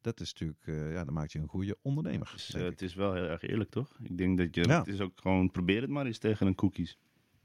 [0.00, 2.30] Dat is natuurlijk, eh, ja, dan maakt je een goede ondernemer.
[2.32, 3.96] Dus, het is wel heel erg eerlijk, toch?
[4.02, 6.98] Ik denk dat je, het is ook gewoon, probeer het maar eens tegen een cookies.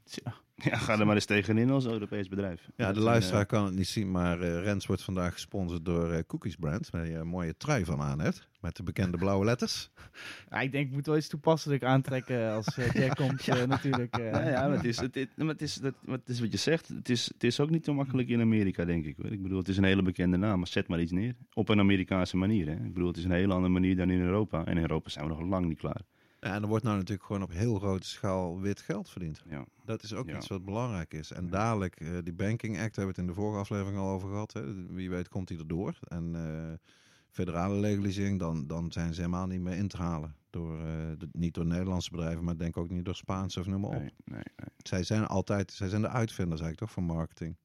[0.04, 0.34] Tja.
[0.70, 2.68] Ja, ga er maar eens tegenin als Europees bedrijf.
[2.76, 5.84] ja, Dat de luisteraar eh, kan het niet zien, maar eh, Rens wordt vandaag gesponsord
[5.84, 6.90] door eh, Cookies Brand.
[6.90, 9.90] Waar je een mooie trui van aan hebt, met de bekende blauwe letters.
[10.50, 14.16] Ja, ik denk, ik moet wel iets toepasselijk aantrekken als Jack komt natuurlijk.
[14.16, 14.30] eh.
[14.30, 16.52] Ja, ja, maar het is, het, het- maar het, is, dat, maar het is wat
[16.52, 16.88] je zegt.
[16.88, 19.16] Het is, het is ook niet zo makkelijk in Amerika, denk ik.
[19.16, 19.32] Hoor.
[19.32, 21.34] Ik bedoel, het is een hele bekende naam, maar zet maar iets neer.
[21.52, 22.66] Op een Amerikaanse manier.
[22.66, 22.72] Hè.
[22.72, 24.64] Ik bedoel, het is een hele andere manier dan in Europa.
[24.64, 26.00] En in Europa zijn we nog lang niet klaar.
[26.40, 29.42] Ja, en er wordt nou natuurlijk gewoon op heel grote schaal wit geld verdiend.
[29.48, 29.64] Ja.
[29.84, 30.36] Dat is ook Ja.
[30.36, 31.32] iets wat belangrijk is.
[31.32, 34.28] En dadelijk, eh, die Banking Act hebben we het in de vorige aflevering al over
[34.28, 34.52] gehad.
[34.52, 34.86] Hè.
[34.86, 35.98] Wie weet komt die erdoor.
[36.08, 36.72] En eh,
[37.30, 40.34] federale legalisering, dan, dan zijn ze helemaal niet meer in te halen.
[40.50, 40.84] Door, eh,
[41.18, 43.96] de- niet door Nederlandse bedrijven, maar denk ook niet door Spaanse of noem maar op.
[44.00, 44.68] Nee, nee, nee.
[44.78, 47.56] Zij zijn altijd, zij zijn de uitvinders eigenlijk toch van marketing.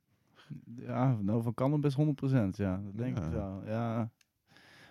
[0.76, 2.78] Ja, nou van cannabis 100%, ja.
[2.86, 3.26] Dat denk Ja.
[3.26, 4.10] ik wel, ja.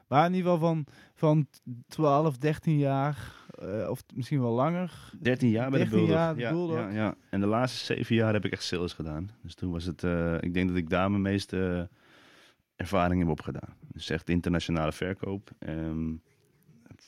[0.08, 1.46] Maar in ieder geval van, van
[1.88, 5.10] 12, 13 jaar, eh, of misschien wel langer.
[5.20, 6.16] 13 jaar bij de 13 Bulldog.
[6.16, 6.76] jaar de ja, Bulldog.
[6.76, 7.14] Ja, ja.
[7.30, 9.30] En de laatste 7 jaar heb ik echt sales gedaan.
[9.42, 11.88] Dus toen was het, eh, ik denk dat ik daar mijn meeste
[12.76, 13.74] ervaring heb opgedaan.
[13.92, 15.50] Dus echt internationale verkoop.
[15.58, 16.12] Ehm,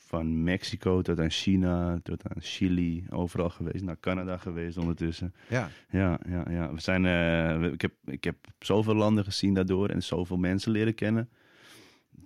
[0.07, 3.83] van Mexico tot aan China, tot aan Chili, overal geweest.
[3.83, 5.33] Naar Canada geweest ondertussen.
[5.49, 6.73] Ja, Ja, ja, ja.
[6.73, 10.95] We zijn, eh, ik, heb, ik heb zoveel landen gezien daardoor en zoveel mensen leren
[10.95, 11.29] kennen.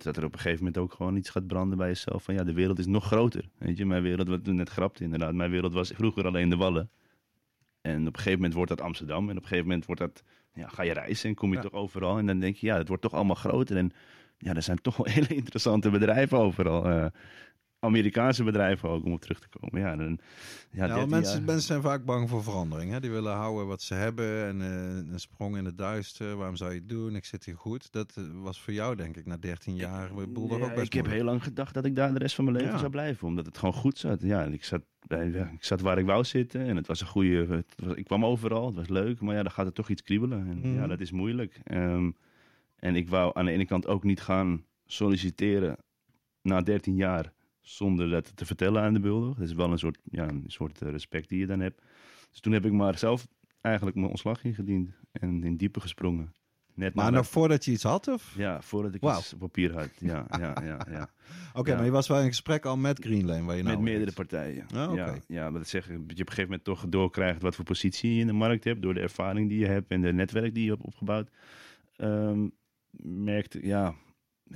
[0.02, 2.22] Dat er op een gegeven moment ook gewoon iets gaat branden bij jezelf.
[2.22, 3.48] Van ja, de wereld is nog groter.
[3.58, 5.34] Weet je, mijn wereld, wat we net grapte inderdaad.
[5.34, 6.90] Mijn wereld was vroeger alleen de Wallen.
[7.80, 9.24] En op een gegeven moment wordt dat Amsterdam.
[9.24, 10.22] En op een gegeven moment wordt dat,
[10.54, 11.62] ja, ga je reizen en kom je Ja.
[11.62, 12.18] toch overal.
[12.18, 13.76] En dan denk je, ja, het wordt toch allemaal groter.
[13.76, 13.92] En
[14.38, 16.84] ja, er zijn toch wel hele interessante bedrijven overal.
[16.88, 17.06] eh,
[17.86, 19.80] Amerikaanse bedrijven ook, om op terug te komen.
[19.80, 20.18] Ja, dan,
[20.70, 21.42] ja, Ja, 13 mensen, jaar.
[21.42, 22.90] mensen zijn vaak bang voor verandering.
[22.92, 23.00] Hè?
[23.00, 26.36] Die willen houden wat ze hebben en eh, een sprong in het duister.
[26.36, 27.14] Waarom zou je het doen?
[27.16, 27.92] Ik zit hier goed.
[27.92, 31.06] Dat eh, was voor jou denk ik na 13 jaar Ja, ook best ik heb
[31.06, 32.78] heel lang gedacht dat ik daar de rest van mijn leven Ja.
[32.78, 33.26] zou blijven.
[33.26, 34.20] Omdat het gewoon goed zat.
[34.22, 36.60] Ja, ik zat, ik zat waar ik wou zitten.
[36.66, 37.46] En het was een goede...
[37.46, 38.66] Het was, ik kwam overal.
[38.66, 39.20] Het was leuk.
[39.20, 40.38] Maar ja, dan gaat het toch iets kriebelen.
[40.48, 40.74] En Mhm.
[40.74, 41.60] ja, dat is moeilijk.
[41.64, 42.10] Ehm,
[42.76, 45.76] en ik wou aan de ene kant ook niet gaan solliciteren
[46.42, 49.36] na 13 jaar zonder dat te vertellen aan de bulldog.
[49.36, 51.82] Dat is wel een soort, ja, een soort eh, respect die je dan hebt.
[52.30, 53.26] Dus toen heb ik maar zelf
[53.60, 56.32] eigenlijk mijn ontslag ingediend en in diepe gesprongen.
[56.74, 58.34] Net Maar nog voordat je iets had, of?
[58.36, 59.88] Ja, voordat ik iets op papier had.
[59.98, 61.08] Ja, ja, ja, ja.
[61.54, 61.76] Oké, Ja.
[61.76, 64.12] maar je was wel in gesprek al met Green Lane, waar je nou Met meerdere
[64.12, 64.64] partijen.
[64.64, 64.94] Oké.
[64.94, 68.14] ja, ja, dat zeg, dat je op een gegeven moment toch doorkrijgt wat voor positie
[68.14, 68.82] je in de markt hebt.
[68.82, 71.30] Door de ervaring die je hebt en de netwerk die je hebt opgebouwd.
[71.96, 72.46] Ehm
[73.00, 73.94] merkte, ja,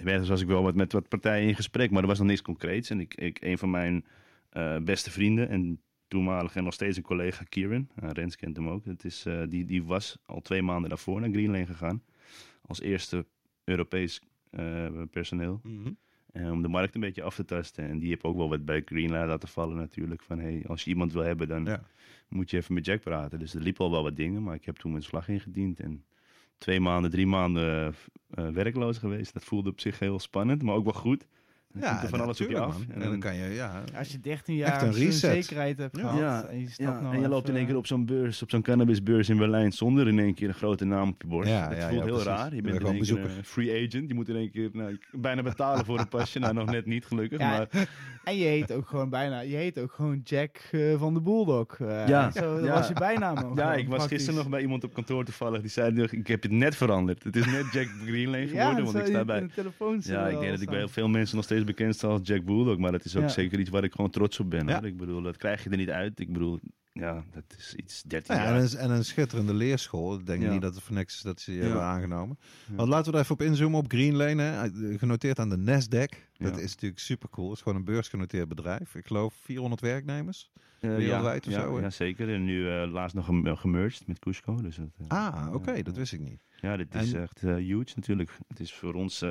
[0.05, 2.43] ergens was ik wel wat met wat partijen in gesprek, maar er was nog niks
[2.43, 2.91] concreets.
[2.91, 4.05] En ik, ik een van mijn
[4.51, 8.69] eh, beste vrienden en toenmalig en nog steeds een collega, Kieran, uh, Rens kent hem
[8.69, 12.03] ook, dat is, eh, die, die was al twee maanden daarvoor naar Greenlane gegaan.
[12.63, 13.27] Als eerste
[13.65, 14.21] Europees
[14.51, 15.61] eh, personeel.
[15.63, 15.93] Mhm.
[16.33, 17.89] Eh, om de markt een beetje af te tasten.
[17.89, 20.23] En die heb ook wel wat bij Greenlight laten vallen natuurlijk.
[20.23, 21.83] Van hey, als je iemand wil hebben, dan Ja.
[22.29, 23.39] moet je even met Jack praten.
[23.39, 25.81] Dus er liep al wel wat dingen, maar ik heb toen mijn slag ingediend.
[25.81, 26.05] En
[26.59, 27.95] twee maanden, drie maanden
[28.31, 29.33] eh, werkloos geweest.
[29.33, 31.27] Dat voelde op zich heel spannend, maar ook wel goed.
[31.81, 32.79] Komt er van alles op je af.
[32.79, 32.87] man.
[32.95, 33.83] En dan kan je, ja...
[33.99, 35.33] Als je 13 Echt jaar een zo'n reset.
[35.33, 36.03] zekerheid hebt Ja.
[36.03, 38.07] gehad Ja, en je stapt Ja, nou en je loopt in één keer op zo'n
[38.07, 41.29] beurs, op zo'n cannabisbeurs in Berlijn, zonder in één keer een grote naam op je
[41.29, 41.51] borst.
[41.51, 42.27] Ja, dat ja, voelt ja, heel precies.
[42.33, 42.55] raar.
[42.55, 44.09] Je bent bent in één gewoon keer een free agent.
[44.09, 46.39] Je moet in één keer nou, bijna betalen voor een pasje.
[46.39, 47.69] Nou, nog net niet gelukkig, Ja, maar
[48.25, 51.81] En je heet ook gewoon bijna, je heet ook gewoon Jack eh, van de Bulldog.
[51.81, 52.73] Eh, Ja, Zo, dat ja.
[52.73, 54.09] was je bijnaam ook Ja, ik was praktisch.
[54.17, 55.61] gisteren nog bij iemand op kantoor toevallig.
[55.61, 57.25] Die zei, ik heb het net veranderd.
[57.25, 59.49] Het is net Jack Greenlane geworden, ja, want ik sta bij...
[60.01, 62.79] Ja, ik denk dat ik bij heel veel mensen nog steeds bekend als Jack Bulldog.
[62.79, 63.29] Maar dat is ook Ja.
[63.29, 64.67] zeker iets waar ik gewoon trots op ben.
[64.67, 64.75] Ja.
[64.79, 64.87] Hoor.
[64.87, 66.21] Ik bedoel, dat krijg je er niet uit.
[66.21, 66.59] Ik bedoel,
[66.93, 68.63] ja, dat is iets 13 Ja, en, jaar.
[68.63, 70.19] een, en een schitterende leerschool.
[70.19, 70.53] Ik denk Ja.
[70.53, 72.39] niet dat het voor niks is dat ze hebben aangenomen.
[72.67, 74.43] Want laten we er even op inzoomen op Green Lane.
[74.43, 74.69] Hè.
[74.99, 76.19] Genoteerd aan de Nasdaq.
[76.39, 77.49] Dat is natuurlijk super cool.
[77.49, 78.95] Het is gewoon een beursgenoteerd bedrijf.
[78.95, 80.51] Ik geloof 400 werknemers.
[80.81, 81.83] Eh, wereldwijd ja, of zo, hè?
[81.83, 82.33] Ja, zeker.
[82.35, 84.55] En nu eh, laatst nog gem- eh, gemerged met Cusco.
[84.63, 85.83] Dus dat, eh, Ah, oké.
[85.83, 86.41] dat wist ik niet.
[86.61, 88.39] Ja, dit is En- echt eh, huge natuurlijk.
[88.49, 89.23] Het is voor ons...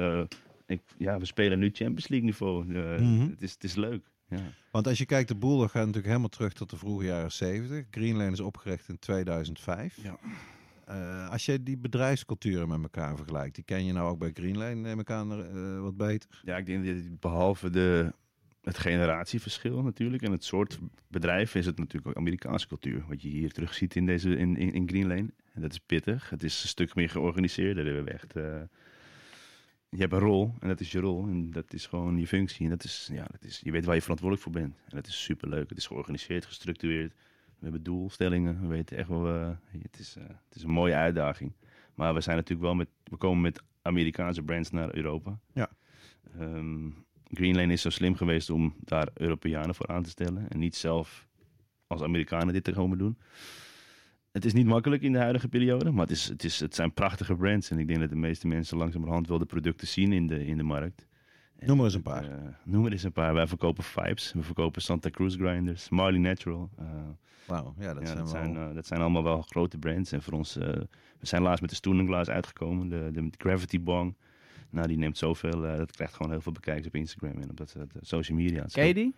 [0.66, 2.76] ik, ja, we spelen nu Champions League niveau.
[2.76, 3.30] Eh, Mhm.
[3.30, 4.12] het, is, het is leuk.
[4.28, 4.40] Ja.
[4.72, 7.86] Want als je kijkt, de boel gaat natuurlijk helemaal terug tot de vroege jaren 70.
[7.92, 9.98] Green Lane is opgericht in 2005.
[10.04, 10.18] Ja.
[10.86, 14.58] Eh, als je die bedrijfsculturen met elkaar vergelijkt, die ken je nou ook bij Green
[14.58, 16.42] Lane, neem ik aan, eh, wat beter.
[16.44, 18.14] Ja, ik denk dat behalve de,
[18.62, 23.04] het generatieverschil natuurlijk en het soort bedrijf is het natuurlijk ook Amerikaanse cultuur.
[23.08, 25.30] Wat je hier terug ziet in, deze, in, in, in Green Lane.
[25.54, 26.30] En dat is pittig.
[26.30, 27.76] Het is een stuk meer georganiseerd.
[27.76, 28.36] Daar hebben we echt...
[28.36, 28.62] eh,
[29.96, 32.64] je hebt een rol en dat is je rol en dat is gewoon je functie.
[32.64, 34.76] En dat is, ja, dat is, je weet waar je verantwoordelijk voor bent.
[34.90, 35.70] En dat is superleuk.
[35.70, 37.14] Het is georganiseerd, gestructureerd.
[37.46, 38.62] We hebben doelstellingen.
[38.62, 39.28] We weten echt wel...
[39.28, 39.50] eh,
[39.82, 41.52] het, is, eh, het is een mooie uitdaging.
[41.96, 42.88] Maar we zijn natuurlijk wel met...
[43.04, 45.40] We komen met Amerikaanse brands naar Europa.
[45.54, 45.70] Ja.
[46.40, 46.90] Ehm,
[47.32, 50.50] Greenlane is zo slim geweest om daar Europeanen voor aan te stellen.
[50.50, 51.28] En niet zelf
[51.88, 53.18] als Amerikanen dit te komen doen.
[54.36, 56.94] Het is niet makkelijk in de huidige periode, maar het, is, het, is, het zijn
[56.94, 57.70] prachtige brands.
[57.72, 60.58] En ik denk dat de meeste mensen langzamerhand wel de producten zien in de, in
[60.58, 61.08] de markt.
[61.58, 62.24] En Noem er eens een paar.
[62.24, 63.34] eh, noem er eens een paar.
[63.34, 66.70] Wij verkopen Vibes, we verkopen Santa Cruz Grinders, Marley Natural.
[66.78, 66.86] eh,
[67.48, 68.42] Wauw, ja, dat ja, zijn dat, wel...
[68.44, 70.12] zijn, eh, dat zijn allemaal wel grote brands.
[70.12, 70.68] En voor ons, eh,
[71.20, 74.16] we zijn laatst met de Stoenenglaas uitgekomen, de, de Gravity Bong.
[74.70, 77.58] Nou, die neemt zoveel, eh, dat krijgt gewoon heel veel bekijks op Instagram en op
[77.58, 78.66] dat, dat, social media.
[78.72, 79.14] Ken je die?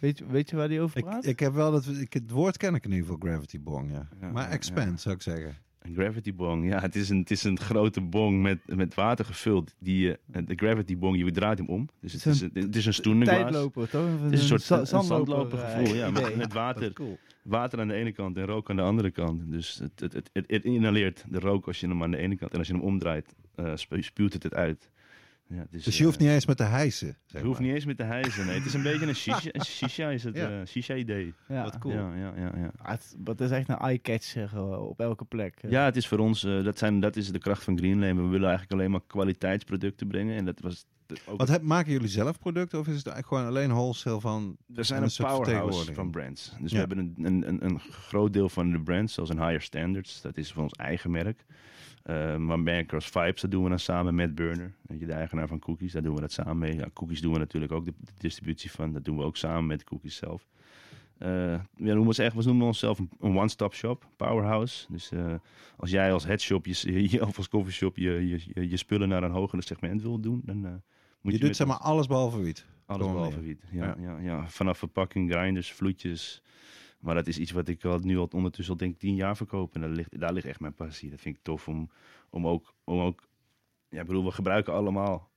[0.00, 1.26] Weet je, weet je waar die over ik, praat?
[1.26, 4.08] ik heb wel dat, ik, het woord ken ik in ieder geval, Gravity Bong, ja.
[4.20, 4.96] Ja, maar expand, ja.
[4.96, 5.54] zou ik zeggen.
[5.80, 9.24] Een gravity bong, ja, het is een, het is een grote bong met, met water
[9.24, 9.74] gevuld.
[9.78, 11.88] Die, je- de gravity bong, je draait hem om.
[12.00, 13.24] Dus het Het is een, het is een.
[13.24, 14.22] Tijdloper, toch?
[14.22, 16.92] Het is een soort za- een zandloper gevoel, ja, met, water.
[16.92, 17.18] cool.
[17.42, 19.50] Water aan de ene kant en rook aan de andere kant.
[19.50, 22.36] Dus het, het, het, het, het inhaleert de rook als je hem aan de ene
[22.36, 24.90] kant en als je hem omdraait, eh, spu- spuwt het het uit.
[25.52, 27.60] Ja, het is, Dus je hoeft eh, niet eens met te hijsen, zeg je hoeft
[27.60, 28.46] niet eens met de hijzen.
[28.46, 30.60] Nee, het is een beetje een shisha, een shisha is het, Ja.
[30.60, 31.34] eh, shisha-idee.
[31.48, 31.62] Ja.
[31.62, 31.94] Wat cool.
[31.94, 32.70] Ja, ja, ja, ja.
[32.82, 35.58] Ah, het, maar het is echt een eye-catcher eh, op elke plek.
[35.68, 38.22] Ja, het is voor ons, dat, zijn, dat is de kracht van Greenlane.
[38.22, 40.36] We willen eigenlijk alleen maar kwaliteitsproducten brengen.
[40.36, 43.26] En dat was de- ook Wat heb, maken jullie zelf producten of is het eigenlijk
[43.26, 44.56] gewoon alleen wholesale van...
[44.66, 46.52] We zijn en een, een soort powerhouse van brands.
[46.60, 46.86] Dus Ja.
[46.86, 50.20] we hebben een, een, een, een groot deel van de brands, zoals een Higher Standards.
[50.20, 51.44] Dat is van ons eigen merk.
[52.02, 54.74] Eh, maar als Vibes, dat doen we dan samen met Burner.
[54.82, 56.74] Weet je, de eigenaar van Cookies, daar doen we dat samen mee.
[56.74, 58.92] Ja, cookies doen we natuurlijk ook de, de distributie van.
[58.92, 60.46] Dat doen we ook samen met Cookies zelf.
[61.18, 64.86] Ja, we, noemen ons echt, we noemen onszelf een, een one-stop shop, powerhouse.
[64.88, 65.34] Dus eh,
[65.76, 69.22] als jij als headshop je, je, of als coffeeshop je, je, je, je spullen naar
[69.22, 70.70] een hoger segment wil doen, dan eh,
[71.20, 72.66] moet Je, je, doet zeg maar alles behalve wiet.
[72.86, 73.62] alles behalve wiet.
[73.70, 73.96] Ja, Ja.
[73.98, 74.18] ja.
[74.18, 76.42] Ja, Vanaf verpakking, grinders, vloetjes.
[77.00, 79.74] Maar dat is iets wat ik al, nu al ondertussen al denk tien jaar verkoop.
[79.74, 81.10] En daar ligt, daar ligt echt mijn passie.
[81.10, 81.90] Dat vind ik tof om,
[82.30, 83.28] om, ook, om ook...
[83.88, 85.30] Ja, ik bedoel, we gebruiken allemaal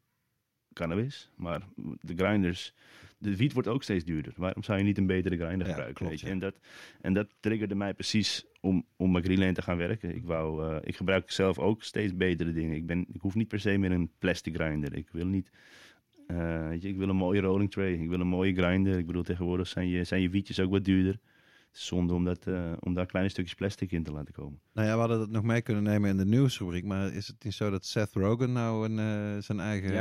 [0.74, 1.32] cannabis.
[1.36, 1.61] Maar
[2.01, 2.74] de grinders...
[3.18, 4.34] De wiet wordt ook steeds duurder.
[4.38, 5.93] Waarom zou je niet een betere grinder Ja, gebruiken?
[5.95, 6.26] klopt, weet je?
[6.26, 6.32] ja.
[6.32, 6.59] En, dat,
[7.01, 10.16] en dat triggerde mij precies om, om met Greenlane te gaan werken.
[10.16, 12.76] Ik, wou, eh, ik gebruik zelf ook steeds betere dingen.
[12.76, 14.93] Ik, ben, ik hoef niet per se meer een plastic grinder.
[14.95, 15.49] Ik wil niet
[16.28, 17.93] Eh, weet je, ik wil een mooie rolling tray.
[17.93, 18.97] Ik wil een mooie grinder.
[18.97, 21.20] Ik bedoel, tegenwoordig zijn je, zijn je wietjes ook wat duurder.
[21.74, 24.59] Zonde om, dat, eh, om daar kleine stukjes plastic in te laten komen.
[24.74, 26.86] Nou ja, we hadden dat nog mee kunnen nemen in de nieuwsrubriek.
[26.86, 29.91] Maar is het niet zo dat Seth Rogen nou een, eh, zijn eigen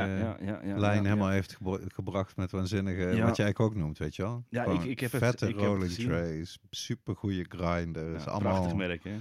[0.81, 3.23] lijn helemaal heeft gebracht met waanzinnige...
[3.23, 4.45] Wat jij ook noemt, weet je wel?
[4.49, 6.09] Ja, Gewoon ik- ik heb het- vette ik heb het rolling gezien.
[6.09, 8.27] trays, supergoeie grinders.
[8.27, 8.53] Allemaal...
[8.53, 9.15] Prachtig merk, hè?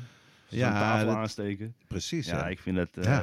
[0.52, 1.76] Zo'n Ja, tafel dat- aansteken.
[1.88, 2.90] Precies, Ja, ik vind dat...
[3.06, 3.20] eh.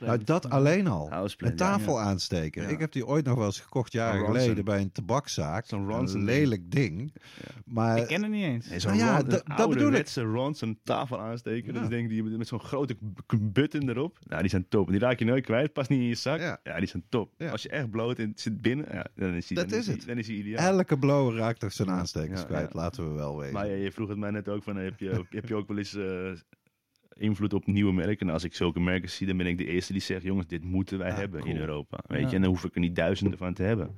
[0.00, 1.10] Nou, dat alleen al.
[1.10, 2.02] Houseplant, Een tafel ja.
[2.02, 2.62] aansteken.
[2.62, 2.68] Ja.
[2.68, 5.66] Ik heb die ooit nog wel eens gekocht jaren geleden bij een tabakzaak.
[5.66, 7.12] Zo'n lelijk ding.
[7.64, 8.68] Maar Ik ken het niet eens.
[8.68, 9.70] Nee, zo'n Nou ja, Ron- dat- bedoel ik.
[9.72, 11.66] ouderwetse Ronson tafel aansteken.
[11.66, 11.72] Ja.
[11.72, 12.96] Dat is denk ik die met zo'n grote
[13.40, 14.18] button erop.
[14.26, 14.88] Nou, die zijn top.
[14.90, 15.72] Die raak je nooit kwijt.
[15.72, 16.40] Past niet in je zak.
[16.40, 16.58] Ja.
[16.64, 17.32] Ja, die zijn top.
[17.38, 17.50] Ja.
[17.50, 19.84] Als je echt bloot en het zit binnen, ja, dan is die, Dat dan is
[19.84, 20.06] die- het.
[20.06, 20.72] Dan is die ideaal.
[20.72, 22.74] elke blower raakt toch zijn aanstekers kwijt.
[22.74, 23.52] Laten we wel weten.
[23.54, 25.94] Maar je vroeg het mij net ook van, heb je, heb je ook wel eens
[25.94, 26.30] eh,
[27.18, 28.26] invloed op nieuwe merken?
[28.26, 30.64] En als ik zulke merken zie, dan ben ik de eerste die zegt, jongens, dit
[30.64, 31.54] moeten wij hebben cool.
[31.54, 32.04] in Europa.
[32.06, 32.28] Weet Ja.
[32.28, 33.96] je, en dan hoef ik er niet duizenden van te hebben.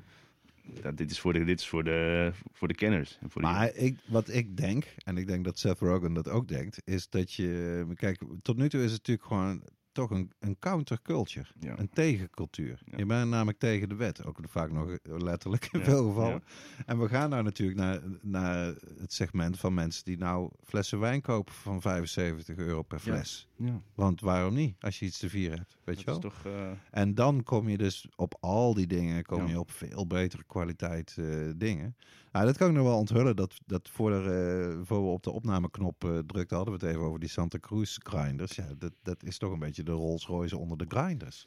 [0.82, 3.18] Dat, dit is voor de, dit is voor de, voor de kenners.
[3.20, 6.28] En voor die- Maar ik, wat ik denk, en ik denk dat Seth Rogen dat
[6.28, 7.86] ook denkt, is dat je...
[7.94, 9.62] Kijk, tot nu toe is het natuurlijk gewoon
[9.92, 11.46] toch een, een counterculture.
[11.60, 11.78] ja.
[11.78, 12.80] Een tegencultuur.
[12.84, 12.96] Ja.
[12.98, 14.24] Je bent namelijk tegen de wet.
[14.24, 16.42] Ook vaak nog letterlijk in Ja, veel gevallen.
[16.86, 21.20] En we gaan nou natuurlijk naar, naar het segment van mensen die nou flessen wijn
[21.20, 23.48] kopen van 75 euro per fles.
[23.56, 24.76] Ja, Want waarom niet?
[24.80, 25.76] Als je iets te vieren hebt.
[25.84, 26.14] Weet je wel?
[26.14, 26.44] is toch...
[26.46, 30.44] eh, En dan kom je dus op al die dingen, kom je op veel betere
[30.46, 31.26] kwaliteit eh,
[31.56, 31.96] dingen.
[32.32, 35.22] Nou, dat kan ik nog wel onthullen, dat, dat voor, de, eh, voor we op
[35.22, 38.56] de opnameknop eh drukten, hadden we het even over die Santa Cruz grinders.
[38.56, 41.46] Ja, dat, dat is toch een beetje de Rolls Royce onder de grinders.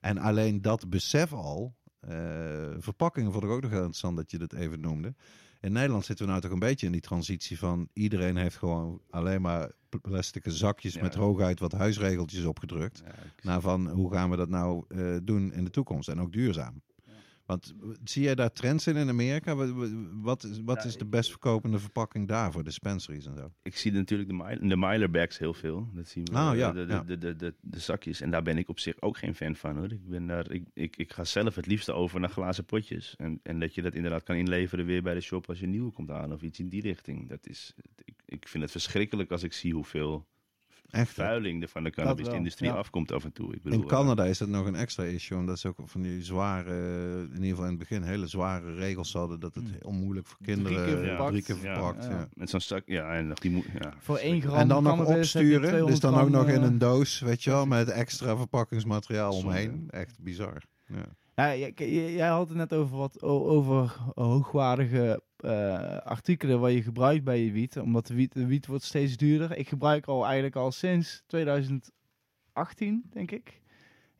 [0.00, 2.10] En alleen dat besef al, eh,
[2.78, 5.14] verpakkingen vond ik ook nog heel interessant dat je dat even noemde.
[5.60, 9.00] In Nederland zitten we nou toch een beetje in die transitie van iedereen heeft gewoon
[9.10, 9.70] alleen maar
[10.02, 11.02] plastic zakjes Ja.
[11.02, 13.02] met hooguit wat huisregeltjes opgedrukt
[13.36, 14.84] ja, van hoe gaan we dat nou
[15.24, 16.82] doen in de toekomst en ook duurzaam.
[17.46, 17.74] Want
[18.04, 19.54] zie jij daar trends in in Amerika?
[19.54, 19.70] Wat,
[20.12, 23.52] wat, is, wat Ja, is de best verkopende verpakking daar voor dispensaries en zo?
[23.62, 25.88] ik zie natuurlijk de, mi- de Myler bags heel veel.
[25.94, 26.32] Dat zien we.
[26.32, 27.02] Oh, de- ja, de, de, ja.
[27.02, 28.20] De, de, de, de zakjes.
[28.20, 29.92] En daar ben ik op zich ook geen fan van hoor.
[29.92, 33.14] Ik, ben daar, ik, ik, ik ga zelf het liefste over naar glazen potjes.
[33.16, 35.92] En, en dat je dat inderdaad kan inleveren weer bij de shop als je nieuwe
[35.92, 37.28] komt aan of iets in die richting.
[37.28, 37.74] Dat is,
[38.04, 40.26] ik, ik vind het verschrikkelijk als ik zie hoeveel
[40.96, 41.12] Echt?
[41.12, 42.76] vuiling er van de cannabisindustrie ja.
[42.76, 43.54] afkomt af en toe.
[43.54, 46.22] Ik bedoel, In Canada is dat nog een extra issue, omdat ze ook van die
[46.22, 49.92] zware, eh, in ieder geval in het begin, hele zware regels hadden dat het heel
[49.92, 51.30] moeilijk voor Drie kinderen keer eh, verpakt.
[51.30, 52.04] drie keer Ja, verpakt.
[52.04, 52.10] ja.
[52.10, 53.92] eh, met zo'n zak, ja, en nog die moet, ja.
[53.98, 56.78] Voor 1 gram En dan nog opsturen, dus 200 dan ook nog in eh, een
[56.78, 59.84] doos, weet je wel, met extra verpakkingsmateriaal omheen.
[59.90, 60.62] Echt bizar.
[60.86, 61.04] Ja.
[61.34, 61.72] Ja, jij,
[62.14, 67.52] jij- had het net over wat over hoogwaardige eh, artikelen wat je gebruikt bij je
[67.52, 69.56] wiet, omdat de wiet, de wiet wordt steeds duurder.
[69.56, 73.60] Ik gebruik al eigenlijk al sinds 2018, denk ik.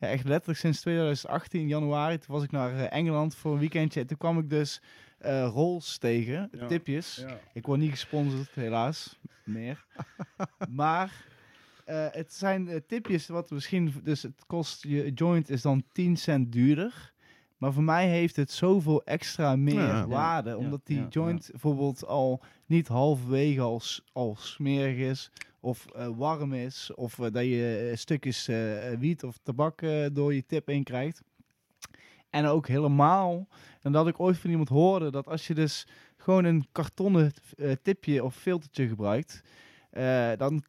[0.01, 2.19] Ja, echt letterlijk sinds 2018, januari.
[2.19, 4.01] Toen was ik naar eh, Engeland voor een weekendje.
[4.01, 4.83] En toen kwam ik dus
[5.19, 6.67] eh rolls tegen, Ja.
[6.67, 7.25] tipjes.
[7.53, 9.19] Ik word niet gesponsord, helaas.
[9.45, 9.85] Meer.
[10.71, 11.25] maar
[12.11, 13.95] het zijn tipjes wat misschien...
[14.03, 14.83] Dus het kost...
[14.83, 17.13] Je joint is dan 10 cent duurder.
[17.57, 20.07] Maar voor mij heeft het zoveel extra meer Ja.
[20.07, 20.51] waarde.
[20.51, 23.81] Ja, Omdat die ja, joint bijvoorbeeld al niet halverwege al,
[24.13, 25.31] al smerig is.
[25.61, 26.91] Of eh, warm is.
[26.95, 30.85] Of eh, dat je eh, stukjes eh, wiet of tabak eh, door je tip heen
[30.85, 31.23] krijgt.
[32.31, 33.49] En ook helemaal...
[33.81, 35.87] En dat ik ooit van iemand hoorde dat als je dus
[36.17, 39.43] gewoon een kartonnen eh, tipje of filtertje gebruikt,
[39.91, 40.63] eh, dan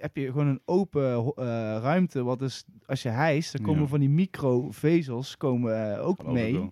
[0.00, 1.44] heb je gewoon een open eh,
[1.80, 2.22] ruimte.
[2.22, 3.88] Wat dus, als je hijst, dan komen Ja.
[3.88, 6.52] van die microvezels komen eh, ook mee.
[6.52, 6.70] Ja.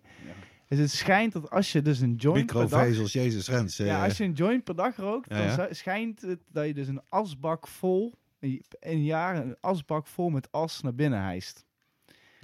[0.69, 2.63] Dus het schijnt dat als je dus een joint per dag...
[2.71, 3.79] Microvezels, Jezus Rens.
[3.79, 6.75] eh, Ja, als je een joint per dag rookt, Ja, dan schijnt het dat je
[6.75, 11.64] dus een asbak vol, in een jaar een asbak vol met as naar binnen hijst.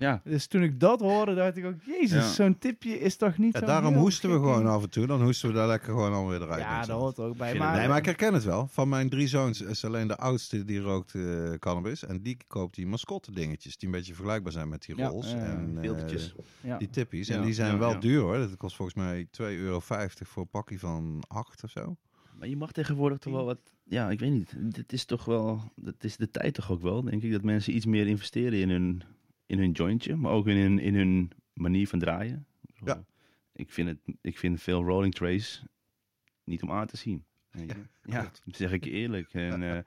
[0.00, 2.32] Ja, Dus toen ik dat hoorde, dacht ik ook, jezus, Ja.
[2.32, 5.06] zo'n tipje is toch niet Ja, zo daarom hoesten we gewoon af en toe.
[5.06, 6.60] Dan hoesten we daar lekker gewoon alweer eruit.
[6.60, 7.54] Ja, dat hoort ook bij.
[7.54, 8.66] Maar, het- Nee, maar ik herken het wel.
[8.66, 12.04] Van mijn drie zoons is alleen de oudste die rookt eh, cannabis.
[12.04, 13.76] En die koopt die mascotte dingetjes.
[13.76, 15.32] Die een beetje vergelijkbaar zijn met die rolls.
[15.32, 17.28] en eh, die tippies.
[17.28, 17.98] En die zijn ja, wel ja.
[17.98, 18.36] duur hoor.
[18.38, 21.96] Dat kost volgens mij 2,50 euro voor een pakje van 8 of zo.
[22.38, 23.58] Maar je mag tegenwoordig toch wel wat...
[23.84, 24.54] Ja, ik weet niet.
[24.74, 25.72] Dit is toch wel...
[25.76, 27.32] Dat is de tijd toch ook wel, denk ik.
[27.32, 29.02] Dat mensen iets meer investeren in hun,
[29.50, 30.16] in hun jointje.
[30.16, 32.46] Maar ook in hun, in hun manier van draaien.
[32.84, 33.04] Ja.
[33.52, 35.64] Ik vind, het, ik vind veel rolling trays
[36.44, 37.24] niet om aan te zien.
[38.02, 38.42] Ja, klopt.
[38.44, 39.34] dat zeg ik eerlijk.
[39.34, 39.78] En eh,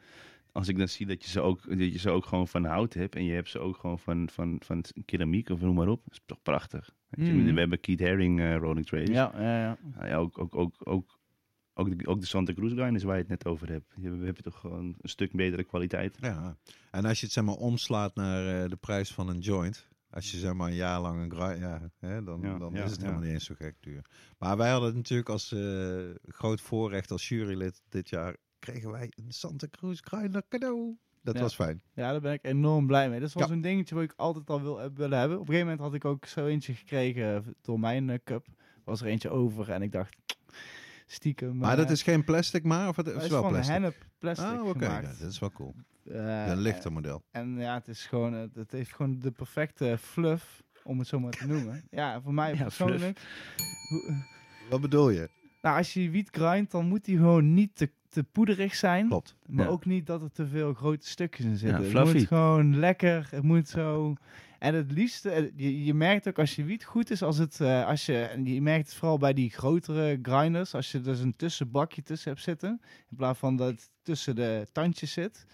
[0.51, 2.93] als ik dan zie dat je, ze ook, dat je ze ook gewoon van hout
[2.93, 3.15] hebt...
[3.15, 6.03] en je hebt ze ook gewoon van, van, van keramiek of noem maar op...
[6.09, 6.95] is toch prachtig.
[7.09, 7.53] Mhm.
[7.53, 9.09] We hebben Keith Haring eh, rolling trays.
[9.09, 9.77] ja, ja, ja.
[10.07, 11.19] Ja, ook, ook, ook, ook,
[11.73, 13.91] ook, de, ook de Santa Cruz grinders waar je het net over hebt.
[14.01, 16.17] Hebben- We hebben toch gewoon een stuk betere kwaliteit.
[16.21, 16.57] Ja.
[16.91, 19.87] En als je het zeg maar omslaat naar eh, de prijs van een joint.
[20.09, 22.83] Als je zeg maar een jaar lang een grind, ja, hè, dan, Ja, dan ja,
[22.83, 23.25] is het helemaal ja.
[23.25, 24.05] niet eens zo gek duur.
[24.37, 29.11] Maar wij hadden het natuurlijk als eh, groot voorrecht als jurylid dit jaar, kregen wij
[29.15, 30.97] een Santa Cruz grinder cadeau.
[31.21, 31.41] Dat Ja.
[31.41, 31.81] was fijn.
[31.93, 33.19] Ja, daar ben ik enorm blij mee.
[33.19, 33.49] Dat is wel Ja.
[33.49, 35.39] zo'n dingetje wat ik altijd al wil, heb willen hebben.
[35.39, 38.45] Op een gegeven moment had ik ook zo eentje gekregen eh, door mijn eh, cup.
[38.83, 40.15] Was er eentje over en ik dacht,
[41.13, 41.57] stiekem.
[41.57, 43.73] Maar eh, dat is geen plastic maar, of het is is wel van plastic?
[43.73, 45.05] hennep plastic Ah, oké, gemaakt.
[45.17, 45.75] ja, dat is wel cool.
[46.11, 47.21] Eh, een lichter model.
[47.31, 51.19] En ja, het is gewoon, eh, het heeft gewoon de perfecte fluff, om het zo
[51.19, 51.83] maar te noemen.
[51.91, 53.19] Ja, voor mij Ja, persoonlijk.
[53.89, 54.23] Hoe-
[54.69, 55.29] Wat bedoel je?
[55.61, 59.07] nou, als je wiet grindt, dan moet die gewoon niet te, te poederig zijn.
[59.07, 59.35] Klopt.
[59.45, 59.71] Maar Ja.
[59.71, 61.81] ook niet dat er te veel grote stukjes in zitten.
[61.81, 62.17] het fluffy.
[62.17, 63.27] moet gewoon lekker.
[63.31, 64.13] Het moet zo.
[64.63, 67.61] En het liefste, eh, je, je merkt ook als je wiet goed is, als het,
[67.61, 71.19] eh, als je, en je merkt het vooral bij die grotere grinders, als je dus
[71.19, 75.45] een tussenbakje tussen hebt zitten, in plaats van dat het tussen de tandjes zit,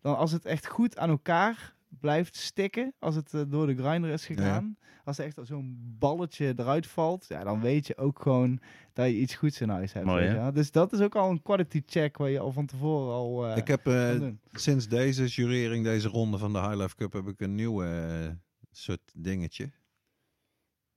[0.00, 4.10] dan als het echt goed aan elkaar blijft stikken, als het eh, door de grinder
[4.10, 8.60] is gegaan, als er echt zo'n balletje eruit valt, ja, dan weet je ook gewoon
[8.92, 10.06] dat je iets goeds in huis hebt.
[10.06, 10.52] Mooi, weet je.
[10.52, 13.56] Dus dat is ook al een quality check waar je al van tevoren al eh,
[13.56, 14.40] ik heb eh, kan doen.
[14.52, 18.28] sinds deze jurering, deze ronde van de High Life Cup, heb ik een nieuw eh,
[18.70, 19.70] soort dingetje.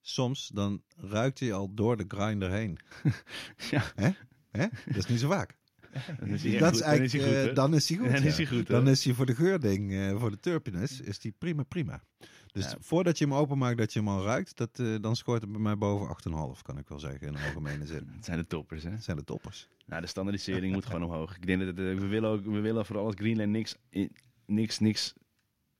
[0.02, 2.80] Soms dan ruikt hij al door de grinder heen.
[3.70, 3.84] Ja.
[3.96, 4.10] Hè?
[4.52, 4.68] Hè?
[4.86, 5.60] Dat is niet zo vaak.
[6.20, 6.80] Dan is hij is goed.
[6.86, 8.08] Dan is hij goed, dan is hij goed.
[8.08, 8.30] Dan ja.
[8.32, 8.74] is hij goed, hè?
[8.74, 12.04] Dan is hij voor de geurding, eh, voor de turpiness, is die prima, prima.
[12.52, 12.78] Dus Ja.
[12.80, 15.62] voordat je hem openmaakt, dat je hem al ruikt, dat, eh, dan scoort het bij
[15.62, 18.08] mij boven 8,5, kan ik wel zeggen, in de algemene zin.
[18.16, 18.90] Het zijn de toppers, hè?
[18.92, 19.68] Dat zijn de toppers.
[19.86, 21.36] Nou, de standaardisering moet gewoon omhoog.
[21.36, 24.16] Ik denk dat het, eh, we willen ook, we willen vooral als Greenland niks, in-
[24.46, 25.14] niks, niks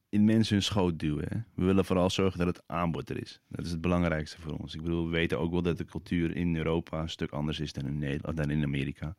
[0.10, 1.26] in mensen hun schoot duwen.
[1.30, 1.38] Hè?
[1.56, 3.42] We willen vooral zorgen dat het aanbod er is.
[3.48, 4.76] Dat is het belangrijkste voor ons.
[4.76, 7.74] Ik bedoel, we weten ook wel dat de cultuur in Europa een stuk anders is
[7.74, 9.16] dan in, Nederland, dan in Amerika.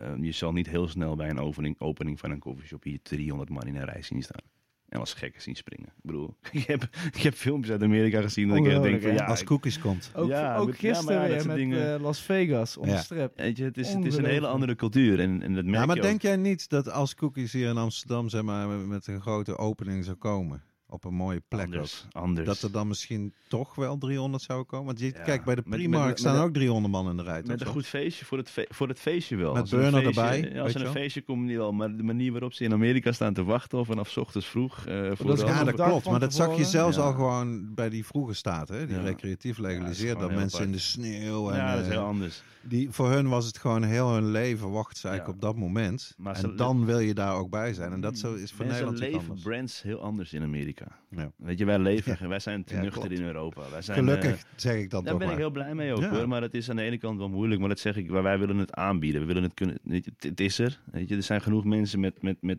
[0.00, 3.50] Eh, je zal niet heel snel bij een opening, opening van een coffeeshop hier 300
[3.50, 4.42] man in een rij zien staan.
[4.88, 5.86] En als gekken zien springen.
[5.88, 6.82] Ik bedoel, ik heb,
[7.14, 10.10] ik heb filmpjes uit Amerika gezien dat ik denk van ja, Als cookies komt.
[10.14, 12.94] Ook, Ja, ook met- ja, maar gisteren ja, met dingen- eh, Las Vegas om Ja.
[12.96, 13.36] de strip.
[13.36, 15.20] weet je, het, is, het is een hele andere cultuur.
[15.20, 16.08] En, en dat merk Ja, maar je ook.
[16.08, 20.04] denk jij niet dat als cookies hier in Amsterdam zeg maar, met een grote opening
[20.04, 22.46] zou komen, op een mooie plek anders, ook, anders.
[22.46, 24.86] dat er dan misschien toch wel 300 zou komen?
[24.86, 27.16] Want je, Ja, kijk, bij de Primark met- met- staan met- ook 300 man in
[27.16, 27.42] de rij.
[27.46, 27.66] Met toch?
[27.66, 29.52] een goed feestje voor het, fe- voor het feestje wel.
[29.52, 31.72] Met Als er een burner feestje- erbij, ja, als er een feestje komt, niet wel.
[31.72, 34.86] Maar de manier waarop ze in Amerika staan te wachten, of vanaf 's ochtends vroeg.
[34.86, 36.10] eh voor dat is Ja, dat klopt.
[36.10, 37.02] Maar dat zag je zelfs Ja.
[37.02, 38.86] al gewoon bij die vroege staten, hè?
[38.86, 39.02] die Ja.
[39.02, 40.16] recreatief legaliseerd.
[40.16, 42.42] is dat mensen in de sneeuw en ja, dat is eh, heel anders.
[42.62, 45.48] die, voor hun was het gewoon heel hun leven wachten ze eigenlijk Ja.
[45.48, 46.14] op dat moment.
[46.18, 47.92] Maar en dan wil je daar ook bij zijn.
[47.92, 49.42] En dat zo is voor Nederland leven anders.
[49.42, 50.42] brands heel anders in
[50.80, 50.98] Amerika.
[51.10, 51.46] Ja.
[51.46, 53.18] Weet je, wij leven, wij zijn te Ja, nuchter klopt.
[53.18, 53.70] in Europa.
[53.70, 56.28] Wij zijn, Gelukkig eh, zeg ik dat daar ben ik heel blij mee ook hoor.
[56.28, 57.60] Maar het is aan de ene kant wel moeilijk.
[57.60, 59.20] Maar dat zeg ik, maar wij willen het aanbieden.
[59.20, 59.78] We willen het kunnen.
[59.82, 60.80] Weet je, het, het is er.
[60.92, 62.22] Weet je, er zijn genoeg mensen met.
[62.22, 62.58] met, met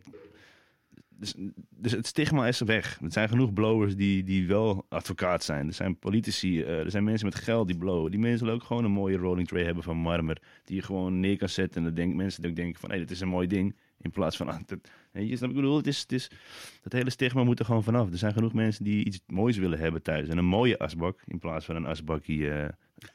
[1.19, 1.33] dus,
[1.69, 2.99] dus het stigma is weg.
[3.01, 5.67] Er zijn genoeg blowers die, die wel advocaat zijn.
[5.67, 8.11] Er zijn politici, eh, er zijn mensen met geld die blowen.
[8.11, 10.41] Die mensen willen ook gewoon een mooie rolling tray hebben van marmer.
[10.63, 11.77] Die je gewoon neer kan zetten.
[11.77, 13.75] En dan denken mensen ook denken van, hé, dit is een mooi ding.
[14.01, 14.79] In plaats van, ah, dat,
[15.11, 15.77] je, snap ik bedoel?
[15.77, 16.31] Het is, het is,
[16.81, 18.11] dat hele stigma moet er gewoon vanaf.
[18.11, 20.27] Er zijn genoeg mensen die iets moois willen hebben thuis.
[20.27, 22.49] En een mooie asbak in plaats van een asbakkie.
[22.51, 22.69] eh,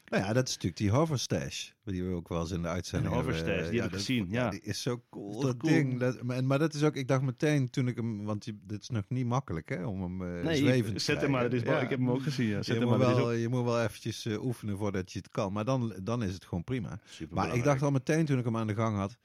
[0.09, 1.69] Nou ja, dat is natuurlijk die hoverstash.
[1.83, 3.35] Die we ook wel eens in de uitzending Een hebben.
[3.35, 4.49] hoverstash, die heb ik dat- gezien, ja.
[4.49, 5.73] Die is zo cool, dat cool?
[5.73, 5.99] ding.
[5.99, 8.81] Dat, maar, maar dat is ook, ik dacht meteen toen ik hem, want die, dit
[8.81, 11.53] is nog niet makkelijk hè, om hem uh, nee, te zet hem maar.
[11.53, 11.79] is, Ja.
[11.79, 12.47] Ik heb hem ook gezien.
[12.47, 12.55] Ja.
[12.61, 13.15] Zet Je hem moet, maar.
[13.15, 15.53] wel, ook je moet wel eventjes eh, oefenen voordat je het kan.
[15.53, 16.99] Maar dan, dan is het gewoon prima.
[17.29, 19.17] Maar ik dacht al meteen toen ik hem aan de gang had.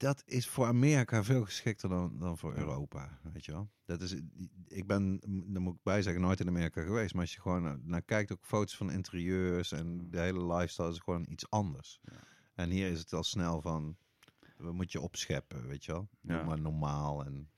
[0.00, 3.18] Dat is voor Amerika veel geschikter dan, dan voor Europa.
[3.32, 3.70] Weet je wel?
[3.84, 4.14] Dat is,
[4.66, 5.20] ik ben,
[5.52, 7.12] daar moet ik bij zeggen, nooit in Amerika geweest.
[7.12, 10.90] Maar als je gewoon naar, naar kijkt, ook foto's van interieurs en de hele lifestyle
[10.90, 12.00] is gewoon iets anders.
[12.02, 12.12] Ja.
[12.54, 13.96] En hier is het al snel van,
[14.56, 16.08] we moeten je opscheppen, weet je wel?
[16.20, 16.42] Ja.
[16.42, 17.24] Maar normaal.
[17.24, 17.50] En,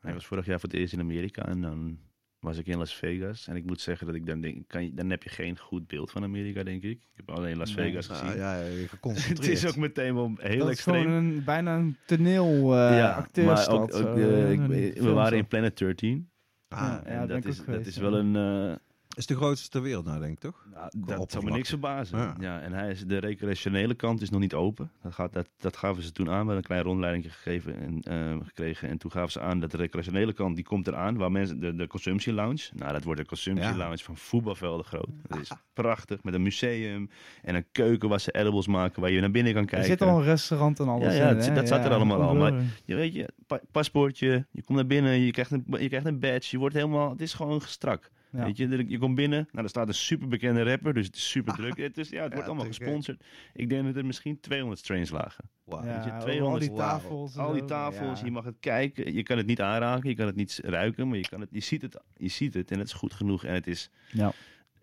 [0.00, 1.98] Hij was vorig jaar voor het eerst in Amerika en dan
[2.44, 3.48] was ik in Las Vegas.
[3.48, 5.86] En ik moet zeggen dat ik dan denk, kan je, dan heb je geen goed
[5.86, 6.90] beeld van Amerika, denk ik.
[6.98, 7.86] Ik heb alleen Las Nee.
[7.90, 8.28] Vegas gezien.
[8.28, 8.64] Ah, ja, ja,
[9.28, 11.02] het is ook meteen wel heel dat is extreem.
[11.02, 13.68] gewoon een, bijna een toneel eh ja, acteurstad.
[13.78, 14.50] maar ook, ook, eh, eh,
[14.90, 16.30] ik- we waren in Planet 13.
[16.68, 18.36] Ah, Ja, en dat, is, dat is wel een...
[18.36, 18.76] eh,
[19.14, 20.66] is de grootste ter wereld nou, denk ik, toch?
[20.72, 22.18] Nou, dat zou me niks verbazen.
[22.18, 22.34] Ja.
[22.40, 22.60] Ja.
[22.60, 24.90] en hij is, de recreationele kant is nog niet open.
[25.02, 26.32] Dat, gaat, dat, dat gaven ze toen aan.
[26.32, 28.88] We hebben een klein rondleiding gegeven en, eh, gekregen.
[28.88, 31.16] En toen gaven ze aan dat de recreationele kant, die komt eraan.
[31.16, 32.68] Waar mensen, de, de consumptie lounge.
[32.74, 33.76] Nou, dat wordt een consumptie Ja.
[33.76, 35.08] lounge van voetbalvelden groot.
[35.26, 36.22] Dat is prachtig.
[36.22, 37.10] Met een museum
[37.42, 39.00] en een keuken waar ze edibles maken.
[39.00, 39.88] Waar je naar binnen kan Er kijken.
[39.88, 42.62] zit al een restaurant en alles Ja, ja, in, dat zat er allemaal al, maar-.
[42.84, 44.46] Je weet je, pa- paspoortje.
[44.50, 45.20] Je komt naar binnen.
[45.20, 46.48] Je krijgt een, je krijgt een badge.
[46.50, 48.10] Je wordt helemaal, het is gewoon strak.
[48.36, 48.44] Ja.
[48.44, 51.54] Weet je, je komt binnen, nou, er staat een superbekende rapper, dus het is super
[51.60, 51.76] druk.
[51.76, 53.24] Het, is, ja, het wordt allemaal gesponsord.
[53.52, 55.44] Ik denk dat er misschien 200 strains lagen.
[55.66, 56.88] Ja, weet je, al 200 die wauw.
[56.88, 57.36] tafels.
[57.36, 58.24] Al die tafels, Ja.
[58.24, 59.14] je mag het kijken.
[59.14, 61.60] Je kan het niet aanraken, je kan het niet ruiken, maar je, kan het, je,
[61.60, 63.44] ziet, het, je ziet het en het is goed genoeg.
[63.44, 64.32] En het is, Ja.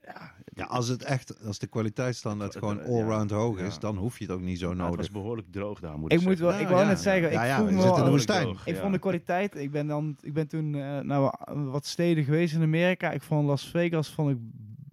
[0.04, 3.36] ja, Ja, als het echt, als de kwaliteitsstandaard gewoon allround ja.
[3.36, 3.80] hoog is, Ja.
[3.80, 4.97] dan hoef je het ook niet zo nou, het nodig.
[4.97, 7.32] was behoorlijk droog daar, moet Ik ik moet wel, ik Nou, wou ja, net zeggen,
[7.32, 8.43] ja, ik ja, vroeg we me zitten in de wel- woestijn.
[8.43, 8.82] droog, Ik ja.
[8.82, 11.34] vond de kwaliteit, ik ben, dan, ik ben toen eh, naar
[11.72, 13.12] wat steden geweest in Amerika.
[13.12, 14.38] Ik vond Las Vegas vond ik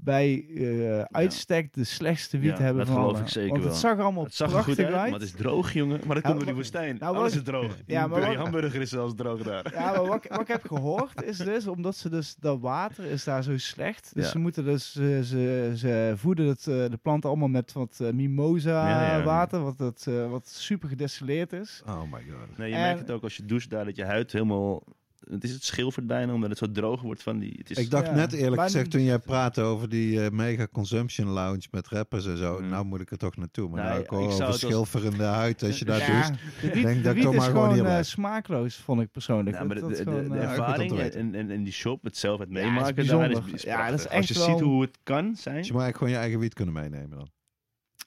[0.00, 3.70] bij eh, uitstek de slechtste wiet Ja, hebben dat van geloof ik zeker Want het
[3.72, 3.80] wel.
[3.80, 5.10] zag er allemaal Het zag er prachtig goed uit, uit.
[5.10, 6.00] maar het is droog, jongen.
[6.06, 6.96] Maar dat Ja, komt door die woestijn.
[6.98, 7.76] nou, Alles is droog.
[7.86, 9.72] Ja, maar die wat- hamburger is zelfs droog daar.
[9.72, 13.24] Ja, maar wat, wat ik heb gehoord is dus, omdat ze dus, dat water is
[13.24, 14.10] daar zo slecht.
[14.14, 14.30] Dus Ja.
[14.30, 18.10] ze moeten dus, ze, ze, ze voeden het, eh, de planten allemaal met wat eh,
[18.12, 19.22] mimosa Ja, ja.
[19.24, 21.82] water, wat, het, eh, wat super gedestilleerd is.
[21.86, 22.58] Oh my god.
[22.58, 24.82] Nee, je En- merkt het ook als je doucht daar, dat je huid helemaal...
[25.30, 27.54] Het is het schilfert bijna, omdat het zo droog wordt van die...
[27.58, 28.14] Het is, Ik dacht Ja.
[28.14, 32.26] net eerlijk Maar- gezegd toen jij praatte over die eh, mega consumption lounge met rappers
[32.26, 32.58] en zo.
[32.60, 32.68] Mm.
[32.68, 33.68] Nou moet ik er toch naartoe.
[33.68, 36.36] Maar Nee, nou ik hoor over als- schilferende huid als je daar ja, de
[36.72, 38.06] wiet, denk de dat ik toch maar gewoon gewoon hier blijf.
[38.06, 39.56] smaakloos, vond ik persoonlijk.
[39.56, 41.62] Ja, maar de, Dat- dat de, is de, gewoon, de eh, ervaring en, en, en
[41.64, 43.42] die shop, het zelf, het Ja, is meemaken daar bijzonder.
[43.46, 45.56] is, is Ja, dat is Als je echt ziet hoe het kan zijn...
[45.56, 47.28] Dus je moet eigenlijk gewoon je eigen wiet kunnen meenemen dan.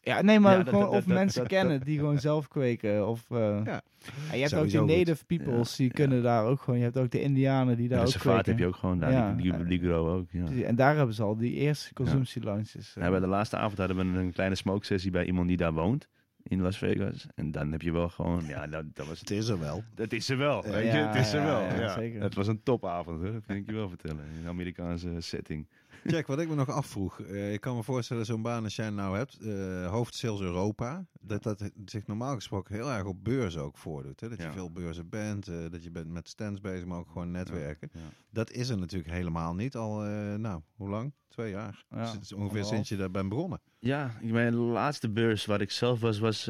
[0.04, 2.48] Ja, nee, maar Ja, gewoon dat- of dat- mensen dat- kennen dat- die gewoon zelf
[2.48, 3.08] kweken.
[3.08, 3.82] Of, eh, Ja.
[4.30, 4.88] ja, je hebt ook die goed.
[4.88, 6.78] native peoples, die Ja, kunnen daar ook gewoon.
[6.80, 8.46] Je hebt ook de indianen die daar de ook kweken.
[8.46, 9.34] heb je ook gewoon daar, Ja.
[9.34, 10.28] die, die, die grow ook.
[10.32, 10.64] Ja.
[10.66, 12.94] En daar hebben ze al die eerste consumptielounges.
[12.96, 13.04] eh.
[13.04, 15.74] Ja, bij de laatste avond hadden we een kleine smoke sessie bij iemand die daar
[15.74, 16.08] woont.
[16.44, 17.28] In Las Vegas.
[17.36, 18.44] En dan heb je wel gewoon...
[18.48, 19.84] Ja, dat, dat was Het is er wel.
[19.96, 20.98] Dat is er wel, Ja, weet je.
[20.98, 21.94] Het is er ja, wel, ja, ja.
[21.94, 22.22] zeker.
[22.22, 23.32] Het was een topavond, hè.
[23.32, 24.24] dat kan ik je wel vertellen.
[24.34, 25.68] In een Amerikaanse setting.
[26.04, 27.20] Jack, wat ik me nog afvroeg.
[27.20, 31.44] eh, ik kan me voorstellen, zo'n baan als jij nou hebt, eh hoofdsales Europa, dat
[31.44, 34.20] dat zich normaal gesproken heel erg op beurzen ook voordoet.
[34.20, 34.30] Hè?
[34.30, 37.32] Dat je veel beurzen bent, eh, dat je bent met stands bezig, maar ook gewoon
[37.32, 37.90] netwerken.
[37.94, 38.00] Ja.
[38.30, 40.00] Dat is er natuurlijk helemaal niet al,
[40.38, 41.14] nou, hoe lang?
[41.28, 41.86] Twee jaar.
[41.90, 43.62] Ja, Dus het is ongeveer sinds je daar bent begonnen.
[43.80, 46.50] Ja, mijn laatste beurs waar ik zelf was, was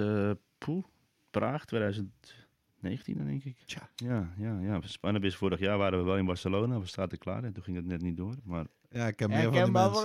[0.57, 0.83] poeh,
[1.29, 3.57] Praag 2019 dan denk ik.
[3.65, 3.89] Tja.
[3.95, 4.81] Ja, ja, ja.
[4.81, 7.75] Spannend is vorig jaar waren we wel in Barcelona, we zaten klaar en toen ging
[7.77, 8.35] het net niet door.
[8.43, 10.03] Maar Ja, ik heb meer van die mensen.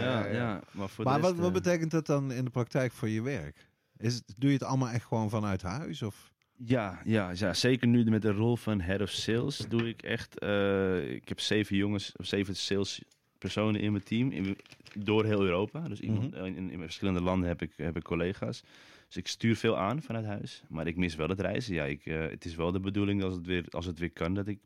[0.00, 2.50] ja, ja, maar voor Maar de wat, rest, wat eh, betekent dat dan in de
[2.50, 3.68] praktijk voor je werk?
[3.96, 6.02] Is het, doe je het allemaal echt gewoon vanuit huis?
[6.02, 6.32] Of?
[6.56, 10.38] Ja, ja, ja, zeker nu met de rol van head of sales doe ik echt.
[10.38, 14.56] eh, ik heb zeven jongens, of zeven salespersonen in mijn team, in,
[14.98, 15.88] door heel Europa.
[15.88, 16.44] Dus iemand, Mhm.
[16.44, 18.62] in, in verschillende landen heb ik, heb ik collega's.
[19.06, 21.74] Dus ik stuur veel aan vanuit huis, maar ik mis wel het reizen.
[21.74, 24.34] Ja, ik, eh, het is wel de bedoeling als het, weer, als het weer kan
[24.34, 24.58] dat ik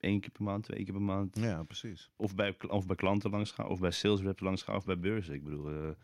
[0.00, 2.10] één keer per maand, twee keer per maand, Ja, precies.
[2.16, 4.98] of bij, of bij klanten langs ga, of bij sales reps langs ga, of bij
[4.98, 5.34] beurzen.
[5.34, 5.94] Ik bedoel,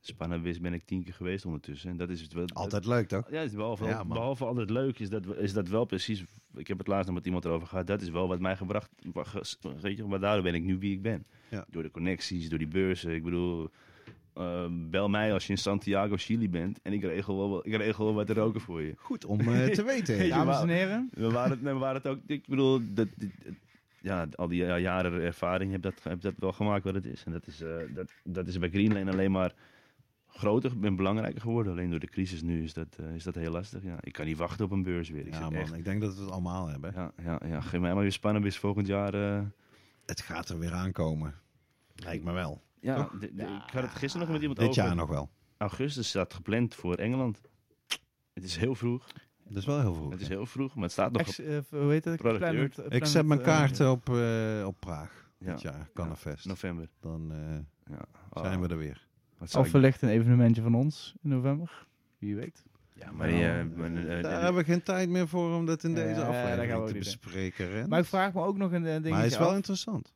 [0.00, 1.90] Spannenwis ben ik tien keer geweest ondertussen.
[1.90, 2.46] En dat is het wel.
[2.46, 3.30] Altijd leuk, toch?
[3.30, 6.24] Ja, het is behalve, Ja, behalve altijd leuk is dat, is dat wel precies.
[6.54, 7.86] Ik heb het laatst nog met iemand erover gehad.
[7.86, 8.90] Dat is wel wat mij gebracht.
[9.80, 11.26] Weet je, maar daardoor ben ik nu wie ik ben.
[11.50, 11.66] Ja.
[11.70, 13.14] Door de connecties, door die beurzen.
[13.14, 13.70] Ik bedoel,
[14.38, 16.80] eh, bel mij als je in Santiago, Chili bent.
[16.82, 18.92] En ik regel wel, wat- ik regel wel wat te roken voor je.
[18.96, 20.26] Goed om eh, te weten.
[20.26, 21.08] Ja, Dames en heren.
[21.12, 22.18] We waren het, we waren het ook.
[22.26, 23.08] Ik bedoel, dat,
[24.00, 27.24] ja, al die ja, jaren ervaring heb dat, heb dat wel gemaakt wat het is.
[27.24, 29.54] En dat is, eh, dat, dat is bij Greenlane alleen maar
[30.26, 31.72] groter en belangrijker geworden.
[31.72, 33.82] Alleen door de crisis nu is dat, is dat heel lastig.
[33.82, 33.96] Ja.
[34.00, 35.26] Ik kan niet wachten op een beurs weer.
[35.26, 36.92] Ik Ja, man, echt- ik denk dat we het allemaal hebben.
[36.94, 39.14] ja, ja, ja, geef mij maar weer spannend is volgend jaar.
[39.14, 39.42] eh,
[40.06, 41.34] Het gaat er weer aankomen.
[41.94, 42.62] Lijkt me wel.
[42.80, 44.82] Ja, de- de- ik had het gisteren nog met iemand Dit over.
[44.82, 45.30] jaar nog wel.
[45.56, 47.40] Augustus staat gepland voor Engeland.
[48.34, 49.06] Het is heel vroeg.
[49.48, 50.10] Dat is wel heel vroeg.
[50.12, 51.26] Het is heel vroeg, maar het staat nog op.
[51.28, 52.16] Ex, eh, hoe heet het?
[52.16, 52.38] Planet-.
[52.74, 55.26] Planet, Ik zet mijn eh, kaarten op, eh, op Praag.
[55.38, 55.52] Ja.
[55.52, 56.46] Dit jaar, Cannafest.
[56.46, 56.88] november.
[57.00, 58.40] Dan eh, Ja.
[58.42, 59.06] zijn we er weer.
[59.56, 61.86] Of wellicht een evenementje van ons in november.
[62.18, 62.64] Wie weet.
[62.94, 65.96] Ja, maar eh, eh, Daar hebben we geen tijd meer voor om dat in Ja,
[65.96, 67.88] deze daar gaan we aflevering te bespreken.
[67.88, 69.54] Maar ik vraag me ook nog een eh, Maar dingetje hij is wel af.
[69.54, 70.12] interessant.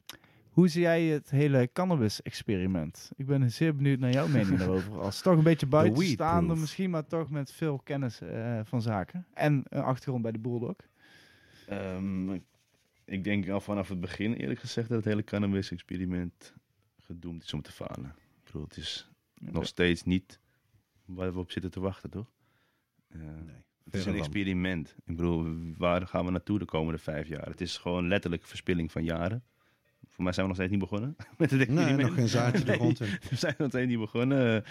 [0.53, 3.11] Hoe zie jij het hele cannabis-experiment?
[3.17, 5.01] Ik ben zeer benieuwd naar jouw mening daarover.
[5.01, 9.27] Als toch een beetje buitenstaander misschien, maar toch met veel kennis eh, van zaken.
[9.35, 10.77] En een achtergrond bij de Bulldog.
[11.67, 12.33] Ehm,
[13.05, 16.55] ik denk al vanaf het begin, eerlijk gezegd, dat het hele cannabis-experiment
[16.97, 18.15] gedoemd is om te falen.
[18.17, 20.41] Ik bedoel, het is nog steeds niet
[21.05, 22.33] waar we op zitten te wachten, toch?
[23.09, 23.21] Eh,
[23.85, 24.95] Het is een experiment.
[25.05, 27.47] Ik bedoel, waar gaan we naartoe de komende vijf jaar?
[27.49, 29.45] Het is gewoon letterlijk verspilling van jaren.
[30.13, 32.73] Voor mij zijn we nog steeds niet begonnen met het Nee, nog geen zaadje de
[32.73, 33.07] grond in.
[33.31, 34.65] We zijn nog steeds niet begonnen.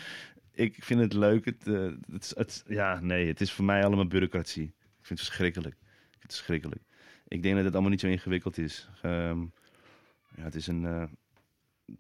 [0.52, 1.46] Ik vind het leuk.
[1.46, 1.92] Het, eh,
[2.36, 4.64] het, ja, nee, het is voor mij allemaal bureaucratie.
[4.64, 5.76] Ik vind het verschrikkelijk.
[5.76, 6.82] Ik vind het verschrikkelijk.
[7.28, 8.90] Ik denk dat het allemaal niet zo ingewikkeld is.
[9.02, 9.40] Ehm,
[10.36, 11.04] ja, het is een eh,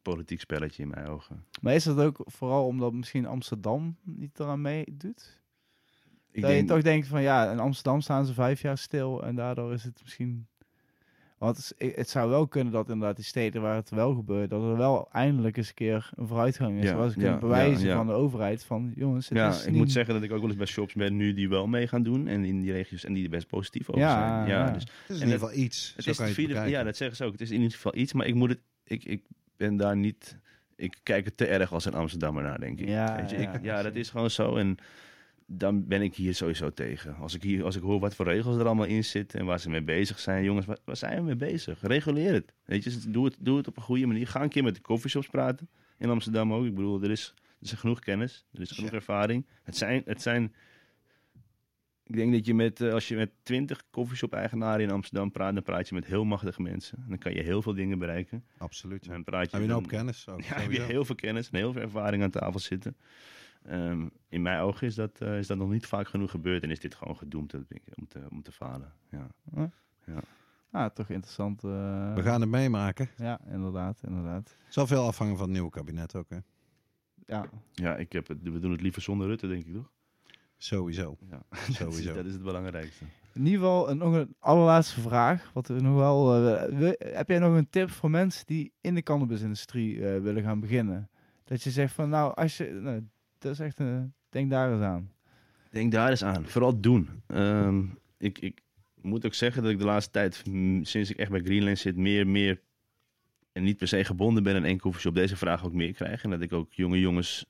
[0.01, 1.45] politiek spelletje in mijn ogen.
[1.61, 5.41] Maar is dat ook vooral omdat misschien Amsterdam niet eraan meedoet?
[6.31, 9.23] Ik dat je denk, toch denkt van ja, in Amsterdam staan ze vijf jaar stil
[9.23, 10.47] en daardoor is het misschien...
[11.41, 14.49] Want het, is- het zou wel kunnen dat inderdaad die steden waar het wel gebeurt,
[14.49, 16.89] dat er wel eindelijk eens een keer een vooruitgang is.
[16.89, 17.95] Ja, waar ze ja, bewijzen ja, ja.
[17.95, 19.77] van de overheid van, jongens, het Ja, is ik niet...
[19.77, 22.03] moet zeggen dat ik ook wel eens bij shops ben nu die wel mee gaan
[22.03, 22.27] doen.
[22.27, 24.49] En in die regio's en die er best positief over Ja, zijn.
[24.49, 24.71] Ja, ja.
[24.71, 25.93] dus Het is in ieder geval iets.
[25.95, 27.31] het is het vierde, ja, dat zeggen ze ook.
[27.31, 29.23] Het is in ieder geval iets, maar ik moet het, ik, ik
[29.57, 30.37] ben daar niet,
[30.75, 32.87] ik kijk het te erg als een Amsterdammer naar, denk ik.
[32.87, 34.55] Ja, Weet je, ja, ik, ja, dat is gewoon zo.
[34.55, 34.77] En
[35.57, 37.15] dan ben ik hier sowieso tegen.
[37.15, 39.59] Als ik, hier, als ik hoor wat voor regels er allemaal in zitten en waar
[39.59, 40.43] ze mee bezig zijn.
[40.43, 41.81] Jongens, waar, waar zijn we mee bezig?
[41.81, 42.53] Reguleer het.
[42.65, 44.27] Weet je, doe het, doe het op een goede manier.
[44.27, 45.69] Ga een keer met de coffeeshops praten.
[45.97, 46.65] In Amsterdam ook.
[46.65, 48.45] Ik bedoel, er is, er is genoeg kennis.
[48.53, 48.95] Er is genoeg Ja.
[48.95, 49.45] ervaring.
[49.63, 50.53] Het zijn, het zijn...
[52.03, 55.63] Ik denk dat je met, eh, als je met twintig coffeeshop-eigenaren in Amsterdam praat, dan
[55.63, 56.97] praat je met heel machtige mensen.
[56.97, 58.43] En dan kan je heel veel dingen bereiken.
[58.57, 59.07] Absoluut.
[59.07, 60.27] Dan praat je Heb je een hoop kennis?
[60.27, 62.95] Ook, ja, heb je heel veel kennis en heel veel ervaring aan tafel zitten.
[63.65, 66.69] Ehm, in mijn ogen is dat, eh, is dat nog niet vaak genoeg gebeurd en
[66.71, 68.93] is dit gewoon gedoemd dat denk ik, om, te, om te falen.
[69.09, 69.27] Ja.
[70.71, 71.63] Ah, toch interessant.
[71.63, 73.09] eh, We gaan het meemaken.
[73.17, 74.55] Ja, inderdaad, inderdaad.
[74.65, 76.37] Het zal veel afhangen van het nieuwe kabinet ook, hè?
[77.25, 79.91] Ja, ja, ik heb het, we doen het liever zonder Rutte, denk ik toch?
[80.57, 81.17] Sowieso.
[81.29, 81.41] Ja,
[81.79, 82.13] Sowieso.
[82.13, 83.05] dat is het belangrijkste.
[83.33, 85.51] in ieder geval een, nog een allerlaatste vraag.
[85.53, 88.95] Wat we nog wel, eh, we- heb jij nog een tip voor mensen die in
[88.95, 91.09] de cannabisindustrie eh, willen gaan beginnen?
[91.43, 93.07] Dat je zegt van, nou, als je, nou,
[93.41, 95.11] dat is echt, een denk daar eens aan.
[95.69, 96.47] Denk daar eens aan.
[96.47, 97.09] Vooral doen.
[97.27, 97.83] Ehm,
[98.17, 98.61] ik, ik
[99.01, 100.35] moet ook zeggen dat ik de laatste tijd,
[100.81, 102.61] sinds ik echt bij Greenland zit, meer, meer
[103.51, 106.23] en niet per se gebonden ben aan één koffieshop, deze vraag ook meer krijg.
[106.23, 107.45] En dat ik ook jonge jongens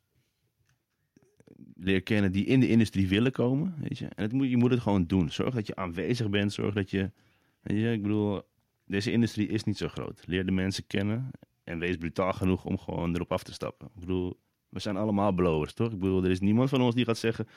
[1.75, 3.75] leer kennen die in de industrie willen komen.
[3.79, 4.05] Weet je?
[4.05, 5.29] En het moet, je moet het gewoon doen.
[5.29, 6.53] Zorg dat je aanwezig bent.
[6.53, 7.11] Zorg dat je,
[7.63, 7.91] je.
[7.91, 8.41] Ik bedoel,
[8.85, 10.23] deze industrie is niet zo groot.
[10.25, 11.31] Leer de mensen kennen
[11.63, 13.87] en wees brutaal genoeg om gewoon erop af te stappen.
[13.87, 14.39] Ik bedoel,
[14.71, 15.91] we zijn allemaal blowers, toch?
[15.91, 17.47] Ik bedoel, er is niemand van ons die gaat zeggen...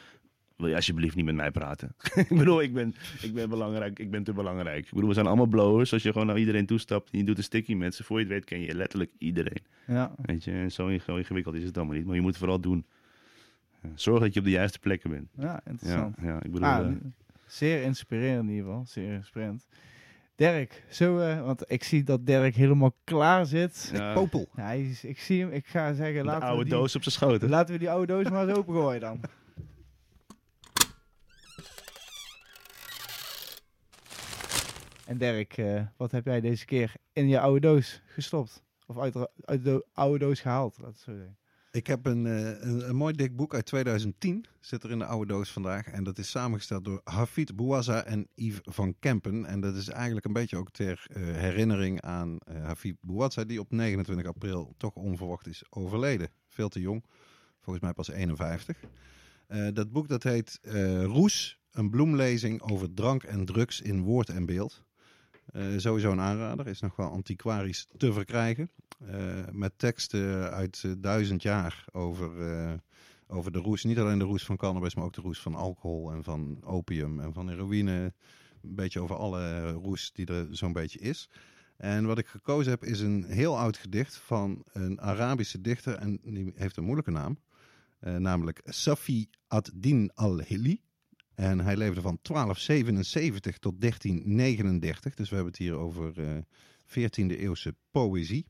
[0.57, 1.95] Wil je alsjeblieft niet met mij praten?
[2.29, 3.99] ik bedoel, ik ben, ik ben belangrijk.
[3.99, 4.85] Ik ben te belangrijk.
[4.87, 5.93] Ik bedoel, we zijn allemaal blowers.
[5.93, 8.05] Als je gewoon naar iedereen toestapt en je doet een sticky met ze.
[8.05, 9.63] Voor je het weet ken je letterlijk iedereen.
[9.87, 12.07] Ja, Weet je, en zo inge- ingewikkeld is het allemaal niet.
[12.07, 12.85] Maar je moet vooral doen.
[13.95, 15.29] Zorg dat je op de juiste plekken bent.
[15.37, 16.17] ja Ja, interessant.
[16.23, 16.69] ja ik bedoel...
[16.69, 16.93] Ah, eh,
[17.47, 19.67] zeer inspirerend in ieder geval, zeer inspirerend.
[20.37, 23.91] Dirk, zo, eh, want ik zie dat Dirk helemaal klaar zit.
[23.93, 24.49] ja, Popel.
[24.57, 26.97] Ja, hij is- ik zie hem, ik ga zeggen, de laten, we oude die, doos
[26.97, 27.49] op zijn schoten.
[27.49, 29.21] laten we die oude doos maar eens opengooien dan.
[35.07, 38.63] En Dirk, eh, wat heb jij deze keer in je oude doos gestopt?
[38.87, 41.37] Of uit, de- uit de oude doos gehaald, laat het zo zeggen.
[41.75, 45.05] Ik heb een, eh, een, een mooi dik boek uit 2010, zit er in de
[45.05, 45.87] oude doos vandaag.
[45.87, 49.45] En dat is samengesteld door Hafid Bouazza en Yves van Kempen.
[49.45, 53.61] En dat is eigenlijk een beetje ook ter eh, herinnering aan eh Hafid Bouazza, die
[53.61, 56.29] op 29 april toch onverwacht is overleden.
[56.49, 57.05] Veel te jong,
[57.61, 58.77] volgens mij pas 51.
[59.47, 60.59] Eh, dat boek dat heet
[61.03, 64.85] Roes, een bloemlezing over drank en drugs in woord en beeld.
[65.53, 68.71] Eh, sowieso een aanrader, is nog wel antiquarisch te verkrijgen.
[68.99, 69.17] Eh,
[69.53, 72.31] met teksten uit eh, duizend jaar over,
[73.27, 73.85] over de roes.
[73.85, 77.21] Niet alleen de roes van cannabis, maar ook de roes van alcohol en van opium
[77.21, 78.13] en van heroïne.
[78.63, 81.29] Een beetje over alle roes die er zo'n beetje is.
[81.77, 85.95] En wat ik gekozen heb is een heel oud gedicht van een Arabische dichter.
[85.95, 87.39] En die heeft een moeilijke naam.
[88.01, 90.81] namelijk Safi ad-Din al-Hili.
[91.35, 95.15] En hij leefde van 1277 tot 1339.
[95.15, 96.39] Dus we hebben het hier over eh
[96.87, 98.47] 14e eeuwse poëzie.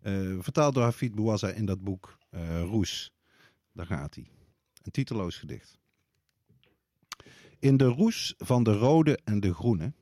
[0.00, 3.12] Eh, vertaald door Hafid Bouazza in dat boek eh, Roes.
[3.72, 4.30] Daar gaat hij.
[4.82, 5.78] Een titeloos gedicht.
[7.58, 9.92] In de roes van de rode en de groene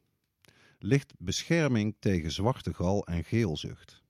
[0.78, 4.02] ligt bescherming tegen zwarte gal en geelzucht.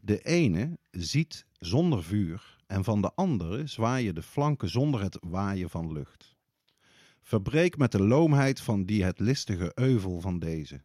[0.00, 5.70] De ene ziet zonder vuur en van de andere zwaaien de flanken zonder het waaien
[5.70, 6.36] van lucht.
[7.28, 10.80] Verbreek met de loomheid van die het listige euvel van deze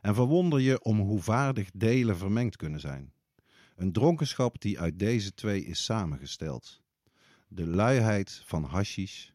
[0.00, 3.12] en verwonder je om hoe vaardig delen vermengd kunnen zijn.
[3.76, 6.82] Een dronkenschap die uit deze twee is samengesteld.
[7.48, 9.28] De luiheid van hashish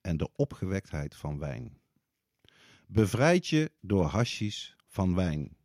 [0.00, 1.78] en de opgewektheid van wijn.
[2.86, 5.56] Bevrijd je door hashish van wijn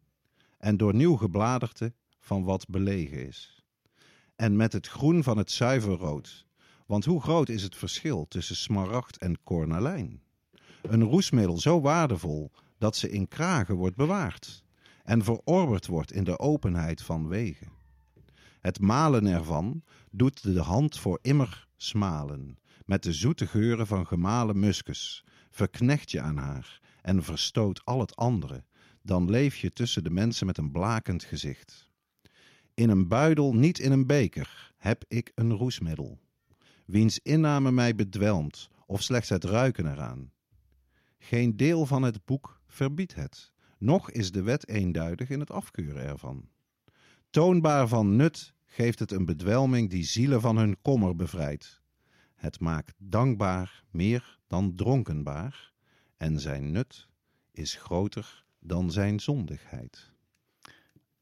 [0.58, 3.64] en door nieuw gebladerte van wat belegen is.
[4.36, 6.46] En met het groen van het zuiver rood,
[6.86, 10.22] want hoe groot is het verschil tussen smaragd en cornalijn?
[10.82, 14.64] Een roesmiddel zo waardevol dat ze in kragen wordt bewaard
[15.04, 17.68] en verorberd wordt in de openheid van wegen.
[18.60, 24.60] Het malen ervan doet de hand voor immer smalen, met de zoete geuren van gemalen
[24.60, 25.24] muskus.
[25.50, 28.64] Verknecht je aan haar en verstoot al het andere,
[29.02, 31.90] dan leef je tussen de mensen met een blakend gezicht.
[32.74, 36.20] In een buidel, niet in een beker, heb ik een roesmiddel,
[36.86, 40.32] wiens inname mij bedwelmt, of slechts het ruiken eraan.
[41.24, 46.04] Geen deel van het boek verbiedt het, Nog is de wet eenduidig in het afkeuren
[46.04, 46.50] ervan.
[47.30, 51.82] Toonbaar van nut geeft het een bedwelming die zielen van hun kommer bevrijdt.
[52.36, 55.74] Het maakt dankbaar meer dan dronkenbaar,
[56.18, 57.08] en zijn nut
[57.52, 60.12] is groter dan zijn zondigheid.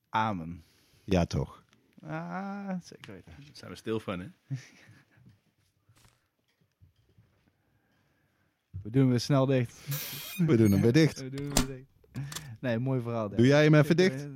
[0.10, 0.64] Amen.
[1.04, 1.64] Ja, toch?
[2.02, 3.34] Ah, zeker weten.
[3.38, 4.28] Daar zijn we stil van, hè?
[8.84, 9.74] We doen weer snel dicht.
[10.38, 11.22] We doen hem weer dicht.
[11.22, 11.88] We doen hem weer dicht.
[12.60, 13.30] Nee, mooi verhaal.
[13.30, 14.24] Doe jij hem even dicht?
[14.26, 14.30] eh,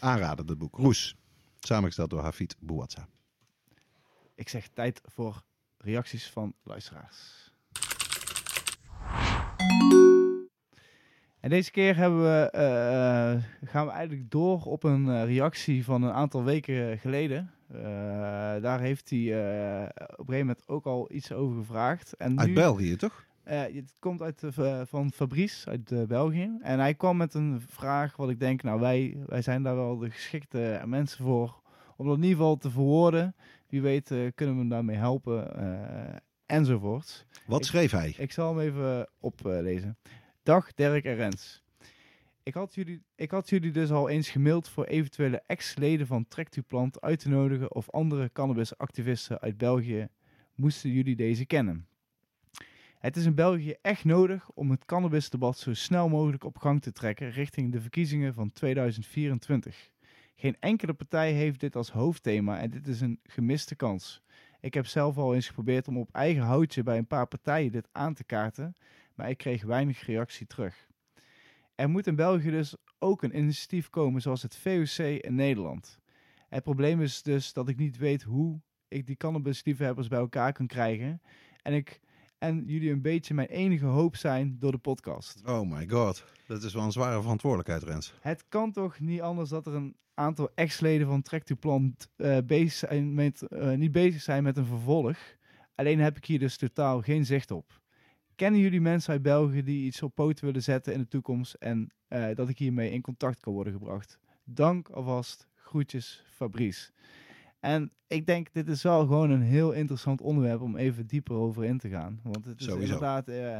[0.00, 0.76] Aanraden, het boek.
[0.76, 1.16] Roes.
[1.58, 3.08] Samengesteld door Hafid Bouatsa.
[4.34, 5.42] Ik zeg tijd voor
[5.78, 7.42] reacties van luisteraars.
[11.40, 16.02] En deze keer hebben we, eh, gaan we eigenlijk door op een eh, reactie van
[16.02, 17.50] een aantal weken geleden.
[17.68, 17.82] Eh,
[18.62, 22.12] daar heeft hij eh, op een gegeven moment ook al iets over gevraagd.
[22.12, 23.24] En Uit nu- België, toch?
[23.44, 26.56] Eh, het komt uit, de v- van Fabrice uit eh, België.
[26.60, 29.98] En hij kwam met een vraag wat ik denk, nou wij, wij zijn daar wel
[29.98, 31.62] de geschikte mensen voor.
[31.96, 33.34] Om dat in ieder geval te verwoorden.
[33.68, 35.56] Wie weet eh, kunnen we hem daarmee helpen.
[35.56, 36.16] eh,
[36.46, 37.26] enzovoort.
[37.46, 38.14] Wat Ik- schreef hij?
[38.18, 39.96] Ik zal hem even oplezen.
[40.42, 41.62] Dag Dirk en Rens.
[42.42, 47.00] Ik had, jullie, ik had jullie dus al eens gemaild voor eventuele ex-leden van Tractuplant
[47.00, 50.08] uit te nodigen of andere cannabisactivisten uit België
[50.54, 51.86] moesten jullie deze kennen.
[53.04, 56.92] Het is in België echt nodig om het cannabisdebat zo snel mogelijk op gang te
[56.92, 59.90] trekken richting de verkiezingen van 2024.
[60.36, 64.22] Geen enkele partij heeft dit als hoofdthema en dit is een gemiste kans.
[64.60, 67.88] Ik heb zelf al eens geprobeerd om op eigen houtje bij een paar partijen dit
[67.92, 68.76] aan te kaarten,
[69.14, 70.88] maar ik kreeg weinig reactie terug.
[71.74, 75.98] Er moet in België dus ook een initiatief komen zoals het VOC in Nederland.
[76.48, 80.66] Het probleem is dus dat ik niet weet hoe ik die cannabisliefhebbers bij elkaar kan
[80.66, 81.22] krijgen
[81.62, 82.02] en ik
[82.44, 85.42] en jullie een beetje mijn enige hoop zijn door de podcast.
[85.46, 86.24] Oh my god.
[86.46, 88.14] Dat is wel een zware verantwoordelijkheid, Rens.
[88.20, 93.14] Het kan toch niet anders dat er een aantal ex-leden van Tractuplant eh bezig zijn
[93.14, 95.16] met, eh, niet bezig zijn met een vervolg.
[95.74, 97.80] Alleen heb ik hier dus totaal geen zicht op.
[98.34, 101.92] Kennen jullie mensen uit België die iets op poten willen zetten in de toekomst en
[102.08, 104.18] eh, dat ik hiermee in contact kan worden gebracht?
[104.44, 105.48] Dank alvast.
[105.54, 106.90] Groetjes, Fabrice.
[107.64, 111.64] En ik denk, dit is wel gewoon een heel interessant onderwerp om even dieper over
[111.64, 112.20] in te gaan.
[112.22, 112.92] Want het is Sowieso.
[112.92, 113.28] inderdaad...
[113.28, 113.58] eh,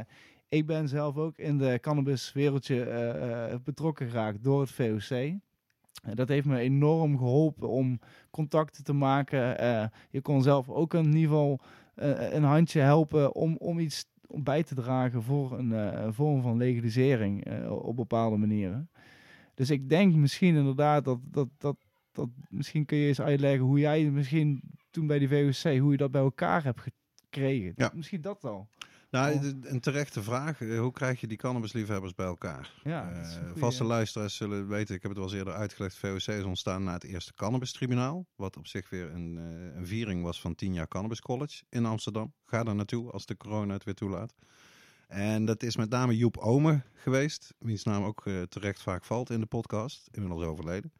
[0.49, 5.33] ik ben zelf ook in de cannabiswereldje eh, eh, betrokken geraakt door het VOC.
[6.13, 7.99] Dat heeft me enorm geholpen om
[8.29, 9.41] contacten te maken.
[10.09, 11.59] Je kon zelf ook in ieder geval
[11.95, 17.95] een handje helpen om, om iets bij te dragen voor een vorm van legalisering op
[17.95, 18.89] bepaalde manieren.
[19.53, 21.75] Dus ik denk misschien inderdaad dat, dat, dat,
[22.15, 24.61] dat misschien kun je eens uitleggen hoe jij misschien
[24.91, 26.81] toen bij die VOC, hoe je dat bij elkaar hebt
[27.15, 27.73] gekregen.
[27.75, 27.91] Ja.
[27.95, 28.67] Misschien dat al.
[29.09, 30.61] Nou, een terechte vraag.
[30.61, 32.73] Eh, Hoe krijg je die cannabisliefhebbers bij elkaar?
[32.83, 36.43] Ja, Eh, vaste luisteraars zullen weten, ik heb het wel eens eerder uitgelegd, VOC is
[36.43, 38.25] ontstaan na het eerste cannabistribunaal.
[38.35, 41.85] Wat op zich weer een, eh, een viering was van 10 jaar Cannabis College in
[41.85, 42.33] Amsterdam.
[42.43, 44.33] Ga daar naartoe als de corona het weer toelaat.
[45.07, 49.39] En dat is met name Joep Omen geweest, wiens naam ook terecht vaak valt in
[49.39, 50.93] de podcast, inmiddels overleden.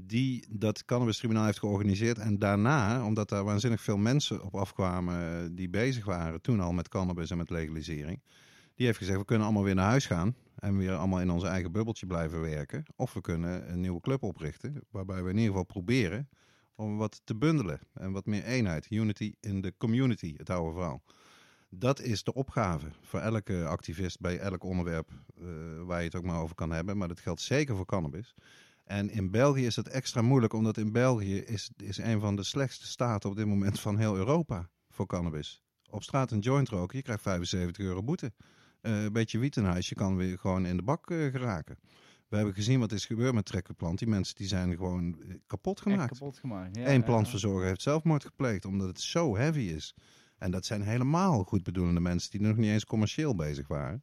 [0.00, 2.18] Die dat cannabistribunaal heeft georganiseerd.
[2.18, 6.72] En daarna, omdat daar waanzinnig veel mensen op afkwamen eh, die bezig waren toen al
[6.72, 8.22] met cannabis en met legalisering.
[8.74, 11.42] Die heeft gezegd, we kunnen allemaal weer naar huis gaan en weer allemaal in ons
[11.42, 12.84] eigen bubbeltje blijven werken.
[12.96, 16.28] Of we kunnen een nieuwe club oprichten, waarbij we in ieder geval proberen
[16.74, 17.80] om wat te bundelen.
[17.94, 21.02] En wat meer eenheid, unity in the community, het oude verhaal.
[21.70, 25.44] Dat is de opgave voor elke activist bij elk onderwerp eh,
[25.84, 26.96] waar je het ook maar over kan hebben.
[26.96, 28.34] Maar dat geldt zeker voor cannabis.
[28.88, 32.42] En in België is het extra moeilijk, omdat in België is, is een van de
[32.42, 35.62] slechtste staten op dit moment van heel Europa voor cannabis.
[35.90, 38.32] Op straat een joint roken, je krijgt 75 euro boete.
[38.80, 41.78] Eh, een beetje wiet in huis, je kan weer gewoon in de bak eh, geraken.
[42.28, 43.98] We hebben gezien wat is gebeurd met trekkerplant.
[43.98, 46.12] Die mensen die zijn gewoon eh, kapot Echt gemaakt.
[46.12, 46.76] kapot gemaakt.
[46.76, 49.94] Ja, Eén plantverzorger heeft zelfmoord gepleegd omdat het zo heavy is.
[50.38, 54.02] En dat zijn helemaal goed bedoelende mensen die nog niet eens commercieel bezig waren.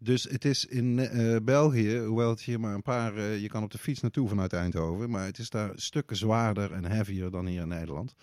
[0.00, 3.62] Dus het is in eh, België, hoewel het hier maar een paar, eh, je kan
[3.62, 7.46] op de fiets naartoe vanuit Eindhoven, maar het is daar stukken zwaarder en heavier dan
[7.46, 8.14] hier in Nederland.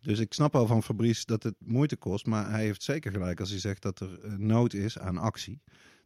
[0.00, 3.40] Dus ik snap wel van Fabrice dat het moeite kost, maar hij heeft zeker gelijk
[3.40, 5.60] als hij zegt dat er eh, nood is aan actie.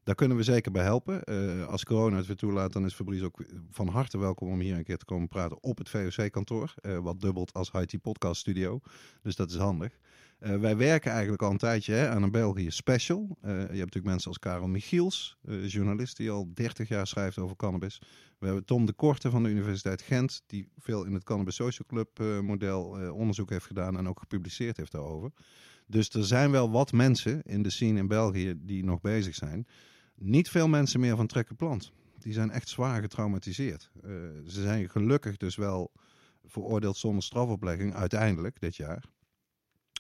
[0.05, 1.24] Daar kunnen we zeker bij helpen.
[1.66, 4.84] Als corona het weer toelaat, dan is Fabrice ook van harte welkom om hier een
[4.84, 6.74] keer te komen praten op het VOC-kantoor.
[7.02, 8.80] wat dubbelt als IT Podcast Studio.
[9.22, 9.98] Dus dat is handig.
[10.43, 13.36] Eh, wij werken eigenlijk al een tijdje hè, aan een België special.
[13.40, 17.39] Eh, je hebt natuurlijk mensen als Karel Michiels, eh, journalist die al 30 jaar schrijft
[17.39, 18.02] over cannabis.
[18.39, 21.89] We hebben Tom de Korte van de Universiteit Gent, die veel in het Cannabis Social
[21.89, 25.31] Club model onderzoek heeft gedaan en ook gepubliceerd heeft daarover.
[25.86, 29.66] Dus er zijn wel wat mensen in de scene in België die nog bezig zijn.
[30.14, 31.93] Niet veel mensen meer van Trekken Plant.
[32.19, 33.90] die zijn echt zwaar getraumatiseerd.
[34.47, 35.93] Ze zijn gelukkig dus wel
[36.44, 39.05] veroordeeld zonder strafoplegging uiteindelijk dit jaar.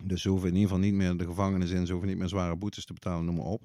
[0.04, 2.28] Dus ze hoeven in ieder geval niet meer de gevangenis in, ze hoeven niet meer
[2.28, 3.62] zware boetes te betalen, noem maar op.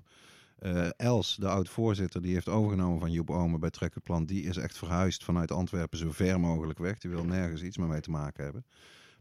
[0.57, 4.25] Eh, Els, de oud-voorzitter, die heeft overgenomen van Joep Omen bij Trekkerplan.
[4.25, 6.97] Die is echt verhuisd vanuit Antwerpen zo ver mogelijk weg.
[6.97, 8.65] Die wil nergens iets meer mee te maken hebben.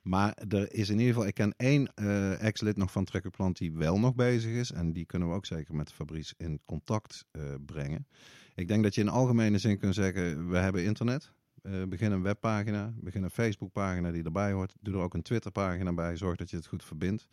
[0.02, 3.72] Maar er is in ieder geval, ik ken één eh, ex-lid nog van Trekkerplan die
[3.72, 4.72] wel nog bezig is.
[4.72, 8.06] En die kunnen we ook zeker met Fabrice in contact eh, brengen.
[8.54, 11.32] Ik denk dat je in algemene zin kunt zeggen, we hebben internet.
[11.66, 14.74] Eh, begin een webpagina, begin een Facebookpagina die erbij hoort.
[14.80, 17.28] Doe er ook een Twitterpagina bij, zorg dat je het goed verbindt.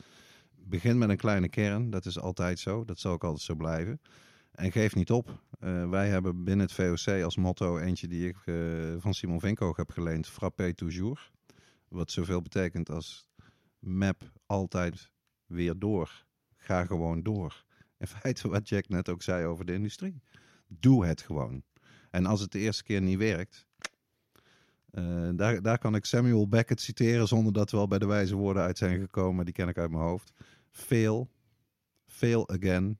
[0.55, 2.85] Begin met een kleine kern, dat is altijd zo.
[2.85, 4.01] Dat zal ook altijd zo blijven.
[4.51, 5.43] En geef niet op.
[5.59, 8.55] Eh, wij hebben binnen het VOC als motto eentje die ik eh,
[8.97, 10.27] van Simon Vinkoog heb geleend.
[10.27, 11.31] Frappé toujours.
[11.87, 13.27] Wat zoveel betekent als
[13.79, 15.11] map altijd
[15.45, 16.25] weer door.
[16.55, 17.63] Ga gewoon door.
[17.97, 20.21] In feite wat Jack net ook zei over de industrie.
[20.67, 21.63] Doe het gewoon.
[22.11, 23.67] En als het de eerste keer niet werkt...
[24.93, 28.35] eh, daar, daar kan ik Samuel Beckett citeren zonder dat we al bij de wijze
[28.35, 29.45] woorden uit zijn gekomen.
[29.45, 30.33] Die ken ik uit mijn hoofd.
[30.69, 31.29] Fail,
[32.05, 32.99] fail again,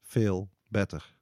[0.00, 1.16] fail better.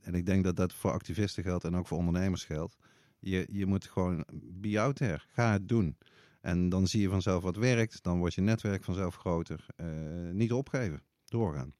[0.00, 2.76] En ik denk dat dat voor activisten geldt en ook voor ondernemers geldt.
[3.18, 5.22] Je, je moet gewoon be out there.
[5.28, 5.96] Ga het doen.
[6.40, 8.02] En dan zie je vanzelf wat werkt.
[8.02, 9.66] Dan wordt je netwerk vanzelf groter.
[9.76, 9.86] Eh,
[10.32, 11.02] niet opgeven.
[11.24, 11.72] Doorgaan.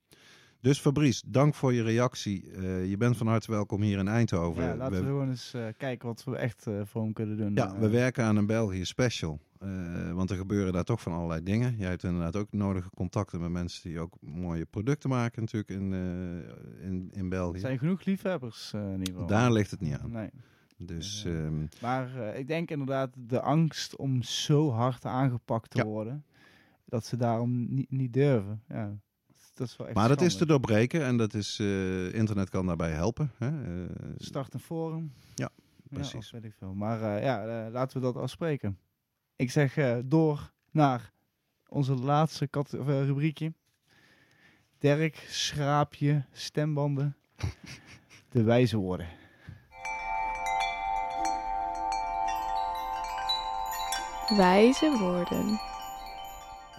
[0.61, 2.51] Dus Fabrice, dank voor je reactie.
[2.53, 4.63] Eh, je bent van harte welkom hier in Eindhoven.
[4.63, 7.37] Ja, laten we, We- gewoon eens eh, kijken wat we echt eh, voor hem kunnen
[7.37, 7.55] doen.
[7.55, 9.41] ja, we werken aan een België special.
[10.15, 11.77] Want er gebeuren daar toch van allerlei dingen.
[11.77, 15.93] Jij hebt inderdaad ook nodige contacten met mensen die ook mooie producten maken natuurlijk in,
[16.83, 17.55] in, in België.
[17.55, 19.27] Er zijn genoeg liefhebbers in ieder geval.
[19.27, 20.11] Daar ligt het niet aan.
[20.11, 20.31] Nee.
[20.77, 25.85] Dus ehm, Maar ik denk inderdaad de angst om zo hard aangepakt te Ja.
[25.85, 26.25] worden,
[26.85, 28.63] dat ze daarom niet, niet durven.
[28.69, 28.97] Ja,
[29.59, 32.67] dat is wel echt maar dat is te doorbreken en dat is, eh, internet kan
[32.67, 33.33] daarbij helpen.
[33.37, 33.49] Hè?
[33.49, 35.13] Eh, Start een forum.
[35.35, 35.51] Ja,
[35.91, 36.31] precies.
[36.31, 36.75] weet ik veel.
[36.75, 38.79] Maar eh, ja, laten we dat afspreken.
[39.37, 41.13] Ik zeg eh, door naar
[41.69, 43.53] onze laatste kat of, rubriekje.
[44.79, 47.17] Dirk, schraapje, stembanden.
[48.31, 49.09] De wijze woorden.
[54.37, 55.61] Wijze woorden.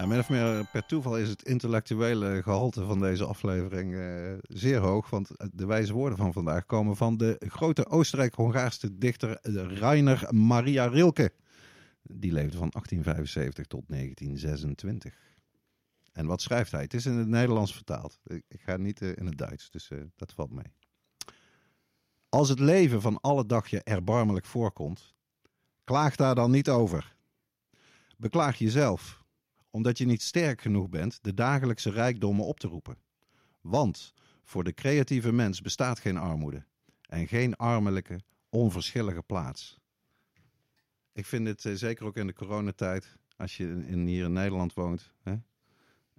[0.08, 5.10] Of meer per toeval is het intellectuele gehalte van deze aflevering eh, zeer hoog.
[5.10, 10.86] Want de wijze woorden van vandaag komen van de grote Oostenrijk-Hongaarse dichter eh, Rainer Maria
[10.86, 11.32] Rilke.
[12.02, 15.30] Die leefde van 1875 tot 1926.
[16.12, 16.82] En wat schrijft hij?
[16.82, 18.18] Het is in het Nederlands vertaald.
[18.24, 20.72] Ik, ga niet eh, in het Duits, dus eh, dat valt mee.
[22.28, 25.14] Als het leven van alle dag je erbarmelijk voorkomt,
[25.84, 27.16] klaag daar dan niet over.
[28.16, 29.19] Beklaag jezelf,
[29.70, 32.96] omdat je niet sterk genoeg bent de dagelijkse rijkdommen op te roepen.
[33.60, 34.14] Want
[34.44, 36.64] voor de creatieve mens bestaat geen armoede
[37.08, 39.78] en geen armelijke, onverschillige plaats.
[41.12, 44.32] Ik vind het eh, zeker ook in de coronatijd, als je in, in- hier in
[44.32, 45.36] Nederland woont, hè,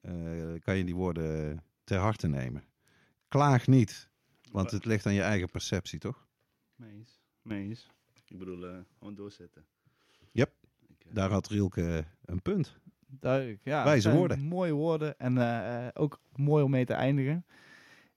[0.02, 2.64] eh, kan je die woorden ter harte nemen.
[3.28, 4.10] Klaag niet,
[4.52, 6.28] want het ligt aan je eigen perceptie, toch?
[6.76, 7.22] Mees.
[7.41, 7.90] Mees.
[8.28, 9.65] Ik bedoel, eh, gewoon doorzetten.
[10.32, 10.53] Yep.
[10.88, 12.80] Ik, eh, Daar had Rielke een punt.
[13.20, 13.84] Duidelijk, ja.
[13.84, 14.40] Wijze woorden.
[14.40, 17.46] Mooie woorden en eh, ook mooi om mee te eindigen.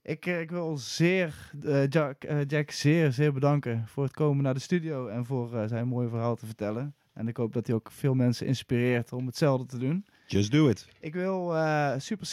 [0.02, 4.54] Ik, eh, ik wil zeer, eh, Jack, Jack zeer, zeer bedanken voor het komen naar
[4.54, 6.94] de studio en voor zijn mooie verhaal te vertellen.
[7.12, 10.06] En ik hoop dat hij ook veel mensen inspireert om hetzelfde te doen.
[10.26, 10.88] Just do it.
[11.00, 12.26] Ik wil eh Super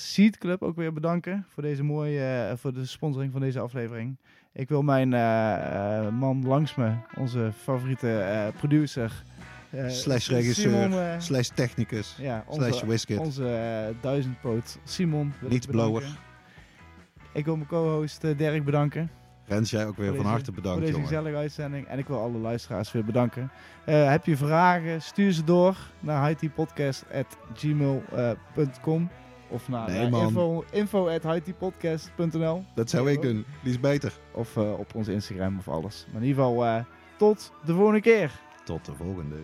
[0.00, 4.18] Seed Club ook weer bedanken voor deze mooie, voor de sponsoring van deze aflevering.
[4.52, 5.08] Ik wil mijn
[6.14, 9.24] man langs me, onze favoriete producer.
[9.76, 13.18] Eh, Slash regisseur, eh, slash technicus, ja, slash onze, whisket.
[13.18, 15.32] onze eh, duizendpoot Simon.
[15.48, 16.02] Niet blower.
[17.32, 19.10] Ik wil mijn co-host Dirk bedanken.
[19.46, 21.08] Rens, jij ook weer Voor van deze- harte voor bedankt, deze jongen.
[21.08, 21.86] gezellige uitzending.
[21.86, 23.50] En ik wil alle luisteraars weer bedanken.
[23.84, 29.08] Heb je vragen, stuur ze door naar hitpodcast.gmail.com
[29.48, 30.04] of naar Nee,
[30.70, 31.08] info,
[32.74, 33.44] Dat zou ik doen.
[33.62, 34.12] Die is beter.
[34.32, 36.06] of op onze Instagram of alles.
[36.12, 36.84] Maar in ieder geval,
[37.16, 38.30] tot de volgende keer.
[38.64, 39.36] Tot de volgende.